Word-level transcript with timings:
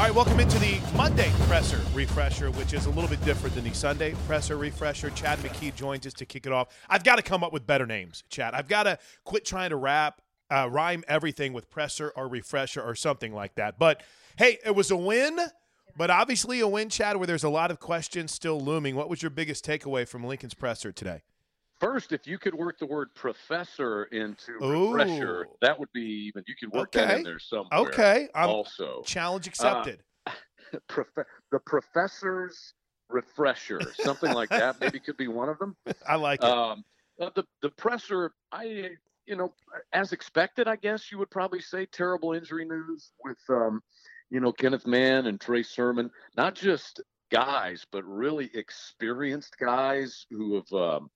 All 0.00 0.06
right, 0.06 0.14
welcome 0.14 0.40
into 0.40 0.58
the 0.58 0.80
Monday 0.96 1.30
presser 1.46 1.78
refresher, 1.92 2.50
which 2.52 2.72
is 2.72 2.86
a 2.86 2.88
little 2.88 3.10
bit 3.10 3.22
different 3.22 3.54
than 3.54 3.64
the 3.64 3.74
Sunday 3.74 4.14
presser 4.26 4.56
refresher. 4.56 5.10
Chad 5.10 5.38
McKee 5.40 5.74
joins 5.74 6.06
us 6.06 6.14
to 6.14 6.24
kick 6.24 6.46
it 6.46 6.52
off. 6.52 6.68
I've 6.88 7.04
got 7.04 7.16
to 7.16 7.22
come 7.22 7.44
up 7.44 7.52
with 7.52 7.66
better 7.66 7.84
names, 7.84 8.24
Chad. 8.30 8.54
I've 8.54 8.66
got 8.66 8.84
to 8.84 8.98
quit 9.24 9.44
trying 9.44 9.68
to 9.68 9.76
rap, 9.76 10.22
uh, 10.50 10.70
rhyme 10.70 11.04
everything 11.06 11.52
with 11.52 11.68
presser 11.68 12.14
or 12.16 12.28
refresher 12.28 12.80
or 12.80 12.94
something 12.94 13.34
like 13.34 13.56
that. 13.56 13.78
But 13.78 14.02
hey, 14.38 14.56
it 14.64 14.74
was 14.74 14.90
a 14.90 14.96
win, 14.96 15.38
but 15.98 16.08
obviously 16.08 16.60
a 16.60 16.66
win, 16.66 16.88
Chad, 16.88 17.18
where 17.18 17.26
there's 17.26 17.44
a 17.44 17.50
lot 17.50 17.70
of 17.70 17.78
questions 17.78 18.32
still 18.32 18.58
looming. 18.58 18.96
What 18.96 19.10
was 19.10 19.20
your 19.20 19.28
biggest 19.28 19.66
takeaway 19.66 20.08
from 20.08 20.24
Lincoln's 20.24 20.54
presser 20.54 20.92
today? 20.92 21.20
First, 21.80 22.12
if 22.12 22.26
you 22.26 22.38
could 22.38 22.54
work 22.54 22.78
the 22.78 22.86
word 22.86 23.08
professor 23.14 24.04
into 24.04 24.52
Ooh. 24.62 24.92
refresher, 24.92 25.46
that 25.62 25.78
would 25.78 25.90
be 25.92 26.28
even. 26.28 26.44
You 26.46 26.54
could 26.60 26.70
work 26.76 26.92
that 26.92 27.18
in 27.18 27.22
there 27.24 27.38
somewhere. 27.38 27.68
Okay, 27.72 28.28
I'm 28.34 28.50
also, 28.50 29.02
challenge 29.06 29.46
accepted. 29.46 30.02
prof- 30.88 31.26
the 31.50 31.58
professor's 31.60 32.74
refresher, 33.08 33.80
something 33.94 34.32
like 34.32 34.50
that. 34.50 34.78
Maybe 34.80 35.00
could 35.00 35.16
be 35.16 35.28
one 35.28 35.48
of 35.48 35.58
them. 35.58 35.74
I 36.06 36.16
like 36.16 36.42
it. 36.42 36.50
Um, 36.50 36.84
uh, 37.18 37.30
the 37.34 37.44
the 37.62 37.70
presser, 37.70 38.32
I 38.52 38.90
you 39.26 39.36
know, 39.36 39.54
as 39.94 40.12
expected, 40.12 40.68
I 40.68 40.76
guess 40.76 41.10
you 41.10 41.16
would 41.18 41.30
probably 41.30 41.60
say 41.60 41.86
terrible 41.86 42.34
injury 42.34 42.66
news 42.66 43.12
with 43.24 43.38
um, 43.48 43.80
you 44.30 44.40
know, 44.40 44.52
Kenneth 44.52 44.86
Mann 44.86 45.26
and 45.26 45.40
Trey 45.40 45.62
Sermon. 45.62 46.10
Not 46.36 46.54
just 46.54 47.00
guys, 47.30 47.86
but 47.90 48.04
really 48.04 48.50
experienced 48.54 49.56
guys 49.58 50.26
who 50.30 50.56
have 50.56 50.72
um, 50.72 51.10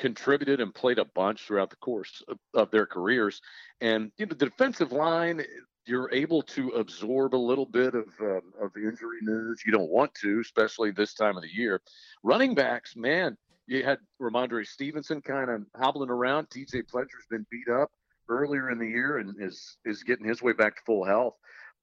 contributed 0.00 0.60
and 0.60 0.74
played 0.74 0.98
a 0.98 1.04
bunch 1.04 1.42
throughout 1.42 1.70
the 1.70 1.76
course 1.76 2.22
of, 2.26 2.38
of 2.54 2.70
their 2.72 2.86
careers. 2.86 3.40
And 3.80 4.10
you 4.16 4.26
know, 4.26 4.34
the 4.36 4.46
defensive 4.46 4.92
line. 4.92 5.44
You're 5.86 6.12
able 6.12 6.42
to 6.42 6.68
absorb 6.70 7.34
a 7.34 7.36
little 7.36 7.64
bit 7.64 7.94
of 7.94 8.04
um, 8.20 8.42
of 8.60 8.70
the 8.74 8.86
injury 8.86 9.16
news. 9.22 9.62
You 9.64 9.72
don't 9.72 9.90
want 9.90 10.14
to, 10.16 10.38
especially 10.40 10.90
this 10.90 11.14
time 11.14 11.36
of 11.36 11.42
the 11.42 11.52
year. 11.52 11.80
Running 12.22 12.54
backs, 12.54 12.94
man, 12.94 13.36
you 13.66 13.82
had 13.82 13.98
Rhamondre 14.20 14.66
Stevenson 14.66 15.22
kind 15.22 15.50
of 15.50 15.62
hobbling 15.74 16.10
around. 16.10 16.48
TJ 16.50 16.88
Pledger's 16.88 17.26
been 17.30 17.46
beat 17.50 17.72
up 17.72 17.90
earlier 18.28 18.70
in 18.70 18.78
the 18.78 18.86
year 18.86 19.18
and 19.18 19.34
is 19.40 19.78
is 19.84 20.02
getting 20.02 20.26
his 20.26 20.42
way 20.42 20.52
back 20.52 20.76
to 20.76 20.82
full 20.84 21.04
health. 21.04 21.34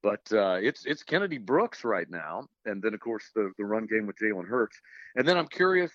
But 0.04 0.22
uh, 0.32 0.60
it's 0.62 0.86
it's 0.86 1.04
Kennedy 1.04 1.38
Brooks 1.38 1.84
right 1.84 2.10
now, 2.10 2.48
and 2.66 2.82
then 2.82 2.94
of 2.94 3.00
course 3.00 3.32
the 3.36 3.52
the 3.58 3.66
run 3.66 3.88
game 3.88 4.06
with 4.06 4.18
Jalen 4.18 4.48
Hurts. 4.48 4.80
And 5.16 5.28
then 5.28 5.38
I'm 5.38 5.48
curious, 5.48 5.92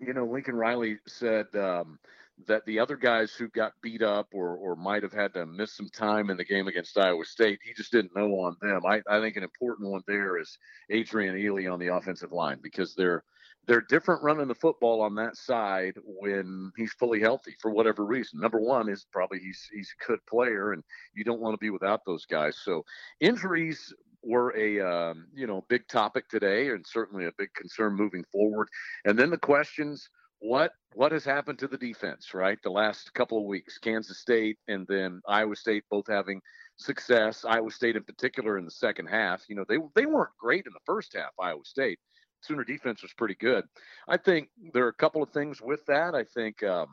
you 0.00 0.12
know, 0.12 0.26
Lincoln 0.26 0.56
Riley 0.56 0.98
said 1.06 1.46
um, 1.54 1.98
that 2.46 2.64
the 2.66 2.78
other 2.78 2.96
guys 2.96 3.32
who 3.32 3.48
got 3.48 3.72
beat 3.82 4.02
up 4.02 4.28
or 4.32 4.56
or 4.56 4.76
might 4.76 5.02
have 5.02 5.12
had 5.12 5.34
to 5.34 5.46
miss 5.46 5.72
some 5.72 5.88
time 5.88 6.30
in 6.30 6.36
the 6.36 6.44
game 6.44 6.68
against 6.68 6.98
Iowa 6.98 7.24
State, 7.24 7.60
he 7.64 7.72
just 7.72 7.92
didn't 7.92 8.14
know 8.14 8.40
on 8.40 8.56
them. 8.60 8.84
I, 8.86 9.02
I 9.08 9.20
think 9.20 9.36
an 9.36 9.42
important 9.42 9.90
one 9.90 10.02
there 10.06 10.38
is 10.38 10.58
Adrian 10.90 11.34
Ealy 11.34 11.72
on 11.72 11.78
the 11.78 11.94
offensive 11.94 12.32
line 12.32 12.58
because 12.62 12.94
they're 12.94 13.24
they're 13.66 13.80
different 13.80 14.22
running 14.22 14.46
the 14.48 14.54
football 14.54 15.00
on 15.02 15.14
that 15.16 15.36
side 15.36 15.94
when 16.04 16.70
he's 16.76 16.92
fully 16.92 17.20
healthy 17.20 17.54
for 17.60 17.70
whatever 17.72 18.04
reason. 18.04 18.40
Number 18.40 18.60
one 18.60 18.88
is 18.88 19.06
probably 19.12 19.40
he's 19.40 19.68
he's 19.72 19.92
a 20.00 20.06
good 20.06 20.20
player, 20.26 20.72
and 20.72 20.84
you 21.14 21.24
don't 21.24 21.40
want 21.40 21.54
to 21.54 21.64
be 21.64 21.70
without 21.70 22.04
those 22.06 22.26
guys. 22.26 22.56
So 22.62 22.84
injuries 23.20 23.92
were 24.26 24.56
a 24.56 24.80
um, 24.80 25.26
you 25.34 25.46
know 25.46 25.64
big 25.68 25.86
topic 25.88 26.28
today, 26.28 26.70
and 26.70 26.84
certainly 26.86 27.26
a 27.26 27.32
big 27.38 27.52
concern 27.54 27.94
moving 27.94 28.24
forward. 28.32 28.68
And 29.04 29.18
then 29.18 29.30
the 29.30 29.38
questions: 29.38 30.08
what 30.40 30.72
what 30.94 31.12
has 31.12 31.24
happened 31.24 31.58
to 31.60 31.68
the 31.68 31.78
defense? 31.78 32.34
Right, 32.34 32.58
the 32.62 32.70
last 32.70 33.12
couple 33.14 33.38
of 33.38 33.44
weeks, 33.44 33.78
Kansas 33.78 34.20
State 34.20 34.58
and 34.68 34.86
then 34.88 35.20
Iowa 35.28 35.56
State 35.56 35.84
both 35.90 36.06
having 36.08 36.40
success. 36.76 37.44
Iowa 37.44 37.70
State 37.70 37.96
in 37.96 38.02
particular 38.02 38.58
in 38.58 38.64
the 38.64 38.70
second 38.70 39.06
half. 39.06 39.44
You 39.48 39.56
know 39.56 39.64
they 39.68 39.78
they 39.94 40.06
weren't 40.06 40.36
great 40.38 40.66
in 40.66 40.72
the 40.72 40.80
first 40.84 41.14
half. 41.16 41.30
Iowa 41.40 41.64
State. 41.64 41.98
Sooner 42.42 42.64
defense 42.64 43.02
was 43.02 43.14
pretty 43.14 43.34
good. 43.34 43.64
I 44.08 44.18
think 44.18 44.50
there 44.72 44.84
are 44.84 44.90
a 44.90 44.94
couple 44.94 45.22
of 45.22 45.30
things 45.30 45.60
with 45.60 45.84
that. 45.86 46.14
I 46.14 46.24
think 46.24 46.62
um, 46.62 46.86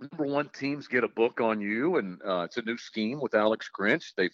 number 0.00 0.26
one, 0.26 0.48
teams 0.48 0.86
get 0.86 1.04
a 1.04 1.08
book 1.08 1.40
on 1.40 1.60
you, 1.60 1.96
and 1.96 2.20
uh, 2.26 2.42
it's 2.42 2.56
a 2.56 2.62
new 2.62 2.76
scheme 2.76 3.20
with 3.20 3.34
Alex 3.34 3.70
Grinch. 3.76 4.12
They've 4.16 4.30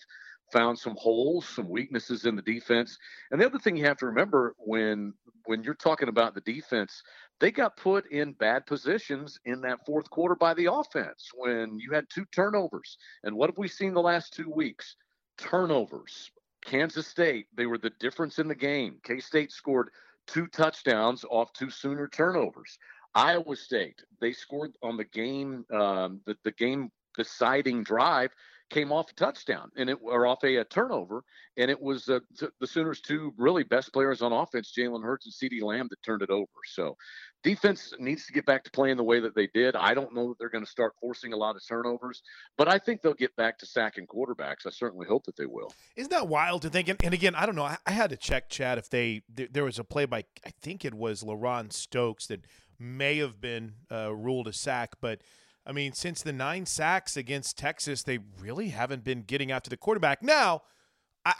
found 0.52 0.78
some 0.78 0.96
holes, 0.96 1.48
some 1.48 1.68
weaknesses 1.68 2.24
in 2.24 2.36
the 2.36 2.42
defense. 2.42 2.98
And 3.30 3.40
the 3.40 3.46
other 3.46 3.58
thing 3.58 3.76
you 3.76 3.84
have 3.84 3.98
to 3.98 4.06
remember 4.06 4.54
when 4.58 5.12
when 5.46 5.62
you're 5.62 5.74
talking 5.74 6.08
about 6.08 6.34
the 6.34 6.40
defense, 6.40 7.02
they 7.38 7.50
got 7.50 7.76
put 7.76 8.10
in 8.10 8.32
bad 8.32 8.66
positions 8.66 9.38
in 9.44 9.60
that 9.60 9.84
fourth 9.86 10.10
quarter 10.10 10.34
by 10.34 10.54
the 10.54 10.72
offense 10.72 11.30
when 11.34 11.78
you 11.78 11.92
had 11.92 12.06
two 12.10 12.24
turnovers. 12.34 12.96
And 13.22 13.36
what 13.36 13.50
have 13.50 13.58
we 13.58 13.68
seen 13.68 13.94
the 13.94 14.00
last 14.00 14.32
two 14.32 14.50
weeks? 14.50 14.96
Turnovers. 15.38 16.30
Kansas 16.64 17.06
State, 17.06 17.46
they 17.54 17.66
were 17.66 17.78
the 17.78 17.92
difference 18.00 18.38
in 18.38 18.48
the 18.48 18.54
game. 18.54 18.98
K 19.04 19.20
State 19.20 19.52
scored 19.52 19.90
two 20.26 20.46
touchdowns 20.48 21.24
off 21.30 21.52
two 21.52 21.70
Sooner 21.70 22.08
turnovers. 22.08 22.78
Iowa 23.14 23.56
State, 23.56 24.02
they 24.20 24.32
scored 24.32 24.72
on 24.82 24.96
the 24.96 25.04
game, 25.04 25.64
um, 25.72 26.20
the, 26.26 26.36
the 26.44 26.52
game 26.52 26.90
deciding 27.16 27.82
drive 27.82 28.30
came 28.70 28.92
off 28.92 29.10
a 29.10 29.14
touchdown 29.14 29.70
and 29.76 29.88
it 29.90 29.98
or 30.02 30.26
off 30.26 30.42
a, 30.44 30.56
a 30.56 30.64
turnover, 30.64 31.22
and 31.56 31.70
it 31.70 31.80
was 31.80 32.08
uh, 32.08 32.20
the 32.60 32.66
Sooners' 32.66 33.00
two 33.00 33.32
really 33.36 33.62
best 33.62 33.92
players 33.92 34.22
on 34.22 34.32
offense, 34.32 34.72
Jalen 34.76 35.02
Hurts 35.02 35.26
and 35.26 35.34
CeeDee 35.34 35.62
Lamb, 35.62 35.86
that 35.90 36.02
turned 36.02 36.22
it 36.22 36.30
over. 36.30 36.46
So, 36.66 36.96
defense 37.42 37.92
needs 37.98 38.26
to 38.26 38.32
get 38.32 38.44
back 38.46 38.64
to 38.64 38.70
playing 38.70 38.96
the 38.96 39.04
way 39.04 39.20
that 39.20 39.34
they 39.34 39.48
did. 39.54 39.76
I 39.76 39.94
don't 39.94 40.14
know 40.14 40.28
that 40.28 40.38
they're 40.38 40.50
going 40.50 40.64
to 40.64 40.70
start 40.70 40.94
forcing 41.00 41.32
a 41.32 41.36
lot 41.36 41.56
of 41.56 41.66
turnovers, 41.66 42.22
but 42.58 42.68
I 42.68 42.78
think 42.78 43.02
they'll 43.02 43.14
get 43.14 43.34
back 43.36 43.58
to 43.58 43.66
sacking 43.66 44.06
quarterbacks. 44.06 44.66
I 44.66 44.70
certainly 44.70 45.06
hope 45.06 45.24
that 45.26 45.36
they 45.36 45.46
will. 45.46 45.72
Isn't 45.94 46.10
that 46.10 46.28
wild 46.28 46.62
to 46.62 46.70
think? 46.70 46.88
And, 46.88 47.02
and 47.04 47.14
again, 47.14 47.34
I 47.34 47.46
don't 47.46 47.56
know. 47.56 47.64
I, 47.64 47.78
I 47.86 47.92
had 47.92 48.10
to 48.10 48.16
check, 48.16 48.48
Chad, 48.48 48.78
if 48.78 48.90
they 48.90 49.22
there, 49.32 49.48
there 49.50 49.64
was 49.64 49.78
a 49.78 49.84
play 49.84 50.06
by 50.06 50.24
I 50.44 50.50
think 50.60 50.84
it 50.84 50.94
was 50.94 51.22
LaRon 51.22 51.72
Stokes 51.72 52.26
that 52.26 52.44
may 52.78 53.18
have 53.18 53.40
been 53.40 53.72
uh, 53.90 54.14
ruled 54.14 54.48
a 54.48 54.52
sack, 54.52 54.94
but 55.00 55.20
I 55.66 55.72
mean, 55.72 55.92
since 55.92 56.22
the 56.22 56.32
nine 56.32 56.64
sacks 56.64 57.16
against 57.16 57.58
Texas, 57.58 58.04
they 58.04 58.18
really 58.40 58.68
haven't 58.68 59.02
been 59.02 59.22
getting 59.22 59.50
out 59.50 59.64
to 59.64 59.70
the 59.70 59.76
quarterback. 59.76 60.22
Now, 60.22 60.62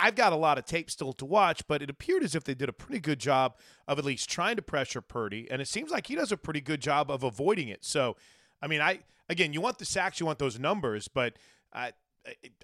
I've 0.00 0.17
got 0.17 0.32
a 0.32 0.37
lot 0.37 0.58
of 0.58 0.64
tape 0.64 0.90
still 0.90 1.12
to 1.12 1.25
watch, 1.25 1.62
but 1.69 1.81
it 1.81 1.88
appeared 1.88 2.25
as 2.25 2.34
if 2.34 2.43
they 2.43 2.55
did 2.55 2.69
a 2.69 2.73
pretty 2.73 2.99
good 2.99 3.20
job 3.20 3.56
of 3.87 4.00
at 4.00 4.05
least 4.05 4.28
trying 4.28 4.56
to 4.56 4.62
pressure 4.62 5.00
Purdy, 5.00 5.46
and 5.49 5.62
it 5.62 5.69
seems 5.69 5.93
like 5.93 6.08
he 6.08 6.17
does 6.17 6.32
a 6.32 6.37
pretty 6.37 6.61
good 6.61 6.81
job 6.81 7.08
of 7.08 7.23
avoiding 7.23 7.69
it. 7.69 7.84
So, 7.84 8.17
I 8.61 8.67
mean, 8.67 8.81
I 8.81 9.00
again, 9.28 9.52
you 9.52 9.61
want 9.61 9.78
the 9.78 9.84
sacks, 9.84 10.19
you 10.19 10.26
want 10.26 10.40
those 10.40 10.58
numbers, 10.58 11.06
but 11.06 11.34
I, 11.73 11.93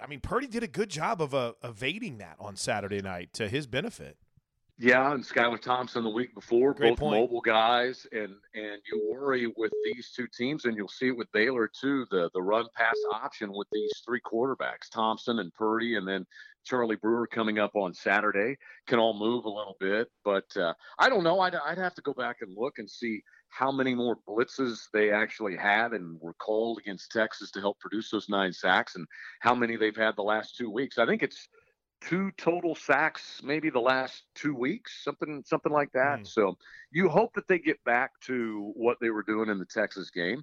I 0.00 0.06
mean, 0.08 0.18
Purdy 0.18 0.48
did 0.48 0.64
a 0.64 0.68
good 0.68 0.88
job 0.88 1.22
of 1.22 1.32
uh, 1.32 1.52
evading 1.62 2.18
that 2.18 2.36
on 2.40 2.56
Saturday 2.56 3.00
night 3.00 3.32
to 3.34 3.48
his 3.48 3.68
benefit. 3.68 4.16
Yeah, 4.82 5.12
and 5.12 5.22
Skylar 5.22 5.60
Thompson 5.60 6.02
the 6.02 6.10
week 6.10 6.34
before, 6.34 6.74
Great 6.74 6.90
both 6.90 6.98
point. 6.98 7.20
mobile 7.20 7.40
guys, 7.40 8.04
and 8.10 8.34
and 8.54 8.82
you 8.90 9.08
worry 9.12 9.46
with 9.56 9.70
these 9.84 10.10
two 10.10 10.26
teams, 10.36 10.64
and 10.64 10.76
you'll 10.76 10.88
see 10.88 11.06
it 11.06 11.16
with 11.16 11.30
Baylor 11.30 11.70
too. 11.80 12.04
The 12.10 12.30
the 12.34 12.42
run 12.42 12.66
pass 12.74 12.96
option 13.12 13.52
with 13.52 13.68
these 13.72 13.92
three 14.04 14.20
quarterbacks, 14.20 14.90
Thompson 14.92 15.38
and 15.38 15.54
Purdy, 15.54 15.94
and 15.94 16.08
then 16.08 16.26
Charlie 16.64 16.96
Brewer 16.96 17.28
coming 17.28 17.60
up 17.60 17.76
on 17.76 17.94
Saturday 17.94 18.56
can 18.88 18.98
all 18.98 19.16
move 19.16 19.44
a 19.44 19.48
little 19.48 19.76
bit, 19.78 20.08
but 20.24 20.46
uh, 20.56 20.74
I 20.98 21.08
don't 21.08 21.22
know. 21.22 21.38
I'd 21.38 21.54
I'd 21.54 21.78
have 21.78 21.94
to 21.94 22.02
go 22.02 22.12
back 22.12 22.38
and 22.40 22.52
look 22.58 22.78
and 22.78 22.90
see 22.90 23.22
how 23.50 23.70
many 23.70 23.94
more 23.94 24.16
blitzes 24.28 24.80
they 24.92 25.12
actually 25.12 25.56
had 25.56 25.92
and 25.92 26.18
were 26.20 26.34
called 26.34 26.80
against 26.80 27.12
Texas 27.12 27.52
to 27.52 27.60
help 27.60 27.78
produce 27.78 28.10
those 28.10 28.28
nine 28.28 28.52
sacks, 28.52 28.96
and 28.96 29.06
how 29.38 29.54
many 29.54 29.76
they've 29.76 29.94
had 29.94 30.16
the 30.16 30.22
last 30.22 30.56
two 30.56 30.70
weeks. 30.70 30.98
I 30.98 31.06
think 31.06 31.22
it's 31.22 31.46
two 32.08 32.30
total 32.32 32.74
sacks 32.74 33.40
maybe 33.44 33.70
the 33.70 33.78
last 33.80 34.24
two 34.34 34.54
weeks 34.54 35.02
something 35.04 35.42
something 35.46 35.72
like 35.72 35.90
that 35.92 36.20
Mm. 36.20 36.26
so 36.26 36.56
you 36.90 37.08
hope 37.08 37.32
that 37.34 37.46
they 37.48 37.58
get 37.58 37.82
back 37.84 38.10
to 38.22 38.72
what 38.74 38.98
they 39.00 39.10
were 39.10 39.22
doing 39.22 39.48
in 39.48 39.58
the 39.58 39.64
texas 39.64 40.10
game 40.10 40.42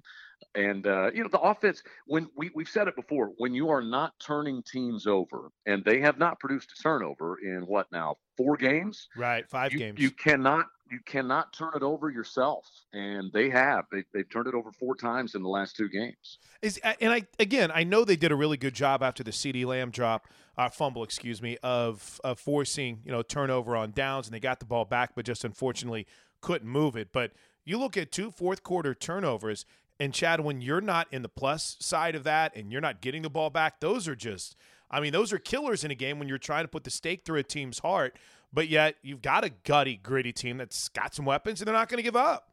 and 0.54 0.86
uh, 0.86 1.10
you 1.14 1.22
know 1.22 1.28
the 1.28 1.40
offense 1.40 1.82
when 2.06 2.28
we, 2.36 2.50
we've 2.54 2.68
said 2.68 2.88
it 2.88 2.96
before 2.96 3.32
when 3.36 3.52
you 3.54 3.68
are 3.68 3.82
not 3.82 4.14
turning 4.18 4.62
teams 4.62 5.06
over 5.06 5.50
and 5.66 5.84
they 5.84 6.00
have 6.00 6.18
not 6.18 6.40
produced 6.40 6.72
a 6.78 6.82
turnover 6.82 7.38
in 7.42 7.62
what 7.66 7.86
now 7.92 8.16
four 8.36 8.56
games 8.56 9.08
Right, 9.16 9.48
five 9.48 9.72
you, 9.72 9.78
games. 9.78 10.00
you 10.00 10.10
cannot 10.10 10.66
you 10.90 10.98
cannot 11.06 11.52
turn 11.52 11.70
it 11.74 11.82
over 11.82 12.10
yourself 12.10 12.68
and 12.92 13.32
they 13.32 13.48
have 13.48 13.84
they, 13.92 14.02
they've 14.12 14.28
turned 14.28 14.46
it 14.46 14.54
over 14.54 14.72
four 14.72 14.94
times 14.96 15.34
in 15.34 15.42
the 15.42 15.48
last 15.48 15.76
two 15.76 15.88
games 15.88 16.38
Is 16.62 16.78
and 17.00 17.12
I 17.12 17.22
again 17.38 17.70
I 17.72 17.84
know 17.84 18.04
they 18.04 18.16
did 18.16 18.32
a 18.32 18.36
really 18.36 18.56
good 18.56 18.74
job 18.74 19.02
after 19.02 19.22
the 19.22 19.30
CeeDee 19.30 19.64
Lamb 19.64 19.90
drop, 19.90 20.26
uh, 20.56 20.68
fumble, 20.68 21.02
excuse 21.02 21.40
me, 21.40 21.56
of 21.62 22.20
of 22.24 22.38
forcing 22.38 23.00
you 23.04 23.12
know 23.12 23.22
turnover 23.22 23.76
on 23.76 23.92
downs, 23.92 24.26
and 24.26 24.34
they 24.34 24.40
got 24.40 24.60
the 24.60 24.66
ball 24.66 24.84
back, 24.84 25.12
but 25.14 25.24
just 25.24 25.44
unfortunately 25.44 26.06
couldn't 26.40 26.68
move 26.68 26.96
it. 26.96 27.12
But 27.12 27.32
you 27.64 27.78
look 27.78 27.96
at 27.96 28.12
two 28.12 28.30
fourth 28.30 28.62
quarter 28.62 28.94
turnovers, 28.94 29.64
and 29.98 30.12
Chad, 30.12 30.40
when 30.40 30.60
you're 30.60 30.80
not 30.80 31.08
in 31.10 31.22
the 31.22 31.28
plus 31.28 31.76
side 31.80 32.14
of 32.14 32.24
that, 32.24 32.54
and 32.56 32.72
you're 32.72 32.80
not 32.80 33.00
getting 33.00 33.22
the 33.22 33.30
ball 33.30 33.50
back, 33.50 33.80
those 33.80 34.08
are 34.08 34.16
just. 34.16 34.56
I 34.90 35.00
mean, 35.00 35.12
those 35.12 35.32
are 35.32 35.38
killers 35.38 35.84
in 35.84 35.90
a 35.90 35.94
game 35.94 36.18
when 36.18 36.28
you're 36.28 36.38
trying 36.38 36.64
to 36.64 36.68
put 36.68 36.84
the 36.84 36.90
stake 36.90 37.24
through 37.24 37.38
a 37.38 37.42
team's 37.42 37.78
heart, 37.78 38.16
but 38.52 38.68
yet 38.68 38.96
you've 39.02 39.22
got 39.22 39.44
a 39.44 39.50
gutty, 39.50 39.96
gritty 39.96 40.32
team 40.32 40.58
that's 40.58 40.88
got 40.88 41.14
some 41.14 41.24
weapons 41.24 41.60
and 41.60 41.68
they're 41.68 41.74
not 41.74 41.88
going 41.88 41.98
to 41.98 42.02
give 42.02 42.16
up. 42.16 42.50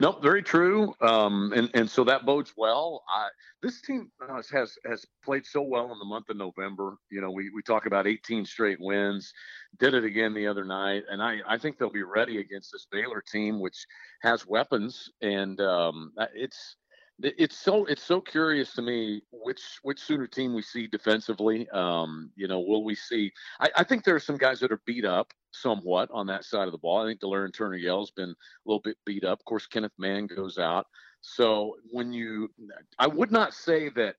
Nope, 0.00 0.22
very 0.22 0.42
true. 0.42 0.94
Um, 1.02 1.52
and 1.54 1.68
and 1.74 1.88
so 1.88 2.04
that 2.04 2.24
bodes 2.24 2.54
well. 2.56 3.02
I, 3.14 3.28
this 3.62 3.82
team 3.82 4.10
uh, 4.26 4.40
has 4.50 4.78
has 4.86 5.04
played 5.22 5.44
so 5.44 5.60
well 5.60 5.92
in 5.92 5.98
the 5.98 6.06
month 6.06 6.30
of 6.30 6.38
November. 6.38 6.96
You 7.10 7.20
know, 7.20 7.30
we, 7.30 7.50
we 7.54 7.60
talk 7.60 7.84
about 7.84 8.06
18 8.06 8.46
straight 8.46 8.80
wins. 8.80 9.30
Did 9.78 9.92
it 9.92 10.04
again 10.04 10.32
the 10.32 10.46
other 10.46 10.64
night, 10.64 11.02
and 11.10 11.22
I, 11.22 11.40
I 11.46 11.58
think 11.58 11.76
they'll 11.76 11.90
be 11.90 12.02
ready 12.02 12.38
against 12.38 12.72
this 12.72 12.86
Baylor 12.90 13.22
team, 13.30 13.60
which 13.60 13.76
has 14.22 14.46
weapons. 14.46 15.10
And 15.20 15.60
um, 15.60 16.12
it's 16.34 16.76
it's 17.22 17.58
so 17.58 17.84
it's 17.86 18.02
so 18.02 18.20
curious 18.20 18.72
to 18.74 18.82
me 18.82 19.22
which 19.32 19.62
which 19.82 20.00
Sooner 20.00 20.26
team 20.26 20.54
we 20.54 20.62
see 20.62 20.86
defensively. 20.86 21.68
Um, 21.70 22.30
you 22.36 22.48
know, 22.48 22.60
will 22.60 22.84
we 22.84 22.94
see? 22.94 23.32
I, 23.60 23.70
I 23.76 23.84
think 23.84 24.04
there 24.04 24.14
are 24.14 24.20
some 24.20 24.36
guys 24.36 24.60
that 24.60 24.72
are 24.72 24.80
beat 24.86 25.04
up 25.04 25.32
somewhat 25.52 26.08
on 26.12 26.26
that 26.28 26.44
side 26.44 26.66
of 26.66 26.72
the 26.72 26.78
ball. 26.78 27.02
I 27.02 27.08
think 27.08 27.20
Delarrius 27.20 27.54
Turner 27.54 27.76
Yell's 27.76 28.10
been 28.10 28.30
a 28.30 28.34
little 28.64 28.80
bit 28.82 28.96
beat 29.04 29.24
up. 29.24 29.40
Of 29.40 29.44
course, 29.44 29.66
Kenneth 29.66 29.92
Mann 29.98 30.26
goes 30.26 30.58
out. 30.58 30.86
So 31.22 31.76
when 31.90 32.12
you, 32.12 32.50
I 32.98 33.06
would 33.06 33.30
not 33.30 33.52
say 33.52 33.90
that 33.90 34.16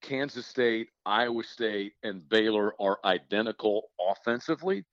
Kansas 0.00 0.46
State, 0.46 0.88
Iowa 1.04 1.42
State, 1.42 1.94
and 2.02 2.28
Baylor 2.28 2.74
are 2.80 2.98
identical 3.04 3.90
offensively, 4.00 4.84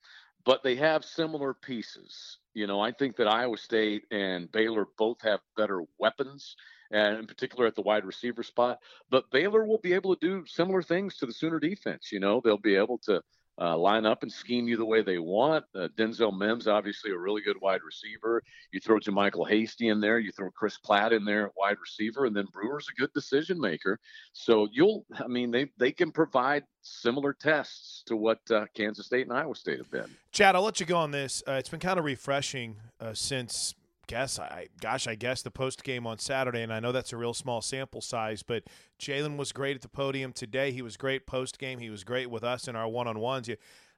but 0.46 0.64
they 0.64 0.76
have 0.76 1.06
similar 1.06 1.54
pieces. 1.54 2.40
You 2.54 2.68
know, 2.68 2.82
I 2.82 2.92
think 2.92 3.16
that 3.18 3.28
Iowa 3.28 3.58
State 3.58 4.04
and 4.12 4.52
Baylor 4.52 4.88
both 4.98 5.22
have 5.22 5.40
better 5.56 5.84
weapons, 6.00 6.56
and 6.94 7.18
in 7.18 7.28
particular 7.28 7.66
at 7.66 7.76
the 7.76 7.82
wide 7.82 8.06
receiver 8.06 8.44
spot. 8.44 8.80
But 9.10 9.30
Baylor 9.32 9.66
will 9.66 9.80
be 9.80 9.94
able 9.94 10.16
to 10.16 10.26
do 10.26 10.46
similar 10.48 10.82
things 10.82 11.18
to 11.18 11.26
the 11.26 11.34
Sooner 11.34 11.60
defense. 11.60 12.12
You 12.12 12.22
know, 12.22 12.40
they'll 12.40 12.58
be 12.58 12.76
able 12.76 13.00
to 13.00 13.22
uh, 13.60 13.78
line 13.78 14.06
up 14.06 14.24
and 14.24 14.32
scheme 14.32 14.68
you 14.68 14.78
the 14.78 14.86
way 14.86 15.02
they 15.02 15.20
want. 15.20 15.64
Uh, 15.76 15.88
Denzel 15.96 16.36
Mims, 16.36 16.68
obviously 16.68 17.12
a 17.12 17.18
really 17.18 17.42
good 17.42 17.60
wide 17.62 17.82
receiver. 17.86 18.42
You 18.72 18.80
throw 18.80 19.00
JaMycal 19.00 19.48
Hasty 19.48 19.90
in 19.90 20.00
there, 20.00 20.18
you 20.20 20.32
throw 20.32 20.50
Chris 20.50 20.78
Platt 20.78 21.14
in 21.14 21.24
there 21.24 21.48
at 21.48 21.52
wide 21.56 21.78
receiver, 21.80 22.26
and 22.26 22.36
then 22.36 22.48
Brewer's 22.52 22.88
a 22.90 23.00
good 23.00 23.14
decision 23.14 23.60
maker. 23.60 24.00
So 24.34 24.68
you'll, 24.72 25.06
I 25.20 25.28
mean, 25.28 25.52
they 25.52 25.70
they 25.78 25.92
can 25.92 26.12
provide 26.12 26.64
similar 26.82 27.34
tests 27.34 28.04
to 28.08 28.16
what 28.16 28.40
uh, 28.50 28.66
Kansas 28.74 29.06
State 29.06 29.28
and 29.28 29.38
Iowa 29.38 29.56
State 29.56 29.78
have 29.78 29.92
been. 29.92 30.10
Chad, 30.32 30.56
I'll 30.56 30.64
let 30.64 30.80
you 30.80 30.86
go 30.86 30.98
on 30.98 31.12
this. 31.12 31.44
Uh, 31.48 31.54
it's 31.54 31.70
been 31.70 31.80
kind 31.80 32.00
of 32.00 32.06
refreshing 32.06 32.78
uh, 33.00 33.14
since, 33.14 33.76
guess 34.14 34.38
I, 34.38 34.68
gosh, 34.80 35.08
I 35.08 35.16
guess 35.16 35.42
the 35.42 35.50
post 35.50 35.84
game 35.84 36.06
on 36.06 36.20
Saturday, 36.20 36.62
and 36.62 36.72
I 36.72 36.80
know 36.80 36.92
that's 36.92 37.14
a 37.14 37.18
real 37.18 37.34
small 37.34 37.62
sample 37.62 38.00
size, 38.00 38.44
but 38.44 38.64
Jalen 39.00 39.38
was 39.38 39.52
great 39.52 39.76
at 39.76 39.82
the 39.82 39.88
podium 39.88 40.34
today. 40.34 40.72
He 40.72 40.84
was 40.84 40.98
great 40.98 41.26
post 41.26 41.58
game. 41.58 41.80
He 41.80 41.90
was 41.90 42.04
great 42.04 42.30
with 42.30 42.44
us 42.44 42.68
in 42.68 42.76
our 42.76 42.88
one 42.88 43.08
on 43.08 43.18
ones. 43.18 43.50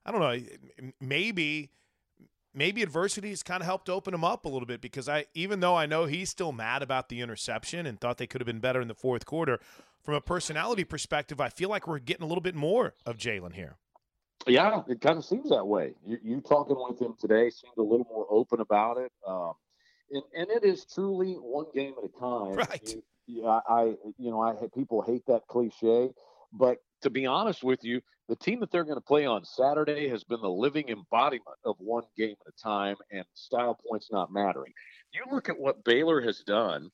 I 0.06 0.12
don't 0.12 0.22
know, 0.22 0.92
maybe. 1.02 1.72
Maybe 2.58 2.82
adversity 2.82 3.32
has 3.32 3.44
kind 3.44 3.62
of 3.62 3.66
helped 3.66 3.90
open 3.90 4.14
him 4.14 4.24
up 4.24 4.46
a 4.46 4.48
little 4.48 4.66
bit 4.66 4.80
because 4.80 5.10
I, 5.10 5.26
even 5.34 5.60
though 5.60 5.76
I 5.76 5.86
know 5.86 6.06
he's 6.06 6.30
still 6.30 6.54
mad 6.54 6.82
about 6.82 7.10
the 7.10 7.20
interception 7.20 7.86
and 7.86 8.00
thought 8.00 8.18
they 8.18 8.28
could 8.28 8.40
have 8.40 8.46
been 8.46 8.62
better 8.62 8.80
in 8.80 8.88
the 8.88 8.96
fourth 8.96 9.26
quarter, 9.26 9.60
from 10.02 10.14
a 10.14 10.22
personality 10.22 10.86
perspective, 10.86 11.42
I 11.42 11.50
feel 11.50 11.68
like 11.68 11.86
we're 11.86 12.00
getting 12.00 12.24
a 12.24 12.28
little 12.28 12.42
bit 12.42 12.56
more 12.56 12.94
of 13.06 13.18
Jalen 13.18 13.56
here. 13.56 13.76
Yeah, 14.48 14.84
it 14.88 15.02
kind 15.02 15.18
of 15.18 15.26
seems 15.26 15.50
that 15.50 15.68
way. 15.68 15.96
You, 16.08 16.18
you 16.24 16.40
talking 16.40 16.78
with 16.80 17.02
him 17.02 17.16
today 17.20 17.50
seemed 17.50 17.78
a 17.78 17.82
little 17.82 18.08
more 18.10 18.26
open 18.30 18.62
about 18.62 19.00
it, 19.00 19.12
um, 19.28 19.52
and, 20.12 20.24
and 20.36 20.50
it 20.50 20.64
is 20.64 20.86
truly 20.86 21.34
one 21.34 21.66
game 21.74 21.94
at 21.98 22.10
a 22.10 22.20
time. 22.20 22.56
Right. 22.56 22.96
Yeah, 23.28 23.60
I, 23.68 23.96
you 24.18 24.30
know, 24.30 24.42
I 24.42 24.54
people 24.76 25.02
hate 25.02 25.26
that 25.28 25.48
cliche, 25.48 26.12
but 26.54 26.78
to 27.02 27.10
be 27.10 27.26
honest 27.26 27.64
with 27.64 27.84
you, 27.84 28.02
the 28.28 28.36
team 28.36 28.60
that 28.60 28.72
they're 28.72 28.84
going 28.84 28.98
to 28.98 29.02
play 29.02 29.26
on 29.26 29.46
Saturday 29.46 30.08
has 30.10 30.24
been 30.24 30.42
the 30.42 30.50
living 30.50 30.90
embodiment 30.90 31.58
of 31.64 31.76
one 31.80 32.04
game 32.18 32.36
at 32.46 32.54
a 32.54 32.64
time 32.64 32.96
and 33.12 33.26
style 33.34 33.80
points 33.88 34.10
not 34.12 34.32
mattering. 34.32 34.74
You 35.14 35.22
look 35.32 35.50
at 35.50 35.60
what 35.60 35.84
Baylor 35.84 36.22
has 36.22 36.40
done 36.40 36.90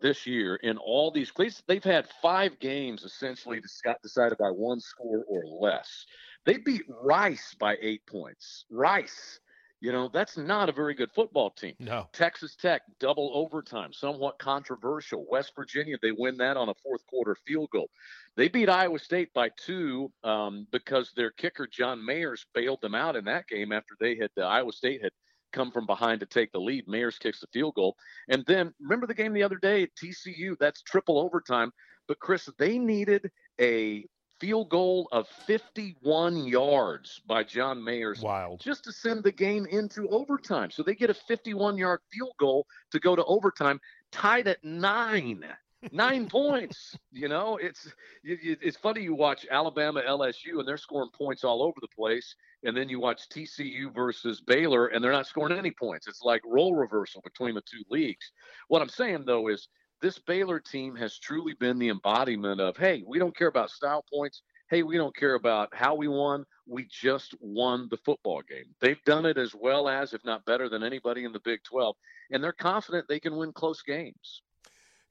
this 0.00 0.26
year 0.26 0.56
in 0.56 0.78
all 0.78 1.10
these 1.10 1.30
places, 1.30 1.62
they've 1.66 1.82
had 1.82 2.06
five 2.20 2.58
games 2.58 3.04
essentially 3.04 3.60
decided 4.02 4.38
by 4.38 4.50
one 4.50 4.80
score 4.80 5.24
or 5.28 5.44
less. 5.46 6.06
They 6.44 6.58
beat 6.58 6.82
Rice 6.88 7.54
by 7.58 7.76
eight 7.80 8.04
points. 8.06 8.64
Rice, 8.70 9.38
you 9.82 9.90
know, 9.90 10.08
that's 10.12 10.36
not 10.36 10.68
a 10.68 10.72
very 10.72 10.94
good 10.94 11.10
football 11.12 11.50
team. 11.50 11.74
No. 11.80 12.08
Texas 12.12 12.54
Tech, 12.54 12.82
double 13.00 13.32
overtime, 13.34 13.92
somewhat 13.92 14.38
controversial. 14.38 15.26
West 15.28 15.54
Virginia, 15.56 15.96
they 16.00 16.12
win 16.12 16.36
that 16.36 16.56
on 16.56 16.68
a 16.68 16.74
fourth 16.84 17.04
quarter 17.08 17.36
field 17.44 17.68
goal. 17.70 17.90
They 18.36 18.46
beat 18.46 18.68
Iowa 18.68 19.00
State 19.00 19.34
by 19.34 19.50
two 19.56 20.12
um, 20.22 20.68
because 20.70 21.10
their 21.16 21.32
kicker, 21.32 21.66
John 21.66 21.98
Mayers, 21.98 22.44
bailed 22.54 22.80
them 22.80 22.94
out 22.94 23.16
in 23.16 23.24
that 23.24 23.48
game 23.48 23.72
after 23.72 23.96
they 23.98 24.14
had, 24.14 24.30
uh, 24.38 24.42
Iowa 24.42 24.70
State 24.70 25.02
had 25.02 25.10
come 25.52 25.72
from 25.72 25.84
behind 25.84 26.20
to 26.20 26.26
take 26.26 26.52
the 26.52 26.60
lead. 26.60 26.86
Mayers 26.86 27.18
kicks 27.18 27.40
the 27.40 27.48
field 27.52 27.74
goal. 27.74 27.96
And 28.28 28.44
then 28.46 28.72
remember 28.80 29.08
the 29.08 29.14
game 29.14 29.32
the 29.32 29.42
other 29.42 29.58
day 29.58 29.82
at 29.82 29.90
TCU? 29.96 30.54
That's 30.60 30.82
triple 30.82 31.18
overtime. 31.18 31.72
But 32.06 32.20
Chris, 32.20 32.48
they 32.56 32.78
needed 32.78 33.32
a 33.60 34.06
field 34.42 34.68
goal 34.70 35.08
of 35.12 35.28
51 35.46 36.48
yards 36.48 37.20
by 37.28 37.44
John 37.44 37.78
Mayers 37.78 38.22
Wild. 38.22 38.58
just 38.58 38.82
to 38.82 38.92
send 38.92 39.22
the 39.22 39.30
game 39.30 39.66
into 39.66 40.08
overtime. 40.08 40.68
So 40.72 40.82
they 40.82 40.96
get 40.96 41.10
a 41.10 41.14
51 41.14 41.78
yard 41.78 42.00
field 42.12 42.32
goal 42.40 42.66
to 42.90 42.98
go 42.98 43.14
to 43.14 43.24
overtime, 43.24 43.80
tied 44.10 44.48
at 44.48 44.62
nine. 44.64 45.44
Nine 45.92 46.26
points, 46.30 46.96
you 47.12 47.28
know. 47.28 47.56
It's 47.56 47.92
it's 48.24 48.76
funny. 48.76 49.02
You 49.02 49.14
watch 49.14 49.46
Alabama, 49.48 50.02
LSU, 50.08 50.58
and 50.58 50.66
they're 50.66 50.76
scoring 50.76 51.10
points 51.16 51.44
all 51.44 51.62
over 51.62 51.76
the 51.80 51.88
place, 51.88 52.34
and 52.64 52.76
then 52.76 52.88
you 52.88 52.98
watch 52.98 53.28
TCU 53.28 53.94
versus 53.94 54.40
Baylor, 54.40 54.88
and 54.88 55.02
they're 55.02 55.12
not 55.12 55.26
scoring 55.28 55.56
any 55.56 55.72
points. 55.72 56.06
It's 56.08 56.22
like 56.22 56.40
role 56.44 56.74
reversal 56.74 57.20
between 57.22 57.54
the 57.54 57.62
two 57.62 57.82
leagues. 57.90 58.32
What 58.68 58.82
I'm 58.82 58.88
saying 58.88 59.24
though 59.24 59.48
is 59.48 59.68
this 60.02 60.18
Baylor 60.18 60.58
team 60.58 60.94
has 60.96 61.18
truly 61.18 61.54
been 61.54 61.78
the 61.78 61.88
embodiment 61.88 62.60
of, 62.60 62.76
hey, 62.76 63.04
we 63.06 63.18
don't 63.18 63.34
care 63.34 63.46
about 63.46 63.70
style 63.70 64.04
points. 64.12 64.42
Hey, 64.68 64.82
we 64.82 64.96
don't 64.96 65.14
care 65.14 65.34
about 65.34 65.68
how 65.72 65.94
we 65.94 66.08
won. 66.08 66.44
We 66.66 66.86
just 66.90 67.34
won 67.40 67.88
the 67.90 67.98
football 67.98 68.42
game. 68.42 68.74
They've 68.80 69.02
done 69.04 69.26
it 69.26 69.38
as 69.38 69.54
well 69.54 69.88
as, 69.88 70.12
if 70.12 70.24
not 70.24 70.44
better 70.44 70.68
than 70.68 70.82
anybody 70.82 71.24
in 71.24 71.32
the 71.32 71.40
Big 71.40 71.62
12, 71.62 71.94
and 72.32 72.42
they're 72.42 72.52
confident 72.52 73.06
they 73.08 73.20
can 73.20 73.36
win 73.36 73.52
close 73.52 73.80
games. 73.82 74.42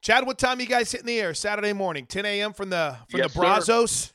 Chad, 0.02 0.26
what 0.26 0.38
time 0.38 0.60
you 0.60 0.66
guys 0.66 0.92
hitting 0.92 1.08
the 1.08 1.20
air 1.20 1.34
Saturday 1.34 1.74
morning? 1.74 2.06
10 2.06 2.26
a.m. 2.26 2.54
from 2.54 2.72
the 2.72 2.98
from 3.10 3.20
Yes, 3.20 3.34
the 3.34 3.66
sir. 3.66 4.14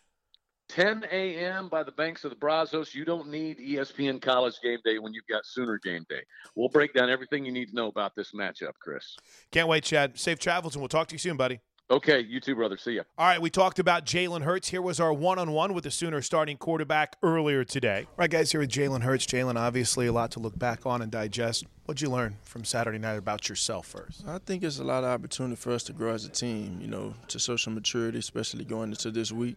Brazos. 0.74 1.02
10 1.02 1.08
a.m. 1.10 1.68
by 1.68 1.82
the 1.82 1.92
banks 1.92 2.24
of 2.24 2.30
the 2.30 2.36
Brazos. 2.36 2.94
You 2.94 3.04
don't 3.04 3.28
need 3.28 3.58
ESPN 3.58 4.20
College 4.20 4.54
Game 4.62 4.78
Day 4.84 4.98
when 4.98 5.12
you've 5.12 5.26
got 5.28 5.44
Sooner 5.44 5.78
Game 5.82 6.04
Day. 6.08 6.22
We'll 6.54 6.68
break 6.68 6.94
down 6.94 7.10
everything 7.10 7.44
you 7.44 7.52
need 7.52 7.68
to 7.70 7.74
know 7.74 7.88
about 7.88 8.14
this 8.14 8.32
matchup, 8.32 8.72
Chris. 8.80 9.16
Can't 9.50 9.68
wait, 9.68 9.84
Chad. 9.84 10.18
Safe 10.18 10.38
travels, 10.38 10.74
and 10.74 10.82
we'll 10.82 10.88
talk 10.88 11.08
to 11.08 11.14
you 11.14 11.18
soon, 11.18 11.36
buddy. 11.36 11.60
Okay, 11.88 12.18
you 12.18 12.40
too, 12.40 12.56
brother. 12.56 12.76
See 12.76 12.94
ya. 12.94 13.02
All 13.16 13.28
right, 13.28 13.40
we 13.40 13.48
talked 13.48 13.78
about 13.78 14.04
Jalen 14.04 14.42
Hurts. 14.42 14.68
Here 14.70 14.82
was 14.82 14.98
our 14.98 15.12
one-on-one 15.12 15.72
with 15.72 15.84
the 15.84 15.92
Sooner 15.92 16.20
starting 16.20 16.56
quarterback 16.56 17.16
earlier 17.22 17.62
today. 17.62 18.06
All 18.08 18.14
right, 18.16 18.30
guys, 18.30 18.50
here 18.50 18.60
with 18.60 18.70
Jalen 18.70 19.02
Hurts. 19.02 19.24
Jalen, 19.24 19.54
obviously 19.54 20.08
a 20.08 20.12
lot 20.12 20.32
to 20.32 20.40
look 20.40 20.58
back 20.58 20.84
on 20.84 21.00
and 21.00 21.12
digest. 21.12 21.64
What'd 21.84 22.02
you 22.02 22.10
learn 22.10 22.38
from 22.42 22.64
Saturday 22.64 22.98
night 22.98 23.18
about 23.18 23.48
yourself 23.48 23.86
first? 23.86 24.24
I 24.26 24.38
think 24.38 24.64
it's 24.64 24.80
a 24.80 24.84
lot 24.84 25.04
of 25.04 25.10
opportunity 25.10 25.54
for 25.54 25.70
us 25.70 25.84
to 25.84 25.92
grow 25.92 26.12
as 26.12 26.24
a 26.24 26.28
team, 26.28 26.80
you 26.80 26.88
know, 26.88 27.14
to 27.28 27.38
social 27.38 27.70
maturity, 27.70 28.18
especially 28.18 28.64
going 28.64 28.90
into 28.90 29.12
this 29.12 29.30
week. 29.30 29.56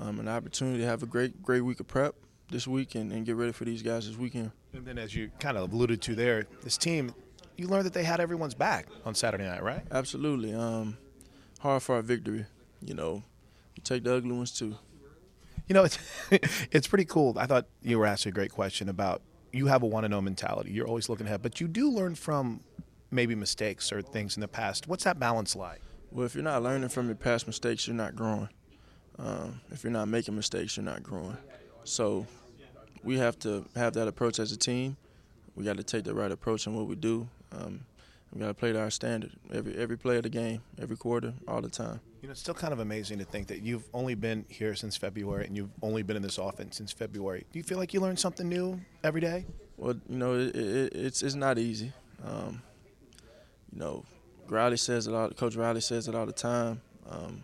Um, 0.00 0.18
an 0.18 0.28
opportunity 0.28 0.78
to 0.78 0.86
have 0.86 1.02
a 1.02 1.06
great, 1.06 1.42
great 1.42 1.60
week 1.60 1.78
of 1.78 1.86
prep 1.86 2.14
this 2.50 2.66
week 2.66 2.94
and, 2.94 3.12
and 3.12 3.26
get 3.26 3.36
ready 3.36 3.52
for 3.52 3.66
these 3.66 3.82
guys 3.82 4.08
this 4.08 4.16
weekend. 4.16 4.50
And 4.72 4.86
then, 4.86 4.96
as 4.96 5.14
you 5.14 5.30
kind 5.38 5.58
of 5.58 5.72
alluded 5.72 6.00
to 6.02 6.14
there, 6.14 6.46
this 6.62 6.78
team, 6.78 7.14
you 7.56 7.68
learned 7.68 7.84
that 7.84 7.92
they 7.92 8.04
had 8.04 8.18
everyone's 8.18 8.54
back 8.54 8.86
on 9.04 9.14
Saturday 9.14 9.44
night, 9.44 9.62
right? 9.62 9.82
Absolutely. 9.90 10.54
Um, 10.54 10.96
hard 11.60 11.82
for 11.82 11.96
our 11.96 12.02
victory, 12.02 12.46
you 12.80 12.94
know. 12.94 13.22
You 13.76 13.82
take 13.84 14.04
the 14.04 14.16
ugly 14.16 14.32
ones 14.32 14.52
too. 14.52 14.76
You 15.66 15.74
know, 15.74 15.84
it's 15.84 15.98
it's 16.70 16.88
pretty 16.88 17.04
cool. 17.04 17.38
I 17.38 17.44
thought 17.44 17.66
you 17.82 17.98
were 17.98 18.06
asking 18.06 18.30
a 18.30 18.34
great 18.34 18.52
question 18.52 18.88
about 18.88 19.20
you 19.52 19.66
have 19.66 19.82
a 19.82 19.86
one 19.86 20.04
and 20.04 20.12
zero 20.12 20.22
mentality. 20.22 20.72
You're 20.72 20.88
always 20.88 21.10
looking 21.10 21.26
ahead, 21.26 21.42
but 21.42 21.60
you 21.60 21.68
do 21.68 21.90
learn 21.90 22.14
from 22.14 22.60
maybe 23.10 23.34
mistakes 23.34 23.92
or 23.92 24.00
things 24.00 24.36
in 24.36 24.40
the 24.40 24.48
past. 24.48 24.88
What's 24.88 25.04
that 25.04 25.18
balance 25.18 25.54
like? 25.54 25.82
Well, 26.10 26.24
if 26.24 26.34
you're 26.34 26.42
not 26.42 26.62
learning 26.62 26.88
from 26.88 27.06
your 27.06 27.16
past 27.16 27.46
mistakes, 27.46 27.86
you're 27.86 27.94
not 27.94 28.16
growing. 28.16 28.48
Um, 29.22 29.60
if 29.70 29.84
you're 29.84 29.92
not 29.92 30.08
making 30.08 30.34
mistakes, 30.34 30.76
you're 30.76 30.84
not 30.84 31.02
growing. 31.02 31.36
So 31.84 32.26
we 33.02 33.18
have 33.18 33.38
to 33.40 33.64
have 33.76 33.92
that 33.94 34.08
approach 34.08 34.38
as 34.38 34.52
a 34.52 34.56
team. 34.56 34.96
We 35.56 35.64
got 35.64 35.76
to 35.76 35.82
take 35.82 36.04
the 36.04 36.14
right 36.14 36.30
approach 36.30 36.66
in 36.66 36.74
what 36.74 36.86
we 36.86 36.94
do. 36.94 37.28
Um, 37.52 37.80
we 38.32 38.40
got 38.40 38.48
to 38.48 38.54
play 38.54 38.72
to 38.72 38.80
our 38.80 38.90
standard 38.90 39.32
every 39.52 39.76
every 39.76 39.98
play 39.98 40.16
of 40.16 40.22
the 40.22 40.28
game, 40.28 40.62
every 40.80 40.96
quarter, 40.96 41.34
all 41.48 41.60
the 41.60 41.68
time. 41.68 42.00
You 42.22 42.28
know, 42.28 42.32
it's 42.32 42.40
still 42.40 42.54
kind 42.54 42.72
of 42.72 42.78
amazing 42.78 43.18
to 43.18 43.24
think 43.24 43.48
that 43.48 43.62
you've 43.62 43.84
only 43.92 44.14
been 44.14 44.44
here 44.48 44.74
since 44.74 44.96
February 44.96 45.46
and 45.46 45.56
you've 45.56 45.70
only 45.82 46.02
been 46.02 46.16
in 46.16 46.22
this 46.22 46.38
offense 46.38 46.76
since 46.76 46.92
February. 46.92 47.44
Do 47.52 47.58
you 47.58 47.62
feel 47.62 47.78
like 47.78 47.92
you 47.92 48.00
learn 48.00 48.16
something 48.16 48.48
new 48.48 48.80
every 49.02 49.20
day? 49.20 49.46
Well, 49.76 49.94
you 50.08 50.16
know, 50.16 50.34
it, 50.34 50.54
it, 50.54 50.92
it's 50.94 51.22
it's 51.22 51.34
not 51.34 51.58
easy. 51.58 51.92
Um, 52.24 52.62
you 53.72 53.80
know, 53.80 54.04
Riley 54.48 54.76
says 54.76 55.06
it 55.06 55.14
all. 55.14 55.30
Coach 55.30 55.56
Riley 55.56 55.80
says 55.80 56.06
it 56.06 56.14
all 56.14 56.26
the 56.26 56.32
time. 56.32 56.82
Um, 57.08 57.42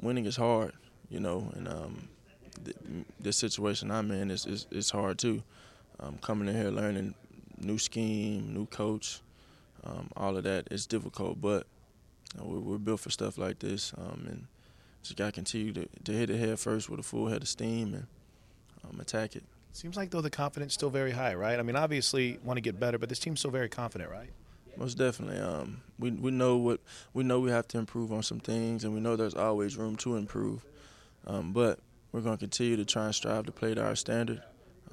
winning 0.00 0.26
is 0.26 0.36
hard, 0.36 0.72
you 1.08 1.20
know, 1.20 1.50
and 1.54 1.68
um, 1.68 2.08
th- 2.64 2.76
this 3.18 3.36
situation 3.36 3.90
I'm 3.90 4.10
in 4.10 4.30
is 4.30 4.46
is, 4.46 4.66
is 4.70 4.90
hard 4.90 5.18
too. 5.18 5.42
Um, 5.98 6.18
coming 6.22 6.48
in 6.48 6.54
here 6.54 6.70
learning 6.70 7.14
new 7.58 7.78
scheme, 7.78 8.54
new 8.54 8.66
coach, 8.66 9.20
um, 9.84 10.08
all 10.16 10.36
of 10.36 10.44
that 10.44 10.68
is 10.70 10.86
difficult, 10.86 11.40
but 11.40 11.66
you 12.34 12.40
know, 12.40 12.46
we're, 12.48 12.60
we're 12.60 12.78
built 12.78 13.00
for 13.00 13.10
stuff 13.10 13.38
like 13.38 13.58
this, 13.58 13.92
um, 13.98 14.24
and 14.28 14.46
just 15.02 15.16
got 15.16 15.26
to 15.26 15.32
continue 15.32 15.72
to, 15.72 15.88
to 16.04 16.12
hit 16.12 16.30
it 16.30 16.38
head 16.38 16.58
first 16.58 16.88
with 16.88 17.00
a 17.00 17.02
full 17.02 17.28
head 17.28 17.42
of 17.42 17.48
steam 17.48 17.94
and 17.94 18.06
um, 18.84 19.00
attack 19.00 19.36
it. 19.36 19.44
Seems 19.72 19.96
like 19.96 20.10
though 20.10 20.20
the 20.20 20.30
confidence 20.30 20.74
still 20.74 20.90
very 20.90 21.12
high, 21.12 21.34
right? 21.34 21.58
I 21.58 21.62
mean, 21.62 21.76
obviously 21.76 22.38
want 22.42 22.56
to 22.56 22.60
get 22.60 22.80
better, 22.80 22.98
but 22.98 23.08
this 23.08 23.18
team's 23.18 23.40
still 23.40 23.50
very 23.50 23.68
confident, 23.68 24.10
right? 24.10 24.30
Most 24.80 24.96
definitely. 24.96 25.38
Um, 25.38 25.82
we 25.98 26.10
we 26.10 26.30
know 26.30 26.56
what 26.56 26.80
we 27.12 27.22
know 27.22 27.38
we 27.38 27.50
have 27.50 27.68
to 27.68 27.78
improve 27.78 28.12
on 28.12 28.22
some 28.22 28.40
things, 28.40 28.82
and 28.82 28.94
we 28.94 29.00
know 29.00 29.14
there's 29.14 29.34
always 29.34 29.76
room 29.76 29.94
to 29.96 30.16
improve. 30.16 30.64
Um, 31.26 31.52
but 31.52 31.78
we're 32.12 32.22
going 32.22 32.36
to 32.36 32.40
continue 32.40 32.78
to 32.78 32.86
try 32.86 33.04
and 33.04 33.14
strive 33.14 33.44
to 33.44 33.52
play 33.52 33.74
to 33.74 33.84
our 33.84 33.94
standard, 33.94 34.42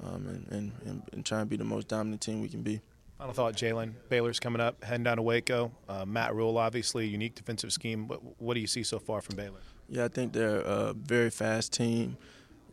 um, 0.04 0.26
and, 0.28 0.46
and, 0.50 0.72
and 0.84 1.02
and 1.14 1.24
try 1.24 1.40
and 1.40 1.48
be 1.48 1.56
the 1.56 1.64
most 1.64 1.88
dominant 1.88 2.20
team 2.20 2.42
we 2.42 2.50
can 2.50 2.60
be. 2.60 2.82
Final 3.16 3.32
thought, 3.32 3.54
Jalen. 3.54 3.94
Baylor's 4.10 4.38
coming 4.38 4.60
up, 4.60 4.84
heading 4.84 5.04
down 5.04 5.16
to 5.16 5.22
Waco. 5.22 5.72
Uh, 5.88 6.04
Matt 6.04 6.34
Rhule, 6.34 6.58
obviously, 6.58 7.08
unique 7.08 7.34
defensive 7.34 7.72
scheme. 7.72 8.06
What, 8.08 8.20
what 8.40 8.54
do 8.54 8.60
you 8.60 8.66
see 8.66 8.82
so 8.82 8.98
far 8.98 9.22
from 9.22 9.36
Baylor? 9.36 9.58
Yeah, 9.88 10.04
I 10.04 10.08
think 10.08 10.34
they're 10.34 10.60
a 10.60 10.92
very 10.92 11.30
fast 11.30 11.72
team, 11.72 12.18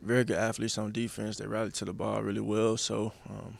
very 0.01 0.25
good 0.25 0.37
athletes 0.37 0.77
on 0.77 0.91
defense. 0.91 1.37
They 1.37 1.47
rally 1.47 1.71
to 1.71 1.85
the 1.85 1.93
ball 1.93 2.21
really 2.21 2.41
well. 2.41 2.75
So, 2.75 3.13
um, 3.29 3.57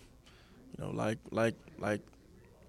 you 0.78 0.84
know, 0.84 0.92
like 0.92 1.20
like 1.32 1.56
like 1.80 2.02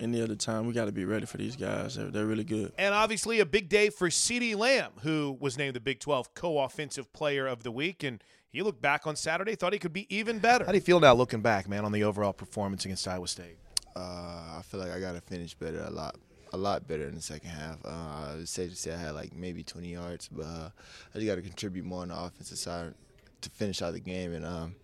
any 0.01 0.23
other 0.23 0.37
time, 0.37 0.67
we 0.67 0.73
got 0.73 0.87
to 0.87 0.93
be 0.93 1.05
ready 1.05 1.27
for 1.27 1.37
these 1.37 1.57
guys. 1.57 1.97
They're, 1.97 2.11
they're 2.11 2.27
really 2.27 2.45
good. 2.45 2.73
And 2.79 2.95
obviously, 2.95 3.41
a 3.41 3.47
big 3.47 3.69
day 3.69 3.91
for 3.91 4.09
CeeDee 4.09 4.57
Lamb, 4.57 4.93
who 5.03 5.37
was 5.41 5.57
named 5.59 5.77
the 5.77 5.81
Big 5.81 6.01
12 6.01 6.35
co 6.35 6.59
offensive 6.61 7.13
player 7.13 7.47
of 7.47 7.63
the 7.63 7.71
week. 7.71 8.03
And 8.03 8.23
he 8.49 8.63
looked 8.63 8.81
back 8.81 9.07
on 9.07 9.17
Saturday, 9.17 9.55
thought 9.55 9.73
he 9.73 9.79
could 9.79 9.93
be 9.93 10.07
even 10.15 10.39
better. 10.39 10.65
How 10.65 10.73
do 10.73 10.79
you 10.79 10.83
feel 10.83 11.01
now 11.01 11.15
looking 11.15 11.41
back, 11.41 11.69
man, 11.69 11.85
on 11.85 11.93
the 11.93 12.05
overall 12.05 12.33
performance 12.33 12.85
against 12.85 13.07
Iowa 13.07 13.29
State? 13.29 13.59
Uh, 13.95 14.59
I 14.59 14.63
feel 14.65 14.81
like 14.81 14.91
I 14.91 15.01
got 15.01 15.13
to 15.13 15.21
finish 15.21 15.55
better 15.55 15.83
a 15.85 15.91
lot, 15.91 16.17
a 16.53 16.57
lot 16.57 16.87
better 16.87 17.09
in 17.09 17.15
the 17.15 17.23
second 17.23 17.51
half. 17.51 17.79
Uh, 17.85 18.37
it's 18.41 18.51
safe 18.51 18.71
to 18.71 18.77
say 18.77 18.93
I 18.93 18.99
had 18.99 19.15
like 19.15 19.35
maybe 19.35 19.63
20 19.63 19.89
yards, 19.89 20.29
but 20.29 20.45
uh, 20.45 20.71
I 21.15 21.19
just 21.19 21.27
got 21.27 21.37
to 21.37 21.43
contribute 21.43 21.85
more 21.85 22.03
on 22.03 22.09
the 22.09 22.19
offensive 22.19 22.59
side 22.59 22.95
to 23.41 23.51
finish 23.51 23.83
out 23.83 23.93
the 23.93 24.01
game 24.01 24.33
and 24.33 24.45
um, 24.45 24.75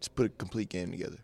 just 0.00 0.14
put 0.14 0.26
a 0.26 0.28
complete 0.30 0.68
game 0.68 0.90
together. 0.90 1.18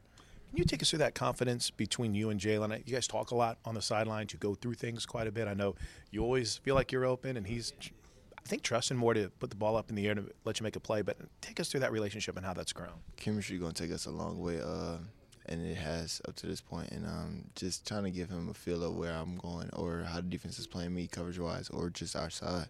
Can 0.55 0.61
you 0.61 0.67
take 0.67 0.83
us 0.83 0.91
through 0.91 1.01
that 1.01 1.17
confidence 1.17 1.69
between 1.73 2.15
you 2.15 2.31
and 2.31 2.39
Jalen? 2.39 2.87
You 2.87 2.95
guys 2.95 3.09
talk 3.09 3.33
a 3.33 3.35
lot 3.35 3.59
on 3.65 3.75
the 3.75 3.83
sidelines. 3.83 4.33
You 4.33 4.39
go 4.39 4.55
through 4.55 4.75
things 4.75 5.05
quite 5.05 5.27
a 5.27 5.33
bit. 5.33 5.49
I 5.49 5.55
know 5.55 5.75
you 6.13 6.23
always 6.23 6.59
feel 6.59 6.77
like 6.77 6.93
you're 6.93 7.05
open, 7.05 7.37
and 7.37 7.45
he's, 7.45 7.73
I 8.39 8.49
think, 8.49 8.63
trusting 8.63 8.97
more 8.97 9.15
to 9.15 9.31
put 9.41 9.51
the 9.51 9.57
ball 9.57 9.75
up 9.77 9.91
in 9.91 9.97
the 9.97 10.07
air 10.07 10.15
to 10.15 10.31
let 10.45 10.61
you 10.61 10.65
make 10.65 10.77
a 10.77 10.81
play. 10.81 11.03
But 11.03 11.17
take 11.41 11.59
us 11.59 11.71
through 11.71 11.81
that 11.81 11.91
relationship 11.91 12.37
and 12.37 12.47
how 12.47 12.55
that's 12.55 12.73
grown. 12.73 12.93
Chemistry 13.17 13.59
gonna 13.59 13.73
take 13.73 13.91
us 13.91 14.07
a 14.07 14.13
long 14.13 14.39
way, 14.39 14.61
uh, 14.61 14.99
and 15.47 15.67
it 15.67 15.77
has 15.77 16.23
up 16.29 16.37
to 16.37 16.47
this 16.47 16.61
point. 16.61 16.89
And 16.93 17.05
um, 17.05 17.45
just 17.57 17.85
trying 17.85 18.05
to 18.05 18.13
give 18.13 18.31
him 18.31 18.49
a 18.49 18.55
feel 18.55 18.85
of 18.85 18.95
where 18.95 19.13
I'm 19.13 19.39
going, 19.39 19.71
or 19.73 20.05
how 20.05 20.21
the 20.21 20.23
defense 20.23 20.61
is 20.61 20.69
playing 20.69 20.95
me 20.95 21.09
coverage 21.09 21.41
wise, 21.41 21.69
or 21.69 21.91
just 21.91 22.15
our 22.15 22.31
side. 22.31 22.69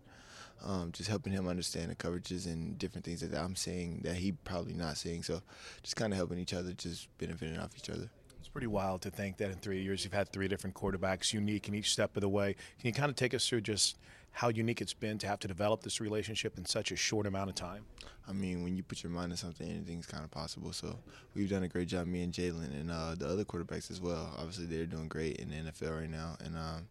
Um, 0.63 0.93
just 0.93 1.11
helping 1.11 1.33
him 1.33 1.47
understand 1.47 1.91
the 1.91 1.95
coverages 1.95 2.47
and 2.47 2.79
different 2.79 3.05
things 3.05 3.21
that 3.21 3.35
I'm 3.39 3.55
seeing 3.55 4.01
that 4.05 4.17
he 4.17 4.33
probably 4.33 4.73
not 4.73 4.97
seeing. 4.97 5.23
So 5.23 5.43
just 5.83 5.97
kind 5.97 6.13
of 6.13 6.17
helping 6.17 6.39
each 6.39 6.55
other, 6.55 6.73
just 6.73 7.09
benefiting 7.19 7.59
off 7.59 7.77
each 7.77 7.91
other. 7.91 8.09
It's 8.39 8.49
pretty 8.49 8.67
wild 8.67 9.03
to 9.03 9.11
think 9.11 9.37
that 9.39 9.51
in 9.51 9.57
three 9.57 9.83
years 9.83 10.05
you've 10.05 10.15
had 10.15 10.31
three 10.31 10.49
different 10.49 10.75
quarterbacks, 10.75 11.33
unique 11.33 11.69
in 11.69 11.75
each 11.75 11.93
step 11.93 12.17
of 12.17 12.23
the 12.23 12.29
way. 12.29 12.55
Can 12.79 12.87
you 12.87 12.93
kind 12.93 13.11
of 13.11 13.17
take 13.17 13.35
us 13.35 13.47
through 13.47 13.63
just 13.63 13.99
how 14.33 14.49
unique 14.49 14.81
it's 14.81 14.93
been 14.93 15.17
to 15.19 15.27
have 15.29 15.39
to 15.39 15.49
develop 15.49 15.83
this 15.83 16.01
relationship 16.01 16.59
in 16.59 16.65
such 16.65 16.91
a 16.91 16.97
short 16.97 17.27
amount 17.27 17.49
of 17.49 17.55
time? 17.55 17.85
I 18.29 18.33
mean, 18.33 18.65
when 18.65 18.77
you 18.77 18.83
put 18.83 19.03
your 19.03 19.13
mind 19.13 19.31
to 19.31 19.37
something, 19.37 19.69
anything's 19.69 20.07
kind 20.07 20.25
of 20.25 20.31
possible. 20.31 20.73
So 20.73 20.99
we've 21.35 21.49
done 21.49 21.63
a 21.63 21.69
great 21.69 21.89
job, 21.89 22.07
me 22.07 22.23
and 22.23 22.33
Jalen, 22.33 22.79
and 22.79 22.91
uh, 22.91 23.15
the 23.17 23.29
other 23.29 23.45
quarterbacks 23.45 23.91
as 23.91 24.01
well. 24.01 24.35
Obviously, 24.37 24.67
they're 24.67 24.87
doing 24.87 25.09
great 25.09 25.37
in 25.37 25.51
the 25.51 25.71
NFL 25.71 26.01
right 26.01 26.11
now, 26.11 26.37
and 26.45 26.57
um, 26.57 26.89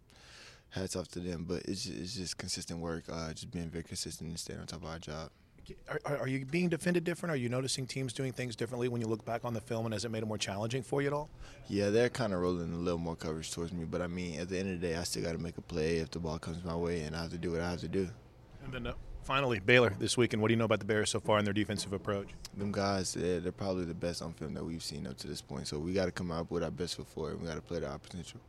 hats 0.74 0.96
off 0.96 1.08
to 1.10 1.20
them. 1.20 1.46
But 1.48 1.64
it's 1.66 1.86
just, 1.86 1.98
it's 1.98 2.16
just 2.16 2.38
consistent 2.38 2.80
work, 2.80 3.04
uh, 3.12 3.34
just 3.34 3.52
being 3.52 3.70
very 3.70 3.84
consistent 3.84 4.30
and 4.30 4.40
staying 4.40 4.60
on 4.60 4.68
top 4.68 4.84
of 4.84 4.90
our 4.90 5.00
job. 5.00 5.30
Are, 5.88 6.00
are, 6.06 6.18
are 6.18 6.28
you 6.28 6.46
being 6.46 6.68
defended 6.68 7.06
different? 7.06 7.32
Are 7.32 7.38
you 7.38 7.48
noticing 7.48 7.88
teams 7.88 8.12
doing 8.12 8.34
things 8.34 8.54
differently 8.54 8.90
when 8.90 9.00
you 9.00 9.08
look 9.08 9.24
back 9.24 9.46
on 9.46 9.54
the 9.54 9.62
film, 9.62 9.86
and 9.86 9.94
has 9.94 10.04
it 10.04 10.12
made 10.12 10.22
it 10.22 10.26
more 10.26 10.38
challenging 10.38 10.84
for 10.84 11.02
you 11.02 11.08
at 11.08 11.14
all? 11.14 11.30
Yeah, 11.70 11.90
they're 11.90 12.10
kind 12.10 12.34
of 12.34 12.42
rolling 12.42 12.74
a 12.74 12.78
little 12.78 13.00
more 13.00 13.16
coverage 13.16 13.50
towards 13.54 13.72
me, 13.72 13.86
but 13.86 14.02
I 14.02 14.08
mean, 14.08 14.42
at 14.42 14.50
the 14.50 14.60
end 14.60 14.74
of 14.74 14.82
the 14.82 14.88
day, 14.88 14.98
I 14.98 15.04
still 15.04 15.24
got 15.24 15.32
to 15.32 15.38
make 15.38 15.58
a 15.58 15.62
play 15.62 16.00
if 16.00 16.12
the 16.12 16.20
ball 16.20 16.38
comes 16.38 16.62
my 16.66 16.76
way, 16.76 17.04
and 17.04 17.16
I 17.16 17.22
have 17.22 17.32
to 17.32 17.38
do 17.38 17.52
what 17.52 17.62
I 17.62 17.70
have 17.70 17.80
to 17.80 17.88
do. 17.88 18.10
And 18.66 18.74
then 18.74 18.88
uh, 18.88 18.94
finally, 19.24 19.60
Baylor 19.60 19.96
this 19.98 20.18
weekend. 20.18 20.42
What 20.42 20.50
do 20.50 20.54
you 20.54 20.58
know 20.58 20.66
about 20.66 20.80
the 20.80 20.86
Bears 20.86 21.10
so 21.10 21.22
far 21.22 21.38
and 21.38 21.48
their 21.48 21.54
defensive 21.54 21.94
approach? 21.94 22.28
Them 22.58 22.74
guys, 22.74 23.14
they're, 23.14 23.40
they're 23.40 23.54
probably 23.54 23.86
the 23.86 23.94
best 23.94 24.22
on 24.22 24.34
film 24.34 24.54
that 24.56 24.66
we've 24.66 24.84
seen 24.84 25.08
up 25.08 25.18
to 25.20 25.28
this 25.28 25.42
point. 25.42 25.68
So 25.68 25.80
we 25.80 25.94
got 25.94 26.06
to 26.06 26.12
come 26.12 26.30
out 26.30 26.52
with 26.52 26.64
our 26.64 26.72
best 26.72 26.98
foot 26.98 27.08
forward. 27.08 27.42
We 27.42 27.48
got 27.48 27.56
to 27.56 27.62
play 27.62 27.80
to 27.80 27.90
our 27.90 28.00
potential. 28.00 28.42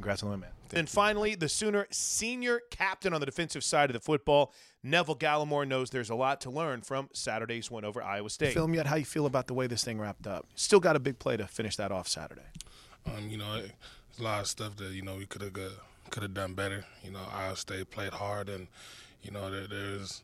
Congrats 0.00 0.22
on 0.22 0.30
the 0.30 0.32
win, 0.32 0.40
man. 0.40 0.50
and 0.72 0.88
finally, 0.88 1.34
the 1.34 1.48
Sooner 1.48 1.86
senior 1.90 2.62
captain 2.70 3.12
on 3.12 3.20
the 3.20 3.26
defensive 3.26 3.62
side 3.62 3.90
of 3.90 3.94
the 3.94 4.00
football, 4.00 4.54
Neville 4.82 5.16
Gallimore, 5.16 5.68
knows 5.68 5.90
there's 5.90 6.08
a 6.08 6.14
lot 6.14 6.40
to 6.40 6.50
learn 6.50 6.80
from 6.80 7.10
Saturday's 7.12 7.70
win 7.70 7.84
over 7.84 8.02
Iowa 8.02 8.30
State. 8.30 8.54
Film 8.54 8.72
yet? 8.72 8.86
How 8.86 8.96
you 8.96 9.04
feel 9.04 9.26
about 9.26 9.46
the 9.46 9.52
way 9.52 9.66
this 9.66 9.84
thing 9.84 10.00
wrapped 10.00 10.26
up? 10.26 10.46
Still 10.54 10.80
got 10.80 10.96
a 10.96 11.00
big 11.00 11.18
play 11.18 11.36
to 11.36 11.46
finish 11.46 11.76
that 11.76 11.92
off 11.92 12.08
Saturday. 12.08 12.46
Um, 13.04 13.28
you 13.28 13.36
know, 13.36 13.56
it, 13.56 13.72
a 14.18 14.22
lot 14.22 14.40
of 14.40 14.46
stuff 14.46 14.76
that 14.76 14.92
you 14.92 15.02
know 15.02 15.16
we 15.16 15.26
could 15.26 15.42
have 15.42 15.52
could 16.08 16.22
have 16.22 16.32
done 16.32 16.54
better. 16.54 16.86
You 17.04 17.10
know, 17.10 17.20
Iowa 17.30 17.56
State 17.56 17.90
played 17.90 18.12
hard, 18.12 18.48
and 18.48 18.68
you 19.22 19.32
know 19.32 19.50
there, 19.50 19.66
there's 19.66 20.22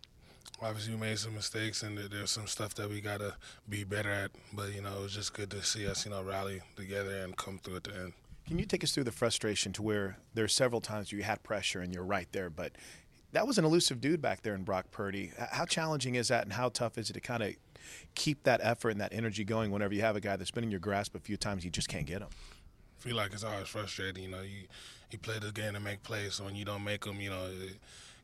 obviously 0.62 0.94
we 0.94 1.00
made 1.00 1.18
some 1.18 1.34
mistakes, 1.34 1.82
and 1.82 1.98
there, 1.98 2.08
there's 2.08 2.30
some 2.30 2.46
stuff 2.46 2.74
that 2.76 2.88
we 2.88 3.02
gotta 3.02 3.34
be 3.68 3.84
better 3.84 4.10
at. 4.10 4.30
But 4.54 4.74
you 4.74 4.80
know, 4.80 4.96
it 4.98 5.02
was 5.02 5.14
just 5.14 5.34
good 5.34 5.50
to 5.50 5.62
see 5.62 5.86
us, 5.86 6.06
you 6.06 6.12
know, 6.12 6.22
rally 6.22 6.62
together 6.76 7.24
and 7.24 7.36
come 7.36 7.58
through 7.58 7.76
at 7.76 7.84
the 7.84 7.94
end. 7.94 8.12
Can 8.46 8.58
you 8.60 8.64
take 8.64 8.84
us 8.84 8.92
through 8.92 9.04
the 9.04 9.12
frustration 9.12 9.72
to 9.72 9.82
where 9.82 10.18
there 10.34 10.44
are 10.44 10.48
several 10.48 10.80
times 10.80 11.10
you 11.10 11.22
had 11.22 11.42
pressure 11.42 11.80
and 11.80 11.92
you're 11.92 12.04
right 12.04 12.28
there, 12.30 12.48
but 12.48 12.72
that 13.32 13.46
was 13.46 13.58
an 13.58 13.64
elusive 13.64 14.00
dude 14.00 14.22
back 14.22 14.42
there 14.42 14.54
in 14.54 14.62
Brock 14.62 14.90
Purdy. 14.92 15.32
How 15.50 15.64
challenging 15.64 16.14
is 16.14 16.28
that, 16.28 16.44
and 16.44 16.52
how 16.52 16.68
tough 16.68 16.96
is 16.96 17.10
it 17.10 17.14
to 17.14 17.20
kind 17.20 17.42
of 17.42 17.54
keep 18.14 18.44
that 18.44 18.60
effort 18.62 18.90
and 18.90 19.00
that 19.00 19.12
energy 19.12 19.44
going 19.44 19.72
whenever 19.72 19.94
you 19.94 20.00
have 20.02 20.14
a 20.14 20.20
guy 20.20 20.36
that's 20.36 20.52
been 20.52 20.64
in 20.64 20.70
your 20.70 20.80
grasp 20.80 21.14
a 21.16 21.18
few 21.18 21.36
times, 21.36 21.64
you 21.64 21.70
just 21.70 21.88
can't 21.88 22.06
get 22.06 22.22
him? 22.22 22.28
I 22.98 23.02
feel 23.02 23.16
like 23.16 23.32
it's 23.32 23.44
always 23.44 23.68
frustrating. 23.68 24.24
You 24.24 24.30
know, 24.30 24.42
you 24.42 24.66
you 25.10 25.18
play 25.18 25.38
the 25.38 25.52
game 25.52 25.74
to 25.74 25.80
make 25.80 26.02
plays. 26.02 26.34
So 26.34 26.44
when 26.44 26.54
you 26.54 26.64
don't 26.64 26.82
make 26.82 27.04
them, 27.04 27.20
you 27.20 27.30
know, 27.30 27.46
it 27.46 27.76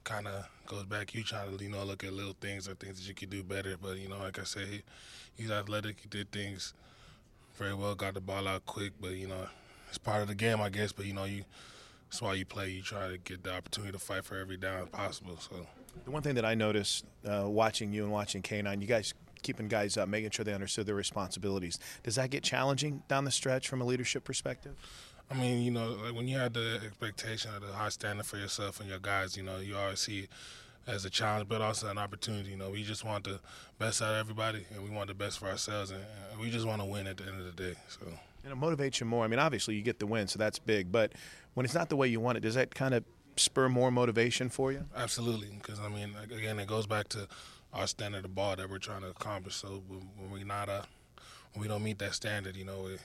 kind 0.05 0.26
of 0.26 0.49
goes 0.67 0.85
back. 0.85 1.14
You 1.14 1.25
trying 1.25 1.57
to 1.57 1.62
you 1.64 1.71
know 1.71 1.85
look 1.85 2.05
at 2.05 2.12
little 2.12 2.37
things 2.41 2.69
or 2.69 2.75
things 2.75 3.00
that 3.00 3.09
you 3.09 3.14
could 3.14 3.31
do 3.31 3.43
better. 3.43 3.76
But 3.81 3.99
you 3.99 4.09
know, 4.09 4.19
like 4.19 4.38
I 4.38 4.45
said, 4.45 4.69
he, 4.69 4.83
he's 5.37 5.50
athletic. 5.50 5.99
He 6.00 6.09
did 6.09 6.31
things 6.31 6.75
very 7.57 7.75
well. 7.75 7.95
Got 7.95 8.14
the 8.14 8.21
ball 8.21 8.49
out 8.49 8.64
quick. 8.67 8.93
But 9.00 9.12
you 9.12 9.29
know, 9.29 9.47
it's 9.92 9.99
part 9.99 10.22
of 10.22 10.28
the 10.28 10.34
game, 10.34 10.58
I 10.58 10.70
guess. 10.70 10.90
But 10.90 11.04
you 11.04 11.12
know, 11.12 11.25
you 11.25 11.44
that's 12.11 12.22
why 12.22 12.32
you 12.32 12.46
play. 12.46 12.70
You 12.70 12.82
try 12.82 13.08
to 13.08 13.18
get 13.18 13.44
the 13.44 13.54
opportunity 13.54 13.92
to 13.92 13.99
fight 13.99 14.25
for 14.25 14.38
every 14.38 14.56
down 14.56 14.87
possible. 14.87 15.37
So 15.38 15.66
the 16.04 16.11
one 16.11 16.22
thing 16.22 16.34
that 16.37 16.46
I 16.46 16.54
noticed 16.54 17.04
uh, 17.26 17.44
watching 17.46 17.92
you 17.92 18.02
and 18.02 18.11
watching 18.11 18.40
K9, 18.40 18.80
you 18.80 18.87
guys 18.87 19.12
keeping 19.42 19.68
guys 19.68 19.99
up, 19.99 20.08
making 20.08 20.30
sure 20.30 20.44
they 20.44 20.54
understood 20.54 20.87
their 20.87 20.94
responsibilities. 20.94 21.78
Does 22.02 22.14
that 22.14 22.30
get 22.30 22.42
challenging 22.42 23.02
down 23.08 23.25
the 23.26 23.30
stretch 23.30 23.68
from 23.68 23.82
a 23.82 23.84
leadership 23.84 24.25
perspective? 24.25 24.72
I 25.30 25.34
mean, 25.34 25.62
you 25.62 25.70
know, 25.70 25.96
like 26.04 26.14
when 26.14 26.26
you 26.26 26.38
have 26.38 26.54
the 26.54 26.80
expectation 26.84 27.54
of 27.54 27.61
the 27.61 27.72
high 27.72 27.90
standard 27.90 28.25
for 28.25 28.38
yourself 28.38 28.80
and 28.80 28.88
your 28.88 28.99
guys, 28.99 29.37
you 29.37 29.42
know, 29.42 29.58
you 29.58 29.76
always 29.76 30.00
see 30.00 30.20
it 30.20 30.30
as 30.87 31.04
a 31.04 31.11
challenge, 31.11 31.49
but 31.49 31.61
also 31.61 31.88
an 31.88 31.99
opportunity. 31.99 32.50
You 32.50 32.56
know, 32.56 32.70
we 32.70 32.82
just 32.82 33.04
want 33.04 33.25
the 33.25 33.40
best 33.78 34.00
out 34.00 34.12
of 34.12 34.18
everybody, 34.18 34.64
and 34.75 34.82
we 34.82 34.90
want 34.90 35.08
the 35.08 35.14
best 35.14 35.38
for 35.38 35.49
ourselves, 35.49 35.90
and 35.90 36.02
we 36.40 36.50
just 36.50 36.66
want 36.66 36.80
to 36.80 36.87
win 36.87 37.06
at 37.06 37.18
the 37.18 37.25
end 37.25 37.38
of 37.38 37.44
the 37.44 37.62
day. 37.62 37.75
So. 37.88 38.06
And 38.44 38.52
it 38.52 38.58
motivates 38.58 39.00
you 39.00 39.06
more. 39.06 39.25
I 39.25 39.28
mean, 39.28 39.38
obviously 39.38 39.75
you 39.75 39.82
get 39.82 39.99
the 39.99 40.06
win, 40.06 40.26
so 40.26 40.38
that's 40.38 40.58
big. 40.58 40.90
But 40.90 41.12
when 41.54 41.64
it's 41.64 41.75
not 41.75 41.88
the 41.88 41.96
way 41.96 42.08
you 42.08 42.20
want 42.20 42.38
it, 42.38 42.40
does 42.40 42.54
that 42.54 42.75
kind 42.75 42.94
of 42.94 43.04
spur 43.37 43.68
more 43.68 43.90
motivation 43.90 44.49
for 44.49 44.72
you? 44.72 44.84
Absolutely, 44.96 45.49
because 45.61 45.80
I 45.80 45.88
mean, 45.88 46.14
again, 46.22 46.58
it 46.58 46.66
goes 46.66 46.87
back 46.87 47.08
to 47.08 47.28
our 47.72 47.87
standard 47.87 48.25
of 48.25 48.34
ball 48.34 48.56
that 48.56 48.68
we're 48.68 48.78
trying 48.78 49.02
to 49.02 49.08
accomplish. 49.08 49.54
So 49.54 49.82
when 49.88 50.30
we 50.30 50.44
not 50.44 50.68
a, 50.68 50.72
uh, 50.72 50.82
when 51.54 51.62
we 51.62 51.68
don't 51.68 51.82
meet 51.82 51.99
that 51.99 52.14
standard, 52.14 52.56
you 52.56 52.64
know, 52.64 52.82
we, 52.82 52.96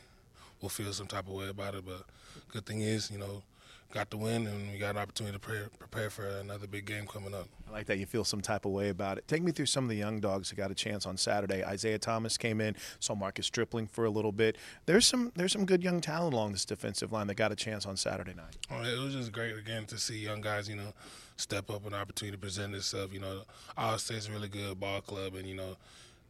we'll 0.61 0.69
feel 0.69 0.91
some 0.93 1.07
type 1.07 1.27
of 1.27 1.33
way 1.33 1.49
about 1.49 1.75
it. 1.75 1.85
But 1.85 2.03
good 2.51 2.65
thing 2.65 2.81
is, 2.81 3.11
you 3.11 3.17
know, 3.17 3.43
got 3.91 4.09
the 4.09 4.17
win 4.17 4.47
and 4.47 4.71
we 4.71 4.77
got 4.77 4.95
an 4.95 5.01
opportunity 5.01 5.33
to 5.33 5.39
prepare, 5.39 5.69
prepare 5.79 6.09
for 6.09 6.27
another 6.27 6.67
big 6.67 6.85
game 6.85 7.07
coming 7.07 7.33
up. 7.33 7.47
I 7.67 7.71
like 7.71 7.85
that 7.87 7.97
you 7.97 8.05
feel 8.05 8.23
some 8.23 8.41
type 8.41 8.65
of 8.65 8.71
way 8.71 8.89
about 8.89 9.17
it. 9.17 9.27
Take 9.27 9.43
me 9.43 9.51
through 9.51 9.67
some 9.67 9.85
of 9.85 9.89
the 9.89 9.95
young 9.95 10.19
dogs 10.19 10.49
that 10.49 10.55
got 10.55 10.71
a 10.71 10.75
chance 10.75 11.05
on 11.05 11.17
Saturday. 11.17 11.63
Isaiah 11.63 11.97
Thomas 11.97 12.37
came 12.37 12.61
in, 12.61 12.75
saw 12.99 13.15
Marcus 13.15 13.45
Stripling 13.45 13.87
for 13.87 14.05
a 14.05 14.09
little 14.09 14.31
bit. 14.31 14.57
There's 14.85 15.05
some 15.05 15.31
there's 15.35 15.51
some 15.51 15.65
good 15.65 15.83
young 15.83 16.01
talent 16.01 16.33
along 16.33 16.51
this 16.51 16.65
defensive 16.65 17.11
line 17.11 17.27
that 17.27 17.35
got 17.35 17.51
a 17.51 17.55
chance 17.55 17.85
on 17.85 17.97
Saturday 17.97 18.33
night. 18.33 18.57
Oh, 18.71 18.81
it 18.83 18.99
was 18.99 19.13
just 19.13 19.31
great 19.31 19.57
again 19.57 19.85
to 19.87 19.97
see 19.97 20.17
young 20.17 20.41
guys, 20.41 20.69
you 20.69 20.75
know, 20.75 20.93
step 21.37 21.69
up 21.69 21.85
an 21.85 21.93
opportunity 21.93 22.35
to 22.35 22.41
present 22.41 22.75
itself. 22.75 23.13
You 23.13 23.19
know, 23.19 23.41
Iowa 23.77 23.99
State's 23.99 24.27
a 24.27 24.31
really 24.31 24.49
good 24.49 24.79
ball 24.79 25.01
club, 25.01 25.35
and 25.35 25.47
you 25.47 25.55
know, 25.55 25.77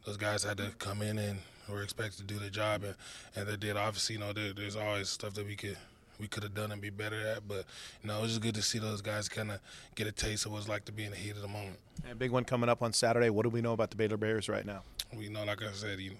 those 0.06 0.18
guys 0.18 0.44
had 0.44 0.58
to 0.58 0.72
come 0.80 1.02
in 1.02 1.18
and 1.18 1.40
were 1.70 1.82
expected 1.82 2.28
to 2.28 2.34
do 2.34 2.40
their 2.40 2.50
job, 2.50 2.84
and, 2.84 2.96
and 3.36 3.48
they 3.48 3.58
did. 3.58 3.78
Obviously, 3.78 4.16
you 4.16 4.22
know, 4.22 4.34
there, 4.34 4.54
there's 4.54 4.76
always 4.76 5.10
stuff 5.10 5.34
that 5.34 5.46
we 5.46 5.56
could 5.56 5.78
we 6.20 6.28
could 6.28 6.44
have 6.44 6.54
done 6.54 6.72
and 6.72 6.82
be 6.82 6.90
better 6.90 7.20
at. 7.28 7.48
But 7.48 7.66
you 8.02 8.08
know, 8.08 8.18
it 8.20 8.22
was 8.22 8.32
just 8.32 8.42
good 8.42 8.56
to 8.56 8.62
see 8.62 8.80
those 8.80 9.02
guys 9.02 9.30
kind 9.30 9.52
of 9.52 9.60
get 9.96 10.08
a 10.08 10.12
taste 10.12 10.46
of 10.46 10.52
what 10.52 10.60
it's 10.60 10.68
like 10.68 10.86
to 10.86 10.92
be 10.92 11.06
in 11.06 11.12
the 11.12 11.18
heat 11.18 11.32
of 11.32 11.42
the 11.42 11.48
moment. 11.48 11.80
And 12.08 12.18
big 12.18 12.32
one 12.32 12.44
coming 12.44 12.70
up 12.70 12.82
on 12.82 12.94
Saturday. 12.94 13.30
What 13.30 13.44
do 13.44 13.50
we 13.50 13.62
know 13.62 13.74
about 13.74 13.90
the 13.90 13.96
Baylor 13.96 14.18
Bears 14.18 14.50
right 14.50 14.66
now? 14.66 14.84
We 15.16 15.30
know, 15.30 15.44
like 15.46 15.64
I 15.64 15.72
said, 15.72 16.00
you 16.00 16.12
know, 16.12 16.18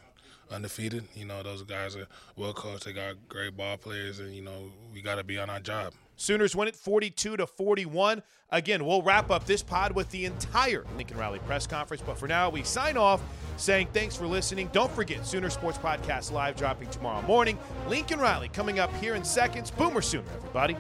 undefeated. 0.52 1.06
You 1.16 1.26
know, 1.26 1.44
those 1.44 1.64
guys 1.64 1.96
are 1.96 2.08
well 2.36 2.54
coached. 2.54 2.86
They 2.86 2.94
got 2.94 3.16
great 3.28 3.56
ball 3.56 3.78
players, 3.78 4.20
and 4.20 4.34
you 4.34 4.42
know, 4.42 4.72
we 4.94 5.02
got 5.02 5.16
to 5.16 5.24
be 5.24 5.38
on 5.38 5.50
our 5.50 5.60
job. 5.60 5.94
Sooners 6.18 6.56
win 6.56 6.68
it 6.68 6.76
42 6.76 7.38
to 7.38 7.48
41. 7.48 8.22
Again, 8.50 8.86
we'll 8.86 9.02
wrap 9.02 9.30
up 9.30 9.46
this 9.46 9.62
pod 9.62 9.94
with 9.94 10.10
the 10.10 10.26
entire 10.26 10.84
Lincoln 10.96 11.18
Riley 11.18 11.40
press 11.40 11.68
conference. 11.68 12.04
But 12.06 12.18
for 12.18 12.28
now, 12.28 12.50
we 12.50 12.64
sign 12.64 12.98
off 12.98 13.22
saying 13.58 13.90
thanks 13.94 14.16
for 14.16 14.26
listening. 14.26 14.70
Don't 14.74 14.92
forget, 14.92 15.26
Sooner 15.26 15.50
Sports 15.50 15.78
Podcast 15.78 16.32
live 16.32 16.56
dropping 16.56 16.90
tomorrow 16.90 17.26
morning. 17.26 17.58
Lincoln 17.88 18.20
Riley 18.20 18.50
coming 18.50 18.80
up 18.80 18.94
here 18.98 19.16
in 19.16 19.24
seconds. 19.24 19.72
Boomer 19.72 20.02
Sooner, 20.02 20.26
everybody. 20.36 20.76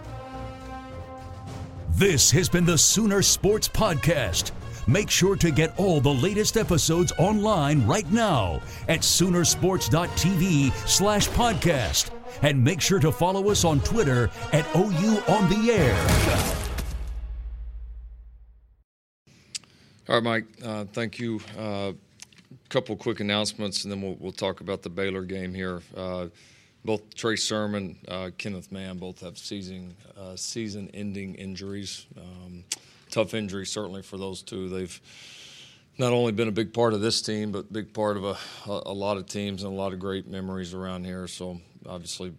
This 1.91 2.29
has 2.31 2.49
been 2.49 2.65
the 2.65 2.77
Sooner 2.77 3.21
Sports 3.21 3.67
Podcast. 3.67 4.51
Make 4.87 5.09
sure 5.09 5.35
to 5.35 5.51
get 5.51 5.77
all 5.77 5.99
the 5.99 6.13
latest 6.13 6.55
episodes 6.55 7.11
online 7.17 7.85
right 7.85 8.09
now 8.11 8.61
at 8.87 9.01
Soonersports.tv 9.01 10.71
slash 10.87 11.27
podcast. 11.29 12.16
And 12.41 12.63
make 12.63 12.81
sure 12.81 12.99
to 12.99 13.11
follow 13.11 13.49
us 13.49 13.63
on 13.63 13.79
Twitter 13.81 14.29
at 14.53 14.65
OU 14.75 15.21
on 15.27 15.49
the 15.49 15.71
air. 15.71 16.57
All 20.09 20.15
right, 20.15 20.23
Mike. 20.23 20.45
Uh, 20.63 20.85
thank 20.85 21.19
you. 21.19 21.41
A 21.57 21.61
uh, 21.61 21.93
couple 22.69 22.95
quick 22.95 23.19
announcements, 23.19 23.83
and 23.83 23.91
then 23.91 24.01
we'll, 24.01 24.15
we'll 24.19 24.31
talk 24.31 24.61
about 24.61 24.81
the 24.81 24.89
Baylor 24.89 25.23
game 25.23 25.53
here. 25.53 25.81
Uh, 25.95 26.27
both 26.85 27.13
Trey 27.13 27.35
Sermon, 27.35 27.97
uh, 28.07 28.29
Kenneth 28.37 28.71
Mann, 28.71 28.97
both 28.97 29.19
have 29.19 29.37
season 29.37 29.95
uh, 30.17 30.37
season-ending 30.37 31.35
injuries. 31.35 32.05
Um, 32.17 32.63
tough 33.11 33.33
injury, 33.33 33.65
certainly 33.65 34.01
for 34.01 34.17
those 34.17 34.41
two. 34.41 34.69
They've 34.69 35.01
not 35.97 36.13
only 36.13 36.31
been 36.31 36.47
a 36.47 36.53
big 36.53 36.73
part 36.73 36.93
of 36.93 37.01
this 37.01 37.21
team, 37.21 37.51
but 37.51 37.71
big 37.73 37.93
part 37.93 38.15
of 38.15 38.23
a, 38.23 38.37
a, 38.67 38.81
a 38.87 38.93
lot 38.93 39.17
of 39.17 39.25
teams 39.25 39.63
and 39.63 39.73
a 39.73 39.75
lot 39.75 39.91
of 39.91 39.99
great 39.99 40.27
memories 40.27 40.73
around 40.73 41.03
here. 41.03 41.27
So 41.27 41.59
obviously 41.85 42.33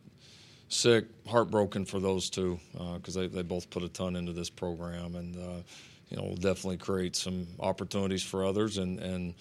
sick, 0.69 1.07
heartbroken 1.27 1.85
for 1.85 2.01
those 2.01 2.31
two 2.31 2.59
because 2.95 3.17
uh, 3.17 3.21
they, 3.21 3.27
they 3.29 3.43
both 3.43 3.71
put 3.71 3.83
a 3.83 3.89
ton 3.89 4.17
into 4.17 4.33
this 4.33 4.51
program 4.51 5.15
and 5.15 5.37
uh, 5.37 5.63
you 6.11 6.17
know 6.17 6.25
will 6.25 6.37
definitely 6.37 6.77
create 6.77 7.17
some 7.17 7.47
opportunities 7.61 8.23
for 8.23 8.45
others 8.45 8.79
and 8.79 8.99
and 9.01 9.35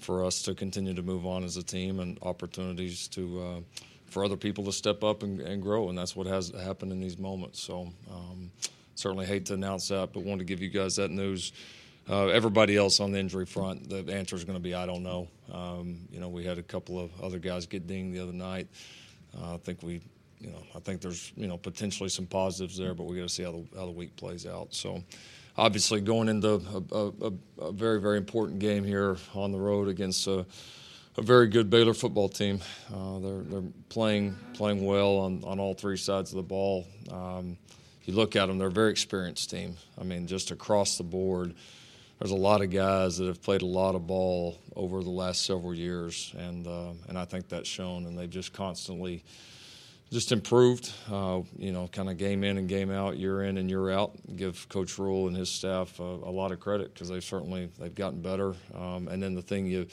for 0.00 0.24
us 0.24 0.42
to 0.42 0.54
continue 0.54 0.94
to 0.94 1.02
move 1.02 1.26
on 1.26 1.44
as 1.44 1.56
a 1.56 1.62
team 1.62 2.00
and 2.00 2.18
opportunities 2.22 3.06
to 3.08 3.40
uh, 3.40 3.60
for 4.06 4.24
other 4.24 4.36
people 4.36 4.64
to 4.64 4.72
step 4.72 5.02
up 5.02 5.22
and, 5.22 5.40
and, 5.40 5.62
grow 5.62 5.88
and 5.88 5.96
that's 5.96 6.14
what 6.14 6.26
has 6.26 6.50
happened 6.50 6.92
in 6.92 7.00
these 7.00 7.18
moments. 7.18 7.62
So 7.62 7.88
um, 8.10 8.50
certainly 8.94 9.24
hate 9.24 9.46
to 9.46 9.54
announce 9.54 9.88
that, 9.88 10.12
but 10.12 10.22
wanted 10.22 10.40
to 10.40 10.44
give 10.44 10.60
you 10.60 10.68
guys 10.68 10.96
that 10.96 11.10
news. 11.10 11.52
Uh, 12.10 12.26
everybody 12.26 12.76
else 12.76 12.98
on 12.98 13.12
the 13.12 13.18
injury 13.18 13.46
front, 13.46 13.88
the 13.88 14.12
answer 14.12 14.34
is 14.34 14.44
going 14.44 14.58
to 14.58 14.62
be 14.62 14.74
I 14.74 14.86
don't 14.86 15.04
know. 15.04 15.28
Um, 15.52 16.00
you 16.10 16.18
know, 16.20 16.28
we 16.28 16.44
had 16.44 16.58
a 16.58 16.62
couple 16.62 16.98
of 16.98 17.10
other 17.22 17.38
guys 17.38 17.66
get 17.66 17.86
dinged 17.86 18.14
the 18.14 18.22
other 18.22 18.32
night. 18.32 18.66
I 19.40 19.56
think 19.58 19.82
we, 19.82 20.00
you 20.40 20.50
know, 20.50 20.62
I 20.74 20.80
think 20.80 21.00
there's 21.00 21.32
you 21.36 21.46
know 21.46 21.56
potentially 21.56 22.08
some 22.08 22.26
positives 22.26 22.76
there, 22.76 22.94
but 22.94 23.04
we 23.04 23.16
got 23.16 23.22
to 23.22 23.28
see 23.28 23.42
how 23.42 23.52
the 23.52 23.64
how 23.78 23.86
the 23.86 23.92
week 23.92 24.16
plays 24.16 24.46
out. 24.46 24.74
So, 24.74 25.02
obviously, 25.56 26.00
going 26.00 26.28
into 26.28 26.60
a, 26.92 26.96
a, 26.96 27.32
a 27.66 27.72
very 27.72 28.00
very 28.00 28.18
important 28.18 28.58
game 28.58 28.84
here 28.84 29.16
on 29.34 29.52
the 29.52 29.58
road 29.58 29.88
against 29.88 30.26
a, 30.26 30.44
a 31.16 31.22
very 31.22 31.48
good 31.48 31.70
Baylor 31.70 31.94
football 31.94 32.28
team. 32.28 32.60
Uh, 32.92 33.18
they're 33.18 33.42
they're 33.42 33.70
playing 33.88 34.36
playing 34.54 34.84
well 34.84 35.18
on 35.18 35.42
on 35.44 35.60
all 35.60 35.74
three 35.74 35.96
sides 35.96 36.30
of 36.30 36.36
the 36.36 36.42
ball. 36.42 36.86
Um, 37.10 37.56
you 38.04 38.14
look 38.14 38.36
at 38.36 38.46
them; 38.46 38.58
they're 38.58 38.68
a 38.68 38.72
very 38.72 38.90
experienced 38.90 39.50
team. 39.50 39.76
I 39.98 40.04
mean, 40.04 40.26
just 40.26 40.50
across 40.50 40.98
the 40.98 41.04
board 41.04 41.54
there's 42.22 42.30
a 42.30 42.36
lot 42.36 42.62
of 42.62 42.70
guys 42.70 43.18
that 43.18 43.26
have 43.26 43.42
played 43.42 43.62
a 43.62 43.66
lot 43.66 43.96
of 43.96 44.06
ball 44.06 44.56
over 44.76 45.02
the 45.02 45.10
last 45.10 45.44
several 45.44 45.74
years, 45.74 46.32
and 46.38 46.68
uh, 46.68 46.92
and 47.08 47.18
I 47.18 47.24
think 47.24 47.48
that's 47.48 47.68
shown. 47.68 48.06
And 48.06 48.16
they've 48.16 48.30
just 48.30 48.52
constantly 48.52 49.24
just 50.12 50.30
improved. 50.30 50.92
Uh, 51.10 51.40
you 51.58 51.72
know, 51.72 51.88
kind 51.88 52.08
of 52.08 52.18
game 52.18 52.44
in 52.44 52.58
and 52.58 52.68
game 52.68 52.92
out, 52.92 53.16
year 53.16 53.42
in 53.42 53.58
and 53.58 53.68
year 53.68 53.90
out. 53.90 54.12
Give 54.36 54.68
Coach 54.68 55.00
Rhule 55.00 55.26
and 55.26 55.36
his 55.36 55.48
staff 55.48 55.98
a, 55.98 56.04
a 56.04 56.30
lot 56.30 56.52
of 56.52 56.60
credit 56.60 56.94
because 56.94 57.08
they've 57.08 57.24
certainly 57.24 57.68
they've 57.80 57.92
gotten 57.92 58.22
better. 58.22 58.54
Um, 58.72 59.08
and 59.08 59.20
then 59.20 59.34
the 59.34 59.42
thing 59.42 59.66
you, 59.66 59.88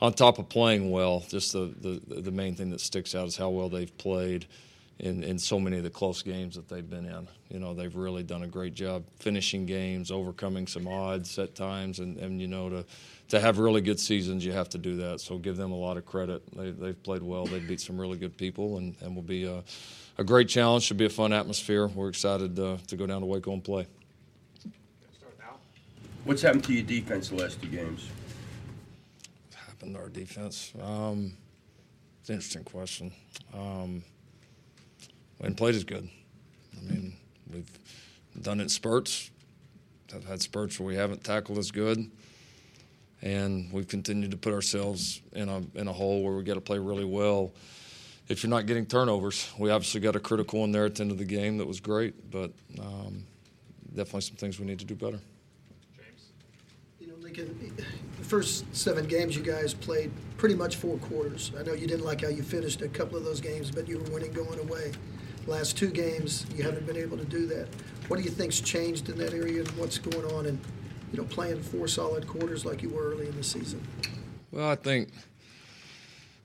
on 0.00 0.12
top 0.12 0.40
of 0.40 0.48
playing 0.48 0.90
well, 0.90 1.22
just 1.28 1.52
the, 1.52 1.72
the 1.80 2.20
the 2.20 2.32
main 2.32 2.56
thing 2.56 2.70
that 2.70 2.80
sticks 2.80 3.14
out 3.14 3.28
is 3.28 3.36
how 3.36 3.50
well 3.50 3.68
they've 3.68 3.96
played 3.96 4.48
in, 5.00 5.24
in 5.24 5.38
so 5.38 5.58
many 5.58 5.78
of 5.78 5.82
the 5.82 5.90
close 5.90 6.22
games 6.22 6.54
that 6.54 6.68
they've 6.68 6.88
been 6.88 7.06
in. 7.06 7.26
You 7.48 7.58
know, 7.58 7.74
they've 7.74 7.94
really 7.94 8.22
done 8.22 8.42
a 8.42 8.46
great 8.46 8.74
job 8.74 9.04
finishing 9.18 9.66
games, 9.66 10.10
overcoming 10.10 10.66
some 10.66 10.86
odds 10.86 11.38
at 11.38 11.54
times, 11.54 11.98
and, 11.98 12.18
and 12.18 12.40
you 12.40 12.46
know, 12.46 12.68
to 12.68 12.84
to 13.28 13.38
have 13.38 13.58
really 13.58 13.80
good 13.80 14.00
seasons, 14.00 14.44
you 14.44 14.50
have 14.50 14.68
to 14.68 14.78
do 14.78 14.96
that. 14.96 15.20
So 15.20 15.38
give 15.38 15.56
them 15.56 15.70
a 15.70 15.76
lot 15.76 15.96
of 15.96 16.04
credit. 16.04 16.42
They, 16.56 16.72
they've 16.72 17.00
played 17.00 17.22
well. 17.22 17.46
They 17.46 17.60
beat 17.60 17.80
some 17.80 17.98
really 17.98 18.18
good 18.18 18.36
people, 18.36 18.78
and, 18.78 18.96
and 19.00 19.14
will 19.14 19.22
be 19.22 19.44
a, 19.44 19.62
a 20.18 20.24
great 20.24 20.48
challenge. 20.48 20.82
Should 20.82 20.96
be 20.96 21.06
a 21.06 21.10
fun 21.10 21.32
atmosphere. 21.32 21.86
We're 21.86 22.08
excited 22.08 22.58
uh, 22.58 22.78
to 22.88 22.96
go 22.96 23.06
down 23.06 23.20
to 23.20 23.26
Waco 23.26 23.52
and 23.52 23.62
play. 23.62 23.86
What's 26.24 26.42
happened 26.42 26.64
to 26.64 26.72
your 26.72 26.82
defense 26.82 27.28
the 27.28 27.36
last 27.36 27.62
two 27.62 27.68
games? 27.68 28.08
What's 29.46 29.64
happened 29.64 29.94
to 29.94 30.00
our 30.00 30.08
defense? 30.08 30.72
Um, 30.82 31.32
it's 32.20 32.28
an 32.28 32.34
interesting 32.34 32.64
question. 32.64 33.12
Um, 33.54 34.02
and 35.42 35.56
played 35.56 35.74
as 35.74 35.84
good. 35.84 36.08
I 36.76 36.92
mean, 36.92 37.14
we've 37.52 37.70
done 38.42 38.60
it 38.60 38.64
in 38.64 38.68
spurts. 38.68 39.30
I've 40.14 40.24
had 40.24 40.42
spurts 40.42 40.78
where 40.80 40.86
we 40.86 40.96
haven't 40.96 41.22
tackled 41.22 41.58
as 41.58 41.70
good, 41.70 42.10
and 43.22 43.72
we've 43.72 43.86
continued 43.86 44.32
to 44.32 44.36
put 44.36 44.52
ourselves 44.52 45.20
in 45.32 45.48
a 45.48 45.62
in 45.74 45.88
a 45.88 45.92
hole 45.92 46.22
where 46.22 46.34
we 46.34 46.42
got 46.42 46.54
to 46.54 46.60
play 46.60 46.78
really 46.78 47.04
well. 47.04 47.52
If 48.28 48.42
you're 48.42 48.50
not 48.50 48.66
getting 48.66 48.86
turnovers, 48.86 49.48
we 49.58 49.70
obviously 49.70 50.00
got 50.00 50.14
a 50.14 50.20
critical 50.20 50.60
one 50.60 50.72
there 50.72 50.84
at 50.84 50.94
the 50.94 51.02
end 51.02 51.10
of 51.10 51.18
the 51.18 51.24
game 51.24 51.58
that 51.58 51.66
was 51.66 51.80
great, 51.80 52.30
but 52.30 52.52
um, 52.80 53.24
definitely 53.88 54.20
some 54.20 54.36
things 54.36 54.60
we 54.60 54.66
need 54.66 54.78
to 54.78 54.84
do 54.84 54.94
better. 54.94 55.18
You 57.00 57.08
know, 57.08 57.14
Lincoln, 57.20 57.74
the 58.18 58.24
first 58.24 58.64
seven 58.74 59.06
games 59.06 59.36
you 59.36 59.42
guys 59.42 59.74
played 59.74 60.12
pretty 60.36 60.54
much 60.54 60.76
four 60.76 60.96
quarters. 60.98 61.50
I 61.58 61.64
know 61.64 61.72
you 61.72 61.88
didn't 61.88 62.04
like 62.04 62.20
how 62.20 62.28
you 62.28 62.44
finished 62.44 62.82
a 62.82 62.88
couple 62.88 63.16
of 63.16 63.24
those 63.24 63.40
games, 63.40 63.70
but 63.70 63.88
you 63.88 63.98
were 63.98 64.10
winning 64.10 64.32
going 64.32 64.60
away 64.60 64.92
Last 65.46 65.76
two 65.76 65.90
games, 65.90 66.46
you 66.54 66.62
haven't 66.62 66.86
been 66.86 66.96
able 66.96 67.16
to 67.18 67.24
do 67.24 67.46
that. 67.46 67.66
What 68.08 68.16
do 68.16 68.22
you 68.22 68.30
think's 68.30 68.60
changed 68.60 69.08
in 69.08 69.18
that 69.18 69.32
area, 69.32 69.60
and 69.60 69.70
what's 69.72 69.98
going 69.98 70.24
on 70.34 70.46
And 70.46 70.58
you 71.12 71.18
know, 71.18 71.24
playing 71.24 71.62
four 71.62 71.88
solid 71.88 72.26
quarters 72.26 72.64
like 72.64 72.82
you 72.82 72.88
were 72.90 73.10
early 73.10 73.26
in 73.26 73.36
the 73.36 73.42
season? 73.42 73.80
Well, 74.52 74.68
I 74.68 74.76
think 74.76 75.08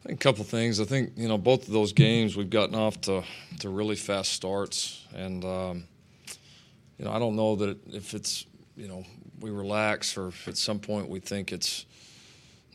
I 0.04 0.10
think 0.10 0.20
a 0.20 0.24
couple 0.24 0.44
things. 0.44 0.80
I 0.80 0.86
think 0.86 1.14
you 1.16 1.28
know 1.28 1.38
both 1.38 1.68
of 1.68 1.74
those 1.74 1.94
games 1.94 2.36
we've 2.36 2.50
gotten 2.50 2.76
off 2.76 3.02
to 3.02 3.24
to 3.60 3.70
really 3.70 3.96
fast 3.96 4.32
starts, 4.34 5.06
and 5.16 5.44
um, 5.44 5.84
you 6.98 7.06
know 7.06 7.12
I 7.12 7.20
don't 7.20 7.36
know 7.36 7.56
that 7.58 7.78
if 7.94 8.14
it's 8.14 8.46
you 8.78 8.88
know 8.88 9.04
we 9.40 9.50
relax 9.50 10.18
or 10.18 10.30
if 10.30 10.48
at 10.48 10.58
some 10.58 10.80
point 10.80 11.10
we 11.10 11.20
think 11.20 11.52
it's 11.52 11.86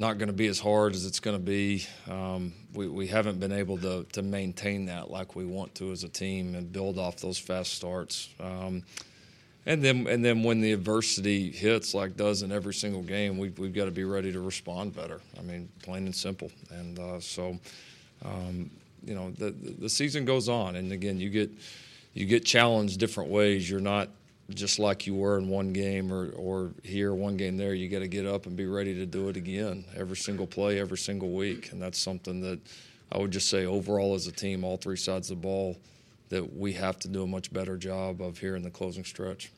not 0.01 0.17
going 0.17 0.29
to 0.29 0.33
be 0.33 0.47
as 0.47 0.59
hard 0.59 0.95
as 0.95 1.05
it's 1.05 1.21
going 1.21 1.37
to 1.37 1.43
be. 1.43 1.87
Um, 2.09 2.55
we, 2.73 2.89
we 2.89 3.07
haven't 3.07 3.39
been 3.39 3.53
able 3.53 3.77
to, 3.79 4.05
to 4.13 4.23
maintain 4.23 4.87
that 4.87 5.11
like 5.11 5.37
we 5.37 5.45
want 5.45 5.75
to 5.77 5.93
as 5.93 6.05
a 6.05 6.09
team 6.09 6.55
and 6.55 6.73
build 6.73 6.99
off 6.99 7.17
those 7.17 7.39
fast 7.39 7.75
starts. 7.75 8.31
Um, 8.41 8.83
and 9.67 9.85
then 9.85 10.07
and 10.07 10.25
then 10.25 10.43
when 10.43 10.63
the 10.63 10.73
adversity 10.73 11.51
hits, 11.51 11.93
like 11.93 12.17
does 12.17 12.41
in 12.41 12.51
every 12.51 12.73
single 12.73 13.03
game, 13.03 13.37
we've, 13.37 13.59
we've 13.59 13.75
got 13.75 13.85
to 13.85 13.91
be 13.91 14.05
ready 14.05 14.33
to 14.33 14.41
respond 14.41 14.97
better. 14.97 15.21
I 15.39 15.43
mean, 15.43 15.69
plain 15.83 16.07
and 16.07 16.15
simple. 16.15 16.51
And 16.71 16.99
uh, 16.99 17.21
so, 17.21 17.59
um, 18.25 18.71
you 19.05 19.15
know, 19.15 19.31
the 19.33 19.51
the 19.51 19.89
season 19.91 20.25
goes 20.25 20.49
on, 20.49 20.77
and 20.77 20.93
again, 20.93 21.21
you 21.21 21.29
get 21.29 21.51
you 22.15 22.25
get 22.25 22.47
challenged 22.47 22.99
different 22.99 23.29
ways. 23.29 23.69
You're 23.69 23.81
not 23.81 24.09
just 24.55 24.79
like 24.79 25.07
you 25.07 25.15
were 25.15 25.39
in 25.39 25.49
one 25.49 25.73
game 25.73 26.13
or, 26.13 26.31
or 26.31 26.73
here, 26.83 27.15
one 27.15 27.37
game 27.37 27.57
there, 27.57 27.75
you 27.75 27.89
got 27.89 28.01
to 28.01 28.09
get 28.09 28.27
up 28.27 28.47
and 28.47 28.57
be 28.57 28.67
ready 28.67 28.95
to 28.95 29.07
do 29.07 29.29
it 29.29 29.37
again 29.37 29.85
every 29.97 30.17
single 30.17 30.47
play, 30.47 30.81
every 30.81 30.99
single 30.99 31.31
week. 31.31 31.73
And 31.73 31.81
that's 31.81 31.99
something 31.99 32.41
that 32.41 32.61
I 33.13 33.19
would 33.19 33.31
just 33.31 33.49
say 33.49 33.67
overall 33.67 34.15
as 34.15 34.27
a 34.27 34.33
team, 34.33 34.65
all 34.65 34.77
three 34.77 34.97
sides 34.97 35.31
of 35.31 35.39
the 35.39 35.43
ball, 35.43 35.77
that 36.29 36.57
we 36.57 36.73
have 36.75 36.99
to 37.01 37.09
do 37.09 37.23
a 37.23 37.27
much 37.27 37.53
better 37.53 37.77
job 37.77 38.21
of 38.21 38.39
here 38.39 38.57
in 38.57 38.63
the 38.63 38.71
closing 38.71 39.05
stretch. 39.05 39.51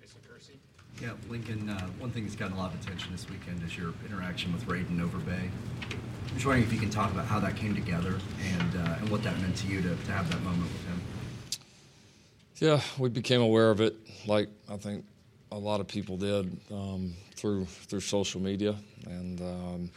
Jason 0.00 0.20
Kersey. 0.28 0.58
Yeah, 1.02 1.12
Lincoln, 1.28 1.68
uh, 1.68 1.80
one 1.98 2.10
thing 2.10 2.24
that's 2.24 2.36
gotten 2.36 2.56
a 2.56 2.58
lot 2.60 2.72
of 2.72 2.80
attention 2.80 3.10
this 3.12 3.28
weekend 3.28 3.62
is 3.64 3.76
your 3.76 3.92
interaction 4.08 4.52
with 4.52 4.66
Raiden 4.66 5.00
Overbay. 5.00 5.50
I'm 6.30 6.34
just 6.34 6.46
wondering 6.46 6.64
if 6.64 6.72
you 6.72 6.78
can 6.78 6.90
talk 6.90 7.10
about 7.10 7.26
how 7.26 7.40
that 7.40 7.56
came 7.56 7.74
together 7.74 8.20
and, 8.54 8.76
uh, 8.76 8.94
and 9.00 9.08
what 9.08 9.24
that 9.24 9.36
meant 9.40 9.56
to 9.56 9.66
you 9.66 9.82
to, 9.82 9.88
to 9.88 10.12
have 10.12 10.30
that 10.30 10.40
moment 10.42 10.70
with 10.72 10.86
him. 10.86 10.99
Yeah, 12.60 12.82
we 12.98 13.08
became 13.08 13.40
aware 13.40 13.70
of 13.70 13.80
it, 13.80 13.96
like 14.26 14.50
I 14.70 14.76
think 14.76 15.06
a 15.50 15.56
lot 15.56 15.80
of 15.80 15.88
people 15.88 16.18
did 16.18 16.60
um, 16.70 17.14
through 17.34 17.64
through 17.64 18.00
social 18.00 18.38
media, 18.38 18.76
and 19.06 19.40
um, 19.40 19.90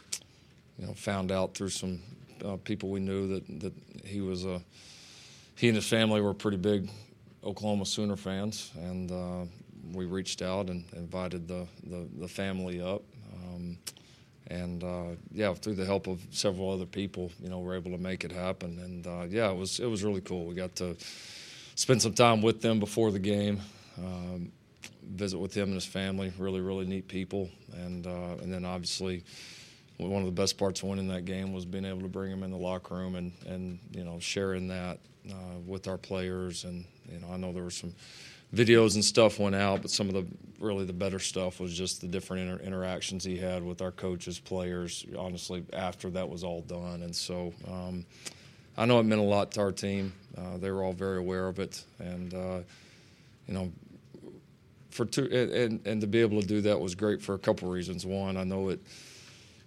you 0.78 0.86
know 0.86 0.94
found 0.94 1.30
out 1.30 1.54
through 1.54 1.68
some 1.68 2.00
uh, 2.42 2.56
people 2.64 2.88
we 2.88 3.00
knew 3.00 3.28
that 3.34 3.60
that 3.60 3.72
he 4.02 4.22
was 4.22 4.46
a 4.46 4.62
he 5.56 5.68
and 5.68 5.76
his 5.76 5.86
family 5.86 6.22
were 6.22 6.32
pretty 6.32 6.56
big 6.56 6.88
Oklahoma 7.44 7.84
Sooner 7.84 8.16
fans, 8.16 8.70
and 8.76 9.12
uh, 9.12 9.44
we 9.92 10.06
reached 10.06 10.40
out 10.40 10.70
and 10.70 10.86
invited 10.94 11.46
the 11.46 11.66
the, 11.82 12.08
the 12.18 12.28
family 12.28 12.80
up. 12.80 13.02
Um, 13.44 13.76
and 14.46 14.82
uh, 14.82 15.16
yeah, 15.30 15.52
through 15.52 15.74
the 15.74 15.84
help 15.84 16.06
of 16.06 16.18
several 16.30 16.70
other 16.70 16.86
people, 16.86 17.30
you 17.42 17.50
know, 17.50 17.58
we're 17.58 17.76
able 17.76 17.90
to 17.90 17.98
make 17.98 18.24
it 18.24 18.32
happen. 18.32 18.78
And 18.78 19.06
uh, 19.06 19.26
yeah, 19.28 19.50
it 19.50 19.56
was 19.56 19.80
it 19.80 19.86
was 19.86 20.02
really 20.02 20.22
cool. 20.22 20.46
We 20.46 20.54
got 20.54 20.74
to 20.76 20.96
spend 21.74 22.02
some 22.02 22.14
time 22.14 22.42
with 22.42 22.60
them 22.62 22.78
before 22.78 23.10
the 23.10 23.18
game, 23.18 23.60
um, 23.98 24.52
visit 25.02 25.38
with 25.38 25.54
him 25.54 25.64
and 25.64 25.74
his 25.74 25.86
family. 25.86 26.32
Really, 26.38 26.60
really 26.60 26.86
neat 26.86 27.08
people, 27.08 27.50
and 27.72 28.06
uh, 28.06 28.36
and 28.42 28.52
then 28.52 28.64
obviously 28.64 29.24
one 29.98 30.22
of 30.22 30.26
the 30.26 30.32
best 30.32 30.58
parts 30.58 30.82
of 30.82 30.88
winning 30.88 31.08
that 31.08 31.24
game 31.24 31.52
was 31.52 31.64
being 31.64 31.84
able 31.84 32.00
to 32.00 32.08
bring 32.08 32.30
him 32.30 32.42
in 32.42 32.50
the 32.50 32.56
locker 32.56 32.94
room 32.94 33.14
and 33.14 33.32
and 33.46 33.78
you 33.92 34.04
know 34.04 34.18
sharing 34.18 34.68
that 34.68 34.98
uh, 35.30 35.58
with 35.66 35.88
our 35.88 35.98
players. 35.98 36.64
And 36.64 36.84
you 37.10 37.20
know 37.20 37.28
I 37.32 37.36
know 37.36 37.52
there 37.52 37.62
were 37.62 37.70
some 37.70 37.94
videos 38.54 38.94
and 38.94 39.04
stuff 39.04 39.38
went 39.38 39.54
out, 39.54 39.82
but 39.82 39.90
some 39.90 40.08
of 40.08 40.14
the 40.14 40.26
really 40.58 40.84
the 40.84 40.92
better 40.92 41.18
stuff 41.18 41.60
was 41.60 41.76
just 41.76 42.00
the 42.00 42.06
different 42.06 42.48
inter- 42.48 42.64
interactions 42.64 43.24
he 43.24 43.36
had 43.36 43.62
with 43.62 43.82
our 43.82 43.92
coaches, 43.92 44.38
players. 44.38 45.04
Honestly, 45.16 45.64
after 45.72 46.10
that 46.10 46.28
was 46.28 46.44
all 46.44 46.62
done, 46.62 47.02
and 47.02 47.14
so. 47.14 47.52
Um, 47.68 48.04
I 48.76 48.86
know 48.86 48.98
it 48.98 49.04
meant 49.04 49.20
a 49.20 49.24
lot 49.24 49.52
to 49.52 49.60
our 49.60 49.72
team. 49.72 50.12
Uh, 50.36 50.58
they 50.58 50.70
were 50.70 50.82
all 50.82 50.92
very 50.92 51.18
aware 51.18 51.46
of 51.46 51.58
it, 51.58 51.84
and 51.98 52.34
uh, 52.34 52.58
you 53.46 53.54
know, 53.54 53.72
for 54.90 55.04
two 55.04 55.26
and, 55.26 55.86
and 55.86 56.00
to 56.00 56.06
be 56.06 56.20
able 56.20 56.40
to 56.40 56.46
do 56.46 56.60
that 56.62 56.80
was 56.80 56.94
great 56.94 57.22
for 57.22 57.34
a 57.34 57.38
couple 57.38 57.68
reasons. 57.68 58.04
One, 58.04 58.36
I 58.36 58.44
know 58.44 58.70
it, 58.70 58.80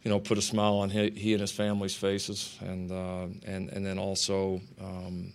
you 0.04 0.10
know, 0.12 0.20
put 0.20 0.38
a 0.38 0.42
smile 0.42 0.76
on 0.76 0.90
he, 0.90 1.10
he 1.12 1.34
and 1.34 1.42
his 1.42 1.52
family's 1.52 1.96
faces, 1.96 2.58
and 2.62 2.92
uh, 2.92 3.28
and 3.46 3.70
and 3.70 3.86
then 3.86 3.98
also. 3.98 4.62
Um, 4.82 5.34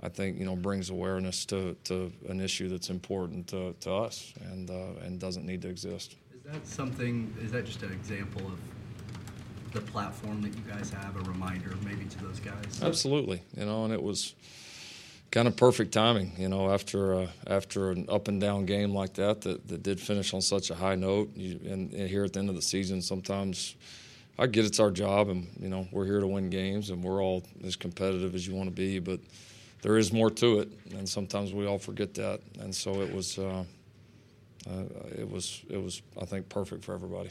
I 0.00 0.08
think 0.08 0.38
you 0.38 0.44
know 0.44 0.54
brings 0.54 0.90
awareness 0.90 1.44
to, 1.46 1.74
to 1.84 2.12
an 2.28 2.40
issue 2.40 2.68
that's 2.68 2.88
important 2.88 3.48
to, 3.48 3.74
to 3.80 3.92
us 3.92 4.32
and 4.44 4.70
uh, 4.70 5.04
and 5.04 5.18
doesn't 5.18 5.44
need 5.44 5.60
to 5.62 5.68
exist. 5.68 6.14
Is 6.32 6.52
that 6.52 6.64
something? 6.66 7.34
Is 7.42 7.50
that 7.50 7.66
just 7.66 7.82
an 7.82 7.92
example 7.92 8.42
of 8.46 8.58
the 9.72 9.80
platform 9.80 10.42
that 10.42 10.54
you 10.54 10.62
guys 10.68 10.90
have, 10.90 11.16
a 11.16 11.30
reminder 11.30 11.74
maybe 11.84 12.04
to 12.06 12.24
those 12.24 12.40
guys? 12.40 12.82
Absolutely, 12.82 13.42
you 13.56 13.64
know, 13.64 13.84
and 13.84 13.92
it 13.92 14.02
was 14.02 14.34
kind 15.30 15.46
of 15.46 15.56
perfect 15.56 15.92
timing, 15.92 16.32
you 16.38 16.48
know, 16.48 16.70
after 16.72 17.14
uh, 17.14 17.26
after 17.46 17.90
an 17.90 18.06
up 18.08 18.28
and 18.28 18.40
down 18.40 18.66
game 18.66 18.94
like 18.94 19.14
that 19.14 19.40
that, 19.42 19.66
that 19.68 19.82
did 19.82 20.00
finish 20.00 20.32
on 20.34 20.40
such 20.40 20.70
a 20.70 20.74
high 20.74 20.94
note. 20.94 21.30
You, 21.36 21.60
and, 21.64 21.92
and, 21.92 22.08
here 22.08 22.24
at 22.24 22.32
the 22.32 22.40
end 22.40 22.48
of 22.48 22.54
the 22.54 22.62
season, 22.62 23.02
sometimes 23.02 23.76
I 24.38 24.46
get 24.46 24.64
it's 24.64 24.80
our 24.80 24.90
job, 24.90 25.28
and 25.28 25.46
you 25.60 25.68
know 25.68 25.86
we're 25.92 26.06
here 26.06 26.20
to 26.20 26.26
win 26.26 26.50
games, 26.50 26.90
and 26.90 27.02
we're 27.02 27.22
all 27.22 27.42
as 27.64 27.76
competitive 27.76 28.34
as 28.34 28.46
you 28.46 28.54
want 28.54 28.68
to 28.68 28.74
be, 28.74 28.98
but 28.98 29.20
there 29.82 29.96
is 29.96 30.12
more 30.12 30.30
to 30.30 30.60
it, 30.60 30.68
and 30.90 31.08
sometimes 31.08 31.52
we 31.52 31.66
all 31.66 31.78
forget 31.78 32.14
that. 32.14 32.40
And 32.60 32.74
so 32.74 33.00
it 33.00 33.12
was, 33.12 33.38
uh, 33.38 33.64
uh, 34.68 34.82
it 35.16 35.28
was, 35.28 35.62
it 35.70 35.80
was, 35.80 36.02
I 36.20 36.24
think, 36.24 36.48
perfect 36.48 36.84
for 36.84 36.94
everybody. 36.94 37.30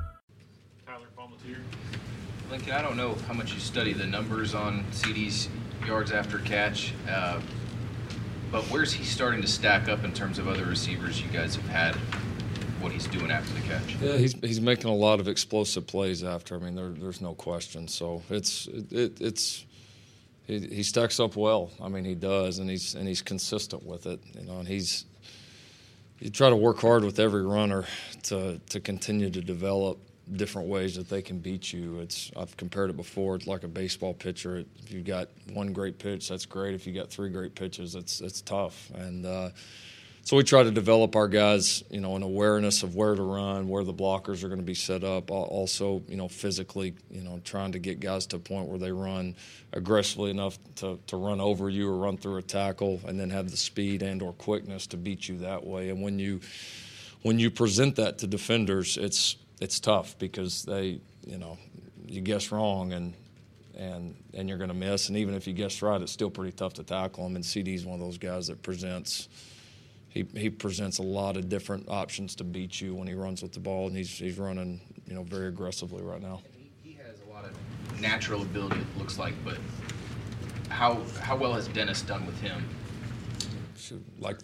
Lincoln, 2.51 2.73
I 2.73 2.81
don't 2.81 2.97
know 2.97 3.15
how 3.29 3.33
much 3.33 3.53
you 3.53 3.61
study 3.61 3.93
the 3.93 4.05
numbers 4.05 4.53
on 4.53 4.83
CeeDee's 4.91 5.47
yards 5.87 6.11
after 6.11 6.37
catch, 6.39 6.93
uh, 7.09 7.39
but 8.51 8.63
where's 8.65 8.91
he 8.91 9.05
starting 9.05 9.41
to 9.41 9.47
stack 9.47 9.87
up 9.87 10.03
in 10.03 10.11
terms 10.11 10.37
of 10.37 10.49
other 10.49 10.65
receivers 10.65 11.21
you 11.21 11.29
guys 11.29 11.55
have 11.55 11.67
had? 11.69 11.95
What 12.81 12.91
he's 12.91 13.07
doing 13.07 13.31
after 13.31 13.53
the 13.53 13.61
catch? 13.61 13.95
Yeah, 14.01 14.17
he's 14.17 14.33
he's 14.41 14.59
making 14.59 14.89
a 14.89 14.93
lot 14.93 15.21
of 15.21 15.29
explosive 15.29 15.87
plays 15.87 16.25
after. 16.25 16.55
I 16.55 16.59
mean, 16.59 16.75
there, 16.75 16.89
there's 16.89 17.21
no 17.21 17.35
question. 17.35 17.87
So 17.87 18.21
it's 18.29 18.67
it, 18.67 19.21
it's 19.21 19.65
he, 20.45 20.59
he 20.59 20.83
stacks 20.83 21.21
up 21.21 21.37
well. 21.37 21.71
I 21.81 21.87
mean, 21.87 22.03
he 22.03 22.15
does, 22.15 22.59
and 22.59 22.69
he's 22.69 22.95
and 22.95 23.07
he's 23.07 23.21
consistent 23.21 23.85
with 23.85 24.07
it. 24.07 24.19
You 24.33 24.45
know, 24.45 24.59
and 24.59 24.67
he's 24.67 25.05
you 26.19 26.31
try 26.31 26.49
to 26.49 26.55
work 26.55 26.79
hard 26.79 27.05
with 27.05 27.19
every 27.19 27.45
runner 27.45 27.85
to 28.23 28.59
to 28.69 28.79
continue 28.81 29.29
to 29.29 29.41
develop 29.41 29.99
different 30.33 30.67
ways 30.67 30.95
that 30.95 31.09
they 31.09 31.21
can 31.21 31.39
beat 31.39 31.73
you. 31.73 31.99
It's 31.99 32.31
I've 32.35 32.55
compared 32.57 32.89
it 32.89 32.97
before. 32.97 33.35
It's 33.35 33.47
like 33.47 33.63
a 33.63 33.67
baseball 33.67 34.13
pitcher. 34.13 34.63
If 34.79 34.91
you've 34.91 35.05
got 35.05 35.29
one 35.53 35.73
great 35.73 35.99
pitch, 35.99 36.29
that's 36.29 36.45
great. 36.45 36.73
If 36.73 36.87
you 36.87 36.93
got 36.93 37.09
three 37.09 37.29
great 37.29 37.55
pitches, 37.55 37.95
it's 37.95 38.21
it's 38.21 38.41
tough. 38.41 38.91
And 38.95 39.25
uh, 39.25 39.49
so 40.23 40.37
we 40.37 40.43
try 40.43 40.61
to 40.61 40.69
develop 40.71 41.15
our 41.15 41.27
guys, 41.27 41.83
you 41.89 41.99
know, 41.99 42.15
an 42.15 42.21
awareness 42.21 42.83
of 42.83 42.95
where 42.95 43.15
to 43.15 43.23
run, 43.23 43.67
where 43.67 43.83
the 43.83 43.93
blockers 43.93 44.43
are 44.43 44.49
going 44.49 44.59
to 44.59 44.65
be 44.65 44.75
set 44.75 45.03
up. 45.03 45.31
Also, 45.31 46.03
you 46.07 46.15
know, 46.15 46.27
physically, 46.27 46.93
you 47.09 47.21
know, 47.21 47.41
trying 47.43 47.71
to 47.71 47.79
get 47.79 47.99
guys 47.99 48.27
to 48.27 48.35
a 48.35 48.39
point 48.39 48.67
where 48.67 48.77
they 48.77 48.91
run 48.91 49.35
aggressively 49.73 50.29
enough 50.29 50.59
to, 50.75 50.99
to 51.07 51.17
run 51.17 51.41
over 51.41 51.69
you 51.69 51.89
or 51.89 51.97
run 51.97 52.17
through 52.17 52.37
a 52.37 52.41
tackle, 52.41 53.01
and 53.07 53.19
then 53.19 53.31
have 53.31 53.49
the 53.49 53.57
speed 53.57 54.03
and 54.03 54.21
or 54.21 54.33
quickness 54.33 54.85
to 54.87 54.97
beat 54.97 55.27
you 55.27 55.39
that 55.39 55.65
way. 55.65 55.89
And 55.89 56.01
when 56.01 56.19
you 56.19 56.39
when 57.23 57.39
you 57.39 57.51
present 57.51 57.95
that 57.97 58.19
to 58.19 58.27
defenders, 58.27 58.97
it's 58.97 59.35
it's 59.61 59.79
tough 59.79 60.17
because 60.17 60.63
they, 60.63 60.99
you 61.25 61.37
know, 61.37 61.57
you 62.05 62.19
guess 62.19 62.51
wrong 62.51 62.91
and 62.91 63.13
and 63.77 64.15
and 64.33 64.49
you're 64.49 64.57
going 64.57 64.69
to 64.69 64.75
miss. 64.75 65.07
And 65.07 65.17
even 65.17 65.35
if 65.35 65.47
you 65.47 65.53
guess 65.53 65.81
right, 65.81 66.01
it's 66.01 66.11
still 66.11 66.31
pretty 66.31 66.51
tough 66.51 66.73
to 66.73 66.83
tackle 66.83 67.25
him. 67.25 67.35
And 67.35 67.45
CeeDee's 67.45 67.85
one 67.85 67.99
of 67.99 68.05
those 68.05 68.17
guys 68.17 68.47
that 68.47 68.61
presents. 68.61 69.29
He, 70.09 70.27
he 70.35 70.49
presents 70.49 70.97
a 70.97 71.03
lot 71.03 71.37
of 71.37 71.47
different 71.47 71.87
options 71.87 72.35
to 72.35 72.43
beat 72.43 72.81
you 72.81 72.93
when 72.93 73.07
he 73.07 73.13
runs 73.13 73.41
with 73.41 73.53
the 73.53 73.61
ball, 73.61 73.87
and 73.87 73.95
he's 73.95 74.09
he's 74.09 74.37
running 74.37 74.81
you 75.07 75.13
know 75.13 75.23
very 75.23 75.47
aggressively 75.47 76.03
right 76.03 76.21
now. 76.21 76.41
He, 76.57 76.89
he 76.89 76.97
has 76.97 77.21
a 77.25 77.33
lot 77.33 77.45
of 77.45 78.01
natural 78.01 78.41
ability, 78.41 78.81
it 78.81 78.97
looks 78.97 79.17
like, 79.17 79.33
but 79.45 79.57
how 80.67 81.01
how 81.21 81.37
well 81.37 81.53
has 81.53 81.69
Dennis 81.69 82.01
done 82.01 82.25
with 82.25 82.37
him? 82.41 82.67
Like, 84.19 84.37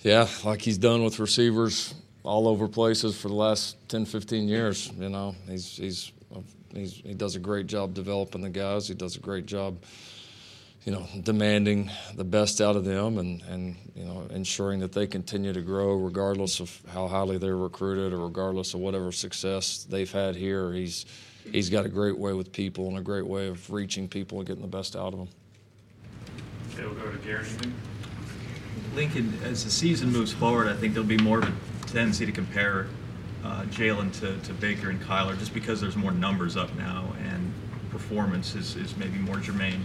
yeah, 0.00 0.26
like 0.44 0.60
he's 0.60 0.78
done 0.78 1.04
with 1.04 1.20
receivers 1.20 1.94
all 2.24 2.48
over 2.48 2.66
places 2.66 3.16
for 3.20 3.28
the 3.28 3.34
last 3.34 3.76
10, 3.88 4.06
15 4.06 4.48
years. 4.48 4.90
You 4.98 5.10
know, 5.10 5.36
he's 5.46 5.76
he's, 5.76 6.12
he's 6.72 6.94
he 6.94 7.14
does 7.14 7.36
a 7.36 7.38
great 7.38 7.66
job 7.66 7.94
developing 7.94 8.40
the 8.40 8.50
guys. 8.50 8.88
He 8.88 8.94
does 8.94 9.16
a 9.16 9.20
great 9.20 9.46
job, 9.46 9.76
you 10.84 10.92
know, 10.92 11.06
demanding 11.22 11.90
the 12.16 12.24
best 12.24 12.60
out 12.60 12.76
of 12.76 12.84
them 12.84 13.18
and 13.18 13.42
and 13.42 13.76
you 13.94 14.04
know 14.04 14.26
ensuring 14.30 14.80
that 14.80 14.92
they 14.92 15.06
continue 15.06 15.52
to 15.52 15.60
grow 15.60 15.94
regardless 15.94 16.60
of 16.60 16.80
how 16.92 17.06
highly 17.06 17.38
they're 17.38 17.56
recruited 17.56 18.12
or 18.12 18.18
regardless 18.18 18.74
of 18.74 18.80
whatever 18.80 19.12
success 19.12 19.84
they've 19.84 20.10
had 20.10 20.34
here. 20.34 20.72
He's 20.72 21.04
he's 21.52 21.68
got 21.68 21.84
a 21.84 21.90
great 21.90 22.18
way 22.18 22.32
with 22.32 22.52
people 22.52 22.88
and 22.88 22.98
a 22.98 23.02
great 23.02 23.26
way 23.26 23.48
of 23.48 23.70
reaching 23.70 24.08
people 24.08 24.38
and 24.38 24.46
getting 24.46 24.62
the 24.62 24.68
best 24.68 24.96
out 24.96 25.12
of 25.12 25.18
them. 25.18 25.28
Okay, 26.72 26.86
we'll 26.86 26.94
go 26.94 27.10
to 27.10 27.18
Gary. 27.18 27.46
Lincoln, 28.94 29.36
as 29.42 29.64
the 29.64 29.70
season 29.70 30.10
moves 30.10 30.32
forward, 30.32 30.68
I 30.68 30.74
think 30.74 30.94
there'll 30.94 31.08
be 31.08 31.18
more 31.18 31.38
of 31.38 31.48
a 31.48 31.73
tendency 31.94 32.26
to 32.26 32.32
compare 32.32 32.88
uh, 33.44 33.62
Jalen 33.64 34.12
to, 34.20 34.36
to 34.46 34.52
Baker 34.54 34.90
and 34.90 35.00
Kyler 35.00 35.38
just 35.38 35.54
because 35.54 35.80
there's 35.80 35.96
more 35.96 36.10
numbers 36.10 36.56
up 36.56 36.74
now 36.76 37.12
and 37.24 37.52
performance 37.90 38.54
is, 38.54 38.76
is 38.76 38.96
maybe 38.96 39.18
more 39.18 39.38
germane. 39.38 39.82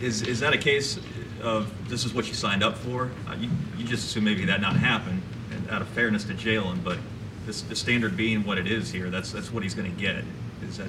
Is, 0.00 0.22
is 0.22 0.40
that 0.40 0.54
a 0.54 0.58
case 0.58 0.98
of 1.42 1.70
this 1.88 2.04
is 2.04 2.14
what 2.14 2.26
you 2.26 2.34
signed 2.34 2.62
up 2.62 2.76
for? 2.76 3.10
Uh, 3.28 3.34
you, 3.38 3.50
you 3.76 3.84
just 3.84 4.06
assume 4.06 4.24
maybe 4.24 4.46
that 4.46 4.60
not 4.60 4.76
happen 4.76 5.22
and 5.52 5.68
out 5.68 5.82
of 5.82 5.88
fairness 5.88 6.24
to 6.24 6.34
Jalen, 6.34 6.82
but 6.82 6.98
this, 7.44 7.60
the 7.62 7.76
standard 7.76 8.16
being 8.16 8.44
what 8.44 8.56
it 8.56 8.66
is 8.66 8.90
here, 8.90 9.10
that's, 9.10 9.30
that's 9.30 9.52
what 9.52 9.62
he's 9.62 9.74
going 9.74 9.94
to 9.94 10.00
get. 10.00 10.24
Is 10.66 10.78
that? 10.78 10.88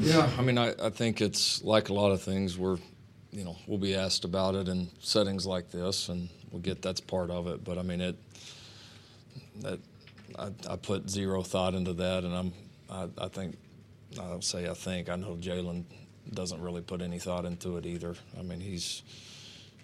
Yeah, 0.00 0.30
I 0.38 0.42
mean, 0.42 0.58
I, 0.58 0.74
I 0.80 0.90
think 0.90 1.20
it's 1.20 1.62
like 1.64 1.88
a 1.88 1.94
lot 1.94 2.12
of 2.12 2.22
things 2.22 2.56
where, 2.56 2.76
you 3.32 3.44
know, 3.44 3.56
we'll 3.66 3.78
be 3.78 3.94
asked 3.96 4.24
about 4.24 4.54
it 4.54 4.68
in 4.68 4.88
settings 5.00 5.46
like 5.46 5.70
this, 5.70 6.08
and 6.08 6.28
we'll 6.52 6.62
get 6.62 6.82
that's 6.82 7.00
part 7.00 7.30
of 7.30 7.46
it. 7.46 7.64
But 7.64 7.78
I 7.78 7.82
mean, 7.82 8.00
it 8.00 8.16
that 9.60 9.80
I, 10.38 10.50
I 10.68 10.76
put 10.76 11.08
zero 11.08 11.42
thought 11.42 11.74
into 11.74 11.92
that, 11.94 12.24
and 12.24 12.34
I'm 12.34 12.52
I, 12.90 13.08
I 13.18 13.28
think 13.28 13.56
I 14.14 14.24
don't 14.28 14.44
say 14.44 14.68
I 14.68 14.74
think 14.74 15.08
I 15.08 15.16
know 15.16 15.36
Jalen 15.40 15.84
doesn't 16.32 16.60
really 16.60 16.82
put 16.82 17.00
any 17.00 17.18
thought 17.18 17.44
into 17.44 17.76
it 17.76 17.86
either. 17.86 18.14
I 18.38 18.42
mean, 18.42 18.60
he's 18.60 19.02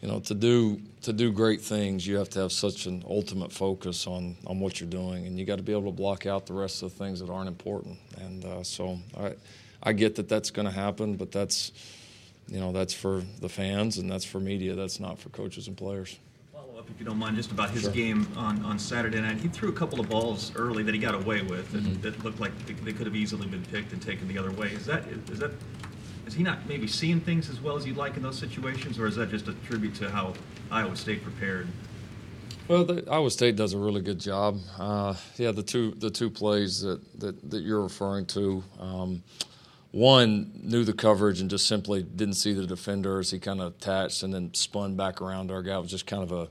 you 0.00 0.08
know 0.08 0.20
to 0.20 0.34
do 0.34 0.80
to 1.02 1.12
do 1.12 1.32
great 1.32 1.60
things, 1.60 2.06
you 2.06 2.16
have 2.16 2.30
to 2.30 2.40
have 2.40 2.52
such 2.52 2.86
an 2.86 3.04
ultimate 3.08 3.52
focus 3.52 4.06
on 4.06 4.36
on 4.46 4.60
what 4.60 4.80
you're 4.80 4.90
doing, 4.90 5.26
and 5.26 5.38
you 5.38 5.44
got 5.44 5.56
to 5.56 5.62
be 5.62 5.72
able 5.72 5.86
to 5.86 5.96
block 5.96 6.26
out 6.26 6.46
the 6.46 6.54
rest 6.54 6.82
of 6.82 6.92
the 6.92 7.04
things 7.04 7.20
that 7.20 7.30
aren't 7.30 7.48
important. 7.48 7.98
And 8.18 8.44
uh, 8.44 8.62
so 8.62 8.98
I 9.18 9.34
I 9.82 9.92
get 9.92 10.16
that 10.16 10.28
that's 10.28 10.50
going 10.50 10.66
to 10.66 10.74
happen, 10.74 11.16
but 11.16 11.32
that's 11.32 11.72
you 12.48 12.60
know 12.60 12.72
that's 12.72 12.94
for 12.94 13.22
the 13.40 13.48
fans 13.48 13.98
and 13.98 14.10
that's 14.10 14.24
for 14.24 14.40
media. 14.40 14.74
That's 14.74 15.00
not 15.00 15.18
for 15.18 15.30
coaches 15.30 15.68
and 15.68 15.76
players 15.76 16.18
up, 16.78 16.90
if 16.90 16.98
you 16.98 17.06
don't 17.06 17.18
mind, 17.18 17.36
just 17.36 17.52
about 17.52 17.70
his 17.70 17.82
sure. 17.82 17.92
game 17.92 18.26
on, 18.36 18.64
on 18.64 18.78
Saturday 18.78 19.20
night. 19.20 19.36
He 19.36 19.48
threw 19.48 19.68
a 19.68 19.72
couple 19.72 20.00
of 20.00 20.08
balls 20.08 20.50
early 20.56 20.82
that 20.82 20.92
he 20.92 21.00
got 21.00 21.14
away 21.14 21.42
with 21.42 21.70
that, 21.70 21.82
mm-hmm. 21.82 22.00
that 22.00 22.24
looked 22.24 22.40
like 22.40 22.52
they 22.66 22.92
could 22.92 23.06
have 23.06 23.14
easily 23.14 23.46
been 23.46 23.64
picked 23.66 23.92
and 23.92 24.02
taken 24.02 24.26
the 24.26 24.38
other 24.38 24.50
way. 24.50 24.68
Is 24.68 24.86
that 24.86 25.04
is 25.30 25.38
that 25.38 25.52
is 26.26 26.34
he 26.34 26.42
not 26.42 26.66
maybe 26.66 26.88
seeing 26.88 27.20
things 27.20 27.48
as 27.48 27.60
well 27.60 27.76
as 27.76 27.86
you'd 27.86 27.96
like 27.96 28.16
in 28.16 28.22
those 28.22 28.38
situations, 28.38 28.98
or 28.98 29.06
is 29.06 29.14
that 29.16 29.30
just 29.30 29.46
a 29.46 29.52
tribute 29.66 29.94
to 29.96 30.10
how 30.10 30.34
Iowa 30.70 30.96
State 30.96 31.22
prepared? 31.22 31.68
Well, 32.66 32.84
the, 32.84 33.04
Iowa 33.08 33.30
State 33.30 33.56
does 33.56 33.74
a 33.74 33.78
really 33.78 34.00
good 34.00 34.18
job. 34.18 34.58
Uh, 34.76 35.14
yeah, 35.36 35.52
the 35.52 35.62
two 35.62 35.92
the 35.92 36.10
two 36.10 36.30
plays 36.30 36.80
that 36.80 37.00
that, 37.20 37.50
that 37.50 37.62
you're 37.62 37.82
referring 37.82 38.26
to. 38.26 38.64
Um, 38.80 39.22
one 39.94 40.50
knew 40.62 40.84
the 40.84 40.92
coverage 40.92 41.40
and 41.40 41.48
just 41.48 41.66
simply 41.66 42.02
didn't 42.02 42.34
see 42.34 42.52
the 42.52 42.66
defender 42.66 43.20
as 43.20 43.30
he 43.30 43.38
kind 43.38 43.60
of 43.60 43.74
attached 43.74 44.22
and 44.22 44.34
then 44.34 44.52
spun 44.54 44.96
back 44.96 45.22
around 45.22 45.50
our 45.50 45.62
guy. 45.62 45.76
It 45.76 45.80
was 45.80 45.90
just 45.90 46.06
kind 46.06 46.22
of 46.22 46.32
a 46.32 46.48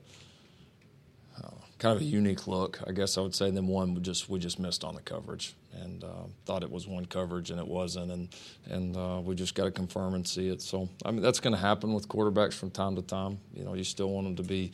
kind 1.84 1.98
of 1.98 2.02
a 2.02 2.06
unique 2.06 2.48
look, 2.48 2.80
I 2.88 2.94
guess 2.94 3.18
I 3.18 3.22
would 3.22 3.36
say. 3.36 3.50
And 3.50 3.58
then 3.58 3.68
one 3.68 3.94
we 3.94 4.00
just 4.00 4.30
we 4.30 4.40
just 4.40 4.58
missed 4.58 4.86
on 4.86 4.96
the 4.96 5.02
coverage 5.02 5.54
and 5.74 6.02
uh, 6.02 6.28
thought 6.46 6.64
it 6.64 6.72
was 6.72 6.88
one 6.88 7.06
coverage 7.06 7.52
and 7.52 7.60
it 7.60 7.68
wasn't, 7.68 8.10
and 8.10 8.30
and 8.70 8.96
uh, 8.96 9.20
we 9.22 9.36
just 9.36 9.54
got 9.54 9.66
to 9.66 9.72
confirm 9.72 10.14
and 10.14 10.26
see 10.26 10.48
it. 10.48 10.62
So 10.62 10.88
I 11.06 11.12
mean 11.12 11.22
that's 11.22 11.42
going 11.42 11.54
to 11.54 11.60
happen 11.60 11.94
with 11.94 12.08
quarterbacks 12.08 12.54
from 12.54 12.72
time 12.72 12.96
to 12.96 13.02
time. 13.02 13.38
You 13.54 13.66
know, 13.66 13.74
you 13.74 13.84
still 13.84 14.12
want 14.12 14.28
them 14.28 14.38
to 14.38 14.44
be 14.44 14.72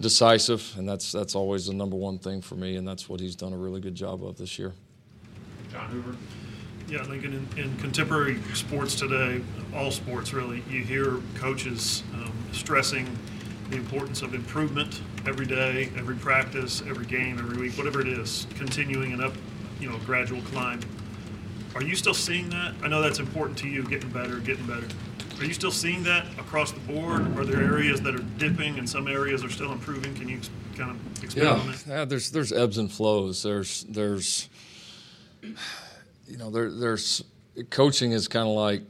decisive, 0.00 0.72
and 0.78 0.88
that's 0.88 1.10
that's 1.10 1.34
always 1.34 1.66
the 1.66 1.74
number 1.74 1.96
one 1.96 2.20
thing 2.20 2.40
for 2.40 2.54
me, 2.54 2.76
and 2.76 2.86
that's 2.86 3.08
what 3.08 3.18
he's 3.18 3.34
done 3.34 3.52
a 3.52 3.58
really 3.58 3.80
good 3.80 3.96
job 3.96 4.24
of 4.24 4.38
this 4.38 4.56
year. 4.56 4.72
John 5.72 5.90
Hoover. 5.90 6.16
Yeah, 6.94 7.02
Lincoln, 7.08 7.48
in, 7.56 7.64
in 7.64 7.76
contemporary 7.78 8.40
sports 8.54 8.94
today, 8.94 9.40
all 9.74 9.90
sports 9.90 10.32
really, 10.32 10.62
you 10.70 10.84
hear 10.84 11.18
coaches 11.34 12.04
um, 12.14 12.32
stressing 12.52 13.08
the 13.70 13.76
importance 13.76 14.22
of 14.22 14.32
improvement 14.32 15.02
every 15.26 15.44
day, 15.44 15.90
every 15.96 16.14
practice, 16.14 16.84
every 16.86 17.04
game, 17.06 17.36
every 17.40 17.58
week, 17.58 17.76
whatever 17.76 18.00
it 18.00 18.06
is, 18.06 18.46
continuing 18.54 19.12
an 19.12 19.20
up, 19.20 19.32
you 19.80 19.90
know, 19.90 19.98
gradual 20.06 20.40
climb. 20.42 20.78
Are 21.74 21.82
you 21.82 21.96
still 21.96 22.14
seeing 22.14 22.48
that? 22.50 22.74
I 22.80 22.86
know 22.86 23.02
that's 23.02 23.18
important 23.18 23.58
to 23.58 23.68
you, 23.68 23.82
getting 23.82 24.10
better, 24.10 24.38
getting 24.38 24.64
better. 24.64 24.86
Are 25.40 25.44
you 25.44 25.52
still 25.52 25.72
seeing 25.72 26.04
that 26.04 26.26
across 26.38 26.70
the 26.70 26.78
board? 26.78 27.22
Are 27.36 27.44
there 27.44 27.60
areas 27.60 28.02
that 28.02 28.14
are 28.14 28.24
dipping 28.38 28.78
and 28.78 28.88
some 28.88 29.08
areas 29.08 29.42
are 29.42 29.50
still 29.50 29.72
improving? 29.72 30.14
Can 30.14 30.28
you 30.28 30.38
kind 30.76 30.92
of 30.92 31.24
expand 31.24 31.44
yeah. 31.44 31.54
on 31.54 31.66
that? 31.72 31.84
Yeah, 31.88 32.04
there's 32.04 32.30
there's 32.30 32.52
ebbs 32.52 32.78
and 32.78 32.92
flows. 32.92 33.42
There's 33.42 33.82
there's 33.88 34.48
you 36.26 36.36
know 36.36 36.50
there 36.50 36.70
there's 36.70 37.24
coaching 37.70 38.12
is 38.12 38.28
kind 38.28 38.48
of 38.48 38.54
like 38.54 38.82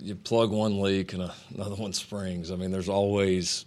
you 0.00 0.14
plug 0.14 0.50
one 0.50 0.80
leak 0.80 1.12
and 1.12 1.30
another 1.54 1.74
one 1.74 1.92
springs. 1.92 2.50
I 2.50 2.56
mean, 2.56 2.70
there's 2.70 2.88
always 2.88 3.64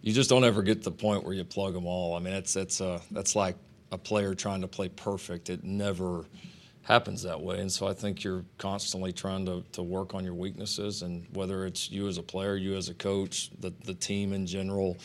you 0.00 0.12
just 0.12 0.30
don't 0.30 0.44
ever 0.44 0.62
get 0.62 0.78
to 0.78 0.90
the 0.90 0.96
point 0.96 1.24
where 1.24 1.34
you 1.34 1.44
plug 1.44 1.74
them 1.74 1.86
all. 1.86 2.14
I 2.14 2.20
mean, 2.20 2.34
it's 2.34 2.56
it's 2.56 2.80
uh, 2.80 3.00
that's 3.10 3.34
like 3.34 3.56
a 3.90 3.98
player 3.98 4.34
trying 4.34 4.60
to 4.62 4.68
play 4.68 4.88
perfect. 4.88 5.50
It 5.50 5.64
never 5.64 6.24
happens 6.82 7.22
that 7.22 7.40
way, 7.40 7.60
and 7.60 7.70
so 7.70 7.86
I 7.86 7.94
think 7.94 8.24
you're 8.24 8.44
constantly 8.58 9.12
trying 9.12 9.46
to 9.46 9.64
to 9.72 9.82
work 9.82 10.14
on 10.14 10.24
your 10.24 10.34
weaknesses, 10.34 11.02
and 11.02 11.26
whether 11.32 11.66
it's 11.66 11.90
you 11.90 12.08
as 12.08 12.18
a 12.18 12.22
player, 12.22 12.56
you 12.56 12.76
as 12.76 12.88
a 12.88 12.94
coach, 12.94 13.50
the 13.60 13.72
the 13.84 13.94
team 13.94 14.32
in 14.32 14.46
general, 14.46 14.96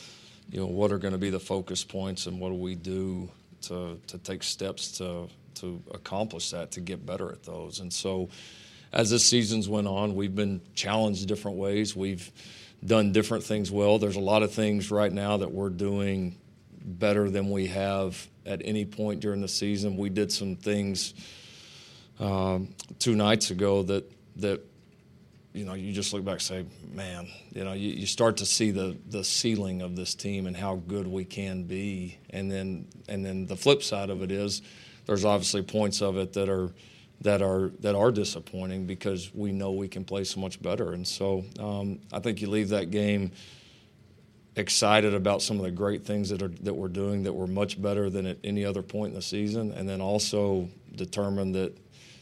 you 0.50 0.60
know, 0.60 0.68
what 0.68 0.92
are 0.92 0.98
going 0.98 1.14
to 1.14 1.20
be 1.20 1.30
the 1.30 1.40
focus 1.40 1.84
points, 1.84 2.28
and 2.28 2.40
what 2.40 2.50
do 2.50 2.56
we 2.56 2.76
do 2.76 3.30
to 3.64 4.00
to 4.08 4.18
take 4.18 4.44
steps 4.44 4.98
to 4.98 5.28
to 5.62 5.82
accomplish 5.94 6.52
that, 6.52 6.72
to 6.72 6.82
get 6.82 7.06
better 7.06 7.32
at 7.32 7.44
those, 7.44 7.80
and 7.80 7.92
so. 7.92 8.30
As 8.94 9.10
the 9.10 9.20
season's 9.20 9.68
went 9.68 9.86
on, 9.86 10.16
we've 10.16 10.34
been 10.34 10.62
challenged 10.74 11.28
different 11.28 11.58
ways. 11.58 11.94
We've 11.94 12.32
done 12.86 13.12
different 13.12 13.44
things 13.44 13.70
well. 13.70 14.00
There's 14.00 14.16
a 14.16 14.22
lot 14.22 14.44
of 14.44 14.54
things 14.54 14.92
right 14.92 15.12
now 15.12 15.38
that 15.38 15.52
we're 15.52 15.70
doing 15.70 16.38
better 16.88 17.30
than 17.30 17.50
we 17.50 17.68
have 17.68 18.28
at 18.46 18.62
any 18.64 18.86
point 18.86 19.20
during 19.20 19.42
the 19.42 19.48
season. 19.48 19.98
We 19.98 20.10
did 20.10 20.32
some 20.32 20.56
things 20.56 21.14
um, 22.20 22.74
two 23.00 23.16
nights 23.16 23.52
ago 23.52 23.84
that 23.84 24.12
that 24.38 24.62
you 25.54 25.66
know 25.66 25.74
you 25.74 25.92
just 25.92 26.14
look 26.14 26.24
back 26.24 26.34
and 26.34 26.42
say, 26.42 26.66
man, 26.94 27.28
you 27.52 27.64
know 27.64 27.74
you, 27.74 27.90
you 27.90 28.06
start 28.06 28.38
to 28.38 28.46
see 28.46 28.72
the 28.72 28.98
the 29.10 29.24
ceiling 29.24 29.82
of 29.82 29.96
this 29.96 30.16
team 30.16 30.48
and 30.48 30.56
how 30.56 30.76
good 30.76 31.08
we 31.08 31.26
can 31.26 31.64
be, 31.64 32.18
and 32.30 32.52
then 32.52 32.88
and 33.10 33.26
then 33.26 33.46
the 33.48 33.58
flip 33.58 33.84
side 33.84 34.10
of 34.10 34.22
it 34.22 34.32
is 34.32 34.62
there's 35.08 35.26
obviously 35.26 35.64
points 35.64 36.02
of 36.02 36.18
it 36.18 36.34
that 36.34 36.50
are 36.50 36.72
that 37.22 37.42
are 37.42 37.72
that 37.80 37.96
are 37.96 38.12
disappointing 38.12 38.86
because 38.86 39.34
we 39.34 39.52
know 39.52 39.72
we 39.72 39.88
can 39.88 40.04
play 40.04 40.24
so 40.24 40.40
much 40.40 40.62
better. 40.62 40.94
And 40.94 41.08
so 41.08 41.44
um, 41.60 42.00
I 42.14 42.20
think 42.20 42.42
you 42.42 42.50
leave 42.50 42.70
that 42.70 42.92
game 42.92 43.32
excited 44.56 45.14
about 45.14 45.42
some 45.42 45.58
of 45.58 45.64
the 45.64 45.72
great 45.72 46.04
things 46.04 46.30
that 46.30 46.42
are 46.42 46.52
that 46.62 46.74
we're 46.74 46.88
doing 46.88 47.24
that 47.24 47.34
were 47.34 47.48
much 47.48 47.82
better 47.82 48.10
than 48.10 48.26
at 48.26 48.38
any 48.44 48.66
other 48.66 48.82
point 48.82 49.10
in 49.10 49.16
the 49.16 49.22
season, 49.22 49.72
and 49.72 49.88
then 49.90 50.02
also 50.02 50.70
determined 50.96 51.56
that 51.56 51.76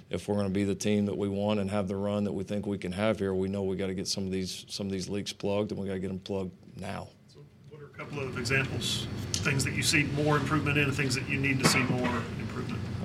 if 0.09 0.27
we're 0.27 0.35
going 0.35 0.47
to 0.47 0.53
be 0.53 0.63
the 0.63 0.75
team 0.75 1.07
that 1.07 1.17
we 1.17 1.27
want 1.27 1.59
and 1.59 1.71
have 1.71 1.87
the 1.87 1.95
run 1.95 2.23
that 2.25 2.31
we 2.31 2.43
think 2.43 2.67
we 2.67 2.77
can 2.77 2.91
have 2.91 3.17
here, 3.17 3.33
we 3.33 3.47
know 3.47 3.63
we 3.63 3.75
got 3.75 3.87
to 3.87 3.95
get 3.95 4.07
some 4.07 4.25
of 4.25 4.31
these 4.31 4.65
some 4.69 4.85
of 4.85 4.91
these 4.91 5.09
leaks 5.09 5.33
plugged, 5.33 5.71
and 5.71 5.81
we 5.81 5.87
got 5.87 5.95
to 5.95 5.99
get 5.99 6.09
them 6.09 6.19
plugged 6.19 6.51
now. 6.79 7.07
So 7.33 7.39
what 7.69 7.81
are 7.81 7.85
a 7.85 7.89
couple 7.89 8.19
of 8.19 8.37
examples, 8.37 9.07
things 9.33 9.63
that 9.65 9.73
you 9.73 9.81
see 9.81 10.03
more 10.03 10.37
improvement 10.37 10.77
in, 10.77 10.91
things 10.91 11.15
that 11.15 11.27
you 11.27 11.37
need 11.37 11.59
to 11.59 11.67
see 11.67 11.79
more? 11.79 12.21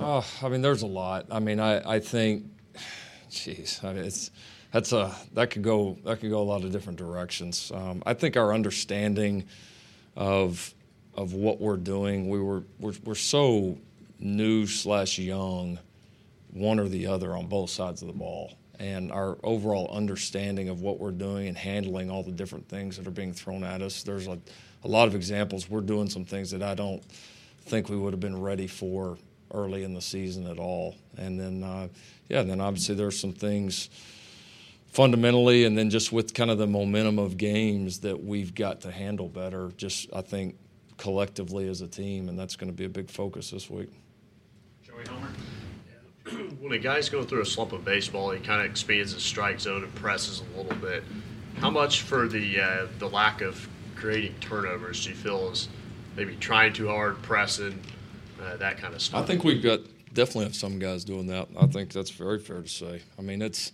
Oh, 0.03 0.25
I 0.41 0.49
mean, 0.49 0.63
there's 0.63 0.81
a 0.81 0.87
lot. 0.87 1.27
I 1.29 1.37
mean, 1.37 1.59
I, 1.59 1.97
I 1.97 1.99
think, 1.99 2.45
jeez, 3.29 3.83
I 3.83 3.93
mean, 3.93 4.05
it's 4.05 4.31
that's 4.71 4.93
a 4.93 5.13
that 5.33 5.51
could 5.51 5.61
go 5.61 5.95
that 6.05 6.19
could 6.19 6.31
go 6.31 6.41
a 6.41 6.43
lot 6.43 6.63
of 6.63 6.71
different 6.71 6.97
directions. 6.97 7.71
Um, 7.73 8.01
I 8.03 8.15
think 8.15 8.35
our 8.35 8.51
understanding 8.51 9.45
of 10.15 10.73
of 11.13 11.33
what 11.33 11.61
we're 11.61 11.77
doing, 11.77 12.29
we 12.29 12.39
were 12.39 12.63
we're, 12.79 12.95
we're 13.03 13.13
so 13.13 13.77
new 14.19 14.65
slash 14.65 15.19
young, 15.19 15.77
one 16.51 16.79
or 16.79 16.87
the 16.87 17.05
other 17.05 17.35
on 17.35 17.45
both 17.45 17.69
sides 17.69 18.01
of 18.01 18.07
the 18.07 18.13
ball, 18.15 18.55
and 18.79 19.11
our 19.11 19.37
overall 19.43 19.87
understanding 19.95 20.69
of 20.69 20.81
what 20.81 20.99
we're 20.99 21.11
doing 21.11 21.47
and 21.47 21.55
handling 21.55 22.09
all 22.09 22.23
the 22.23 22.31
different 22.31 22.67
things 22.67 22.97
that 22.97 23.05
are 23.05 23.11
being 23.11 23.33
thrown 23.33 23.63
at 23.63 23.83
us. 23.83 24.01
There's 24.01 24.25
a, 24.27 24.39
a 24.83 24.87
lot 24.87 25.07
of 25.07 25.13
examples. 25.13 25.69
We're 25.69 25.81
doing 25.81 26.09
some 26.09 26.25
things 26.25 26.49
that 26.49 26.63
I 26.63 26.73
don't 26.73 27.03
think 27.65 27.87
we 27.87 27.97
would 27.97 28.13
have 28.13 28.19
been 28.19 28.41
ready 28.41 28.65
for 28.65 29.19
early 29.53 29.83
in 29.83 29.93
the 29.93 30.01
season 30.01 30.47
at 30.47 30.59
all. 30.59 30.95
And 31.17 31.39
then, 31.39 31.63
uh, 31.63 31.87
yeah, 32.29 32.41
and 32.41 32.49
then 32.49 32.61
obviously 32.61 32.95
there's 32.95 33.19
some 33.19 33.33
things 33.33 33.89
fundamentally, 34.87 35.65
and 35.65 35.77
then 35.77 35.89
just 35.89 36.11
with 36.11 36.33
kind 36.33 36.51
of 36.51 36.57
the 36.57 36.67
momentum 36.67 37.19
of 37.19 37.37
games 37.37 37.99
that 37.99 38.23
we've 38.23 38.53
got 38.53 38.81
to 38.81 38.91
handle 38.91 39.27
better. 39.27 39.71
Just 39.77 40.09
I 40.13 40.21
think 40.21 40.55
collectively 40.97 41.67
as 41.67 41.81
a 41.81 41.87
team, 41.87 42.29
and 42.29 42.37
that's 42.37 42.55
going 42.55 42.71
to 42.71 42.75
be 42.75 42.85
a 42.85 42.89
big 42.89 43.09
focus 43.09 43.51
this 43.51 43.69
week. 43.69 43.89
Joey 44.83 45.03
Homer. 45.09 45.29
when 46.59 46.73
a 46.73 46.77
guy's 46.77 47.09
going 47.09 47.25
through 47.25 47.41
a 47.41 47.45
slump 47.45 47.71
of 47.71 47.83
baseball, 47.83 48.31
he 48.31 48.39
kind 48.39 48.61
of 48.61 48.69
expands 48.69 49.13
his 49.13 49.23
strike 49.23 49.59
zone 49.59 49.83
and 49.83 49.93
presses 49.95 50.41
a 50.41 50.57
little 50.57 50.77
bit. 50.77 51.03
How 51.57 51.69
much 51.69 52.01
for 52.01 52.27
the 52.27 52.59
uh, 52.59 52.87
the 52.99 53.09
lack 53.09 53.41
of 53.41 53.67
creating 53.95 54.35
turnovers 54.39 55.03
do 55.03 55.09
you 55.09 55.15
feel 55.15 55.49
is 55.49 55.69
maybe 56.15 56.35
trying 56.35 56.73
too 56.73 56.87
hard, 56.87 57.21
pressing, 57.21 57.79
uh, 58.41 58.57
that 58.57 58.77
kind 58.77 58.93
of 58.93 59.01
stuff? 59.01 59.23
I 59.23 59.25
think 59.25 59.43
we've 59.43 59.61
got 59.61 59.79
definitely 60.13 60.45
have 60.45 60.55
some 60.55 60.79
guys 60.79 61.03
doing 61.03 61.27
that. 61.27 61.47
I 61.59 61.67
think 61.67 61.91
that's 61.91 62.09
very 62.09 62.39
fair 62.39 62.61
to 62.61 62.67
say. 62.67 63.01
I 63.17 63.21
mean, 63.21 63.41
it's 63.41 63.71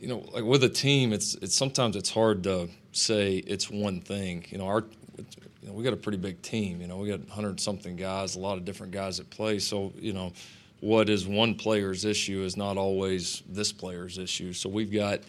you 0.00 0.08
know, 0.08 0.24
like 0.32 0.44
with 0.44 0.62
a 0.64 0.68
team, 0.68 1.12
it's 1.12 1.34
it's 1.36 1.54
sometimes 1.54 1.96
it's 1.96 2.10
hard 2.10 2.42
to 2.44 2.68
say 2.92 3.36
it's 3.36 3.70
one 3.70 4.00
thing. 4.00 4.44
You 4.50 4.58
know, 4.58 4.66
our 4.66 4.84
you 5.16 5.68
know, 5.68 5.72
we 5.72 5.82
got 5.82 5.92
a 5.92 5.96
pretty 5.96 6.18
big 6.18 6.42
team. 6.42 6.80
You 6.80 6.88
know, 6.88 6.98
we 6.98 7.08
got 7.08 7.26
hundred 7.28 7.60
something 7.60 7.96
guys, 7.96 8.36
a 8.36 8.40
lot 8.40 8.58
of 8.58 8.64
different 8.64 8.92
guys 8.92 9.18
that 9.18 9.30
play. 9.30 9.58
So 9.58 9.92
you 9.96 10.12
know, 10.12 10.32
what 10.80 11.08
is 11.08 11.26
one 11.26 11.54
player's 11.54 12.04
issue 12.04 12.42
is 12.42 12.56
not 12.56 12.76
always 12.76 13.42
this 13.48 13.72
player's 13.72 14.18
issue. 14.18 14.52
So 14.52 14.68
we've 14.68 14.92
got 14.92 15.20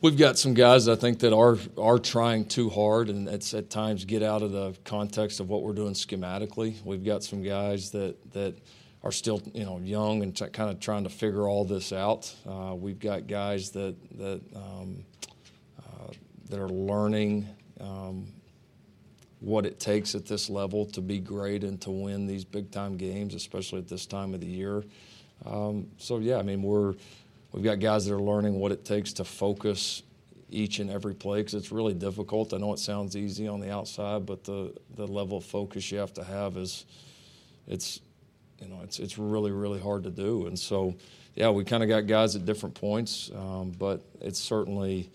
we've 0.00 0.16
got 0.16 0.38
some 0.38 0.54
guys 0.54 0.88
I 0.88 0.96
think 0.96 1.20
that 1.20 1.32
are 1.32 1.58
are 1.78 1.98
trying 1.98 2.46
too 2.46 2.70
hard, 2.70 3.08
and 3.08 3.28
at 3.28 3.70
times 3.70 4.04
get 4.04 4.22
out 4.22 4.42
of 4.42 4.52
the 4.52 4.76
context 4.84 5.40
of 5.40 5.48
what 5.48 5.62
we're 5.62 5.72
doing 5.72 5.94
schematically. 5.94 6.82
We've 6.84 7.04
got 7.04 7.22
some 7.22 7.42
guys 7.42 7.90
that 7.90 8.32
that 8.32 8.56
are 9.02 9.12
still 9.12 9.42
you 9.54 9.64
know 9.64 9.78
young 9.78 10.22
and 10.22 10.36
t- 10.36 10.46
kind 10.48 10.70
of 10.70 10.80
trying 10.80 11.04
to 11.04 11.10
figure 11.10 11.48
all 11.48 11.64
this 11.64 11.92
out. 11.92 12.34
Uh, 12.48 12.74
we've 12.74 13.00
got 13.00 13.26
guys 13.26 13.70
that 13.70 13.96
that 14.18 14.40
um, 14.54 15.04
uh, 15.78 16.12
that 16.48 16.60
are 16.60 16.68
learning. 16.68 17.48
Um, 17.80 18.26
what 19.40 19.64
it 19.64 19.80
takes 19.80 20.14
at 20.14 20.26
this 20.26 20.50
level 20.50 20.84
to 20.84 21.00
be 21.00 21.18
great 21.18 21.64
and 21.64 21.80
to 21.80 21.90
win 21.90 22.26
these 22.26 22.44
big 22.44 22.70
time 22.70 22.98
games, 22.98 23.34
especially 23.34 23.78
at 23.78 23.88
this 23.88 24.04
time 24.04 24.34
of 24.34 24.40
the 24.40 24.46
year. 24.46 24.84
Um, 25.46 25.86
so 25.96 26.18
yeah, 26.18 26.36
I 26.36 26.42
mean 26.42 26.62
we're 26.62 26.94
we've 27.52 27.64
got 27.64 27.80
guys 27.80 28.06
that 28.06 28.14
are 28.14 28.20
learning 28.20 28.58
what 28.58 28.72
it 28.72 28.84
takes 28.84 29.12
to 29.14 29.24
focus 29.24 30.02
each 30.50 30.80
and 30.80 30.90
every 30.90 31.14
play 31.14 31.40
because 31.40 31.54
it's 31.54 31.70
really 31.70 31.94
difficult. 31.94 32.52
I 32.52 32.58
know 32.58 32.72
it 32.72 32.78
sounds 32.78 33.16
easy 33.16 33.46
on 33.46 33.60
the 33.60 33.72
outside, 33.72 34.26
but 34.26 34.44
the 34.44 34.74
the 34.96 35.06
level 35.06 35.38
of 35.38 35.44
focus 35.44 35.90
you 35.90 35.98
have 35.98 36.12
to 36.14 36.24
have 36.24 36.56
is 36.56 36.86
it's 37.66 38.00
you 38.60 38.68
know 38.68 38.80
it's 38.82 38.98
it's 38.98 39.18
really 39.18 39.52
really 39.52 39.80
hard 39.80 40.04
to 40.04 40.10
do. 40.10 40.46
And 40.46 40.58
so 40.58 40.94
yeah, 41.34 41.50
we 41.50 41.64
kind 41.64 41.82
of 41.82 41.88
got 41.88 42.06
guys 42.06 42.34
at 42.34 42.44
different 42.44 42.74
points, 42.74 43.30
um, 43.34 43.72
but 43.78 44.02
it's 44.20 44.40
certainly 44.40 45.10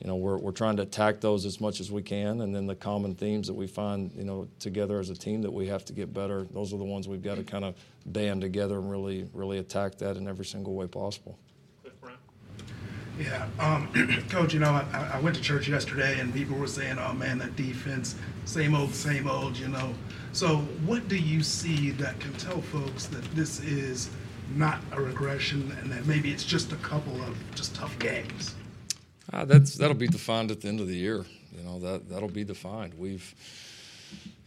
you 0.00 0.08
know, 0.08 0.16
we're, 0.16 0.36
we're 0.36 0.52
trying 0.52 0.76
to 0.76 0.82
attack 0.82 1.20
those 1.20 1.46
as 1.46 1.60
much 1.60 1.80
as 1.80 1.90
we 1.90 2.02
can. 2.02 2.42
And 2.42 2.54
then 2.54 2.66
the 2.66 2.74
common 2.74 3.14
themes 3.14 3.46
that 3.46 3.54
we 3.54 3.66
find, 3.66 4.12
you 4.14 4.24
know, 4.24 4.48
together 4.58 4.98
as 4.98 5.08
a 5.08 5.14
team 5.14 5.40
that 5.42 5.50
we 5.50 5.66
have 5.68 5.84
to 5.86 5.92
get 5.92 6.12
better, 6.12 6.44
those 6.52 6.74
are 6.74 6.76
the 6.76 6.84
ones 6.84 7.08
we've 7.08 7.22
got 7.22 7.36
to 7.36 7.44
kind 7.44 7.64
of 7.64 7.74
band 8.04 8.42
together 8.42 8.76
and 8.76 8.90
really, 8.90 9.28
really 9.32 9.58
attack 9.58 9.96
that 9.98 10.16
in 10.16 10.28
every 10.28 10.44
single 10.44 10.74
way 10.74 10.86
possible. 10.86 11.38
Yeah, 13.18 13.46
um, 13.58 13.88
coach. 14.28 14.54
You 14.54 14.60
know, 14.60 14.70
I, 14.70 15.12
I 15.14 15.20
went 15.20 15.36
to 15.36 15.42
church 15.42 15.68
yesterday, 15.68 16.18
and 16.18 16.32
people 16.34 16.56
were 16.56 16.66
saying, 16.66 16.98
"Oh 16.98 17.12
man, 17.12 17.38
that 17.38 17.54
defense, 17.56 18.16
same 18.44 18.74
old, 18.74 18.94
same 18.94 19.28
old." 19.28 19.56
You 19.56 19.68
know, 19.68 19.94
so 20.32 20.58
what 20.84 21.08
do 21.08 21.16
you 21.16 21.42
see 21.42 21.90
that 21.92 22.18
can 22.18 22.32
tell 22.34 22.60
folks 22.60 23.06
that 23.06 23.22
this 23.34 23.60
is 23.60 24.10
not 24.56 24.80
a 24.92 25.00
regression, 25.00 25.76
and 25.80 25.92
that 25.92 26.06
maybe 26.06 26.32
it's 26.32 26.44
just 26.44 26.72
a 26.72 26.76
couple 26.76 27.14
of 27.22 27.36
just 27.54 27.74
tough 27.74 27.96
games? 27.98 28.54
Uh, 29.32 29.44
that's 29.44 29.74
that'll 29.76 29.96
be 29.96 30.08
defined 30.08 30.50
at 30.50 30.60
the 30.60 30.68
end 30.68 30.80
of 30.80 30.88
the 30.88 30.96
year. 30.96 31.24
You 31.56 31.62
know 31.62 31.78
that 31.80 32.08
that'll 32.08 32.28
be 32.28 32.44
defined. 32.44 32.94
We've, 32.94 33.34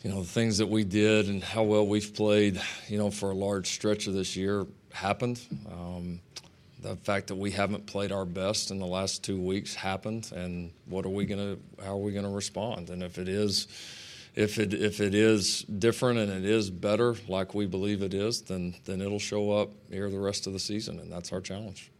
you 0.03 0.09
know, 0.09 0.21
the 0.21 0.27
things 0.27 0.57
that 0.57 0.67
we 0.67 0.83
did 0.83 1.29
and 1.29 1.41
how 1.41 1.63
well 1.63 1.87
we've 1.87 2.13
played, 2.13 2.61
you 2.89 2.97
know, 2.97 3.11
for 3.11 3.31
a 3.31 3.35
large 3.35 3.67
stretch 3.67 4.07
of 4.07 4.13
this 4.13 4.35
year 4.35 4.67
happened. 4.91 5.39
Um, 5.71 6.19
the 6.87 6.95
fact 6.97 7.27
that 7.27 7.35
we 7.35 7.51
haven't 7.51 7.85
played 7.85 8.11
our 8.11 8.25
best 8.25 8.71
in 8.71 8.79
the 8.79 8.85
last 8.85 9.23
two 9.23 9.39
weeks 9.39 9.75
happened, 9.75 10.31
and 10.33 10.71
what 10.85 11.05
are 11.05 11.09
we 11.09 11.25
gonna? 11.25 11.57
How 11.83 11.93
are 11.93 11.97
we 11.97 12.11
gonna 12.11 12.31
respond? 12.31 12.89
And 12.89 13.03
if 13.03 13.17
it 13.17 13.27
is, 13.27 13.67
if 14.35 14.57
it 14.57 14.73
if 14.73 15.01
it 15.01 15.13
is 15.13 15.63
different 15.63 16.19
and 16.19 16.31
it 16.31 16.45
is 16.45 16.69
better, 16.69 17.15
like 17.27 17.53
we 17.53 17.65
believe 17.65 18.01
it 18.01 18.13
is, 18.13 18.41
then 18.41 18.75
then 18.85 19.01
it'll 19.01 19.19
show 19.19 19.51
up 19.51 19.71
here 19.89 20.09
the 20.09 20.19
rest 20.19 20.47
of 20.47 20.53
the 20.53 20.59
season, 20.59 20.99
and 20.99 21.11
that's 21.11 21.31
our 21.33 21.41
challenge. 21.41 21.91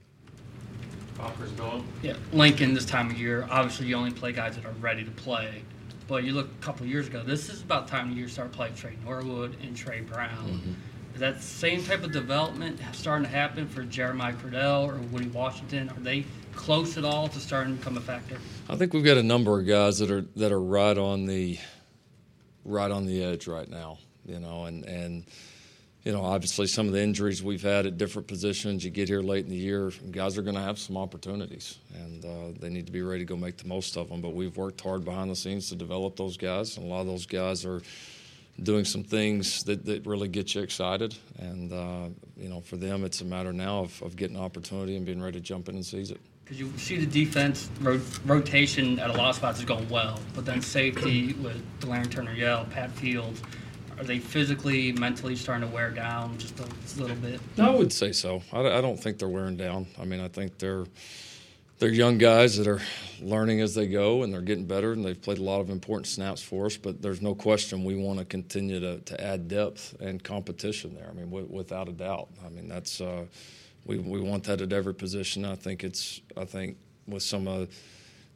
Yeah, 2.03 2.15
Lincoln 2.31 2.73
this 2.73 2.85
time 2.85 3.09
of 3.09 3.19
year, 3.19 3.47
obviously 3.49 3.87
you 3.87 3.95
only 3.95 4.11
play 4.11 4.31
guys 4.31 4.55
that 4.55 4.65
are 4.65 4.75
ready 4.79 5.03
to 5.03 5.11
play. 5.11 5.63
But 6.07 6.23
you 6.23 6.31
look 6.31 6.47
a 6.47 6.63
couple 6.63 6.85
years 6.85 7.07
ago, 7.07 7.21
this 7.21 7.49
is 7.49 7.61
about 7.61 7.87
time 7.87 8.11
of 8.11 8.17
year 8.17 8.27
to 8.27 8.31
start 8.31 8.53
playing 8.53 8.75
Tre 8.75 8.95
Norwood 9.03 9.57
and 9.61 9.75
Tre 9.75 9.99
Brown. 10.01 10.29
Mm-hmm. 10.29 10.73
That 11.17 11.41
same 11.41 11.83
type 11.83 12.03
of 12.03 12.11
development 12.11 12.79
starting 12.93 13.25
to 13.25 13.31
happen 13.31 13.67
for 13.67 13.81
Jeremiah 13.83 14.33
Criddell 14.33 14.87
or 14.87 14.97
Woody 15.11 15.27
Washington? 15.29 15.89
Are 15.89 15.99
they 15.99 16.25
close 16.53 16.97
at 16.97 17.03
all 17.03 17.27
to 17.29 17.39
starting 17.39 17.73
to 17.73 17.79
become 17.79 17.97
a 17.97 18.01
factor? 18.01 18.37
I 18.69 18.75
think 18.75 18.93
we've 18.93 19.03
got 19.03 19.17
a 19.17 19.23
number 19.23 19.59
of 19.59 19.65
guys 19.65 19.97
that 19.99 20.11
are 20.11 20.21
that 20.35 20.51
are 20.51 20.61
right 20.61 20.97
on 20.97 21.25
the 21.25 21.57
right 22.65 22.91
on 22.91 23.07
the 23.07 23.23
edge 23.23 23.47
right 23.47 23.67
now. 23.67 23.97
You 24.25 24.39
know, 24.39 24.65
and 24.65 24.85
and 24.85 25.25
you 26.03 26.13
know, 26.13 26.23
obviously 26.23 26.67
some 26.67 26.87
of 26.87 26.93
the 26.93 27.01
injuries 27.01 27.43
we've 27.43 27.63
had 27.63 27.85
at 27.85 27.97
different 27.97 28.29
positions, 28.29 28.85
you 28.85 28.89
get 28.89 29.09
here 29.09 29.21
late 29.21 29.43
in 29.43 29.51
the 29.51 29.57
year, 29.57 29.91
guys 30.11 30.37
are 30.37 30.41
going 30.41 30.55
to 30.55 30.61
have 30.61 30.79
some 30.79 30.95
opportunities, 30.95 31.79
and 31.93 32.23
uh, 32.23 32.57
they 32.61 32.69
need 32.69 32.85
to 32.85 32.93
be 32.93 33.01
ready 33.01 33.19
to 33.19 33.25
go 33.25 33.35
make 33.35 33.57
the 33.57 33.67
most 33.67 33.97
of 33.97 34.07
them. 34.07 34.21
But 34.21 34.33
we've 34.33 34.55
worked 34.55 34.79
hard 34.79 35.03
behind 35.03 35.29
the 35.29 35.35
scenes 35.35 35.67
to 35.69 35.75
develop 35.75 36.15
those 36.15 36.37
guys, 36.37 36.77
and 36.77 36.85
a 36.85 36.89
lot 36.89 37.01
of 37.01 37.07
those 37.07 37.25
guys 37.25 37.65
are 37.65 37.81
doing 38.61 38.85
some 38.85 39.03
things 39.03 39.63
that, 39.65 39.85
that 39.85 40.05
really 40.05 40.27
get 40.27 40.55
you 40.55 40.61
excited. 40.61 41.15
And, 41.39 41.71
uh, 41.71 42.09
you 42.35 42.49
know, 42.49 42.61
for 42.61 42.77
them, 42.77 43.03
it's 43.03 43.21
a 43.21 43.25
matter 43.25 43.53
now 43.53 43.79
of, 43.79 44.01
of 44.01 44.15
getting 44.15 44.37
opportunity 44.37 44.95
and 44.95 45.05
being 45.05 45.21
ready 45.21 45.39
to 45.39 45.43
jump 45.43 45.69
in 45.69 45.75
and 45.75 45.85
seize 45.85 46.11
it. 46.11 46.19
Because 46.43 46.59
you 46.59 46.71
see 46.77 46.97
the 46.97 47.05
defense 47.05 47.69
ro- 47.81 47.99
rotation 48.25 48.99
at 48.99 49.09
a 49.09 49.13
lot 49.13 49.29
of 49.29 49.35
spots 49.35 49.59
is 49.59 49.65
going 49.65 49.87
well, 49.89 50.19
but 50.33 50.45
then 50.45 50.61
safety 50.61 51.33
with 51.33 51.61
Delarrin 51.81 52.09
Turner 52.09 52.33
Yell, 52.33 52.65
Pat 52.71 52.89
Fields, 52.91 53.41
are 53.97 54.03
they 54.03 54.19
physically, 54.19 54.91
mentally 54.93 55.35
starting 55.35 55.67
to 55.67 55.73
wear 55.73 55.89
down 55.89 56.37
just 56.37 56.59
a 56.59 57.01
little 57.01 57.15
bit? 57.17 57.41
I 57.57 57.69
would 57.69 57.91
say 57.91 58.11
so. 58.11 58.43
I, 58.53 58.59
I 58.59 58.81
don't 58.81 58.97
think 58.97 59.19
they're 59.19 59.27
wearing 59.27 59.57
down. 59.57 59.87
I 59.99 60.05
mean, 60.05 60.19
I 60.19 60.27
think 60.27 60.57
they're 60.57 60.85
they're 61.79 61.89
young 61.89 62.17
guys 62.17 62.57
that 62.57 62.67
are 62.67 62.81
learning 63.21 63.61
as 63.61 63.75
they 63.75 63.87
go 63.87 64.23
and 64.23 64.33
they're 64.33 64.41
getting 64.41 64.65
better 64.65 64.93
and 64.93 65.05
they've 65.05 65.21
played 65.21 65.37
a 65.37 65.43
lot 65.43 65.59
of 65.59 65.69
important 65.69 66.07
snaps 66.07 66.41
for 66.41 66.65
us. 66.65 66.77
But 66.77 67.01
there's 67.01 67.21
no 67.21 67.35
question 67.35 67.83
we 67.83 67.95
want 67.95 68.19
to 68.19 68.25
continue 68.25 68.79
to, 68.79 68.99
to 68.99 69.23
add 69.23 69.47
depth 69.47 69.95
and 69.99 70.23
competition 70.23 70.95
there. 70.95 71.07
I 71.09 71.13
mean, 71.13 71.25
w- 71.25 71.47
without 71.49 71.87
a 71.87 71.91
doubt. 71.91 72.29
I 72.45 72.49
mean, 72.49 72.67
that's 72.67 72.99
uh, 72.99 73.25
we 73.85 73.99
we 73.99 74.19
want 74.19 74.43
that 74.45 74.61
at 74.61 74.73
every 74.73 74.93
position. 74.93 75.45
I 75.45 75.55
think 75.55 75.83
it's 75.83 76.21
I 76.35 76.45
think 76.45 76.77
with 77.07 77.23
some 77.23 77.47
of 77.47 77.63
uh, 77.63 77.71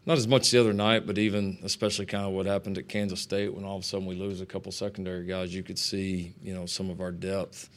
not 0.06 0.18
as 0.18 0.28
much 0.28 0.50
the 0.50 0.60
other 0.60 0.74
night, 0.74 1.06
but 1.06 1.18
even 1.18 1.60
especially 1.64 2.08
kind 2.08 2.26
of 2.26 2.32
what 2.32 2.46
happened 2.46 2.78
at 2.78 2.90
Kansas 2.90 3.22
State 3.22 3.54
when 3.54 3.64
all 3.64 3.78
of 3.78 3.84
a 3.84 3.86
sudden 3.86 4.08
we 4.08 4.16
lose 4.16 4.42
a 4.42 4.46
couple 4.48 4.72
secondary 4.72 5.26
guys, 5.26 5.54
you 5.54 5.64
could 5.64 5.80
see 5.80 6.34
you 6.44 6.54
know 6.54 6.66
some 6.66 6.90
of 6.90 7.02
our 7.02 7.12
depth 7.12 7.70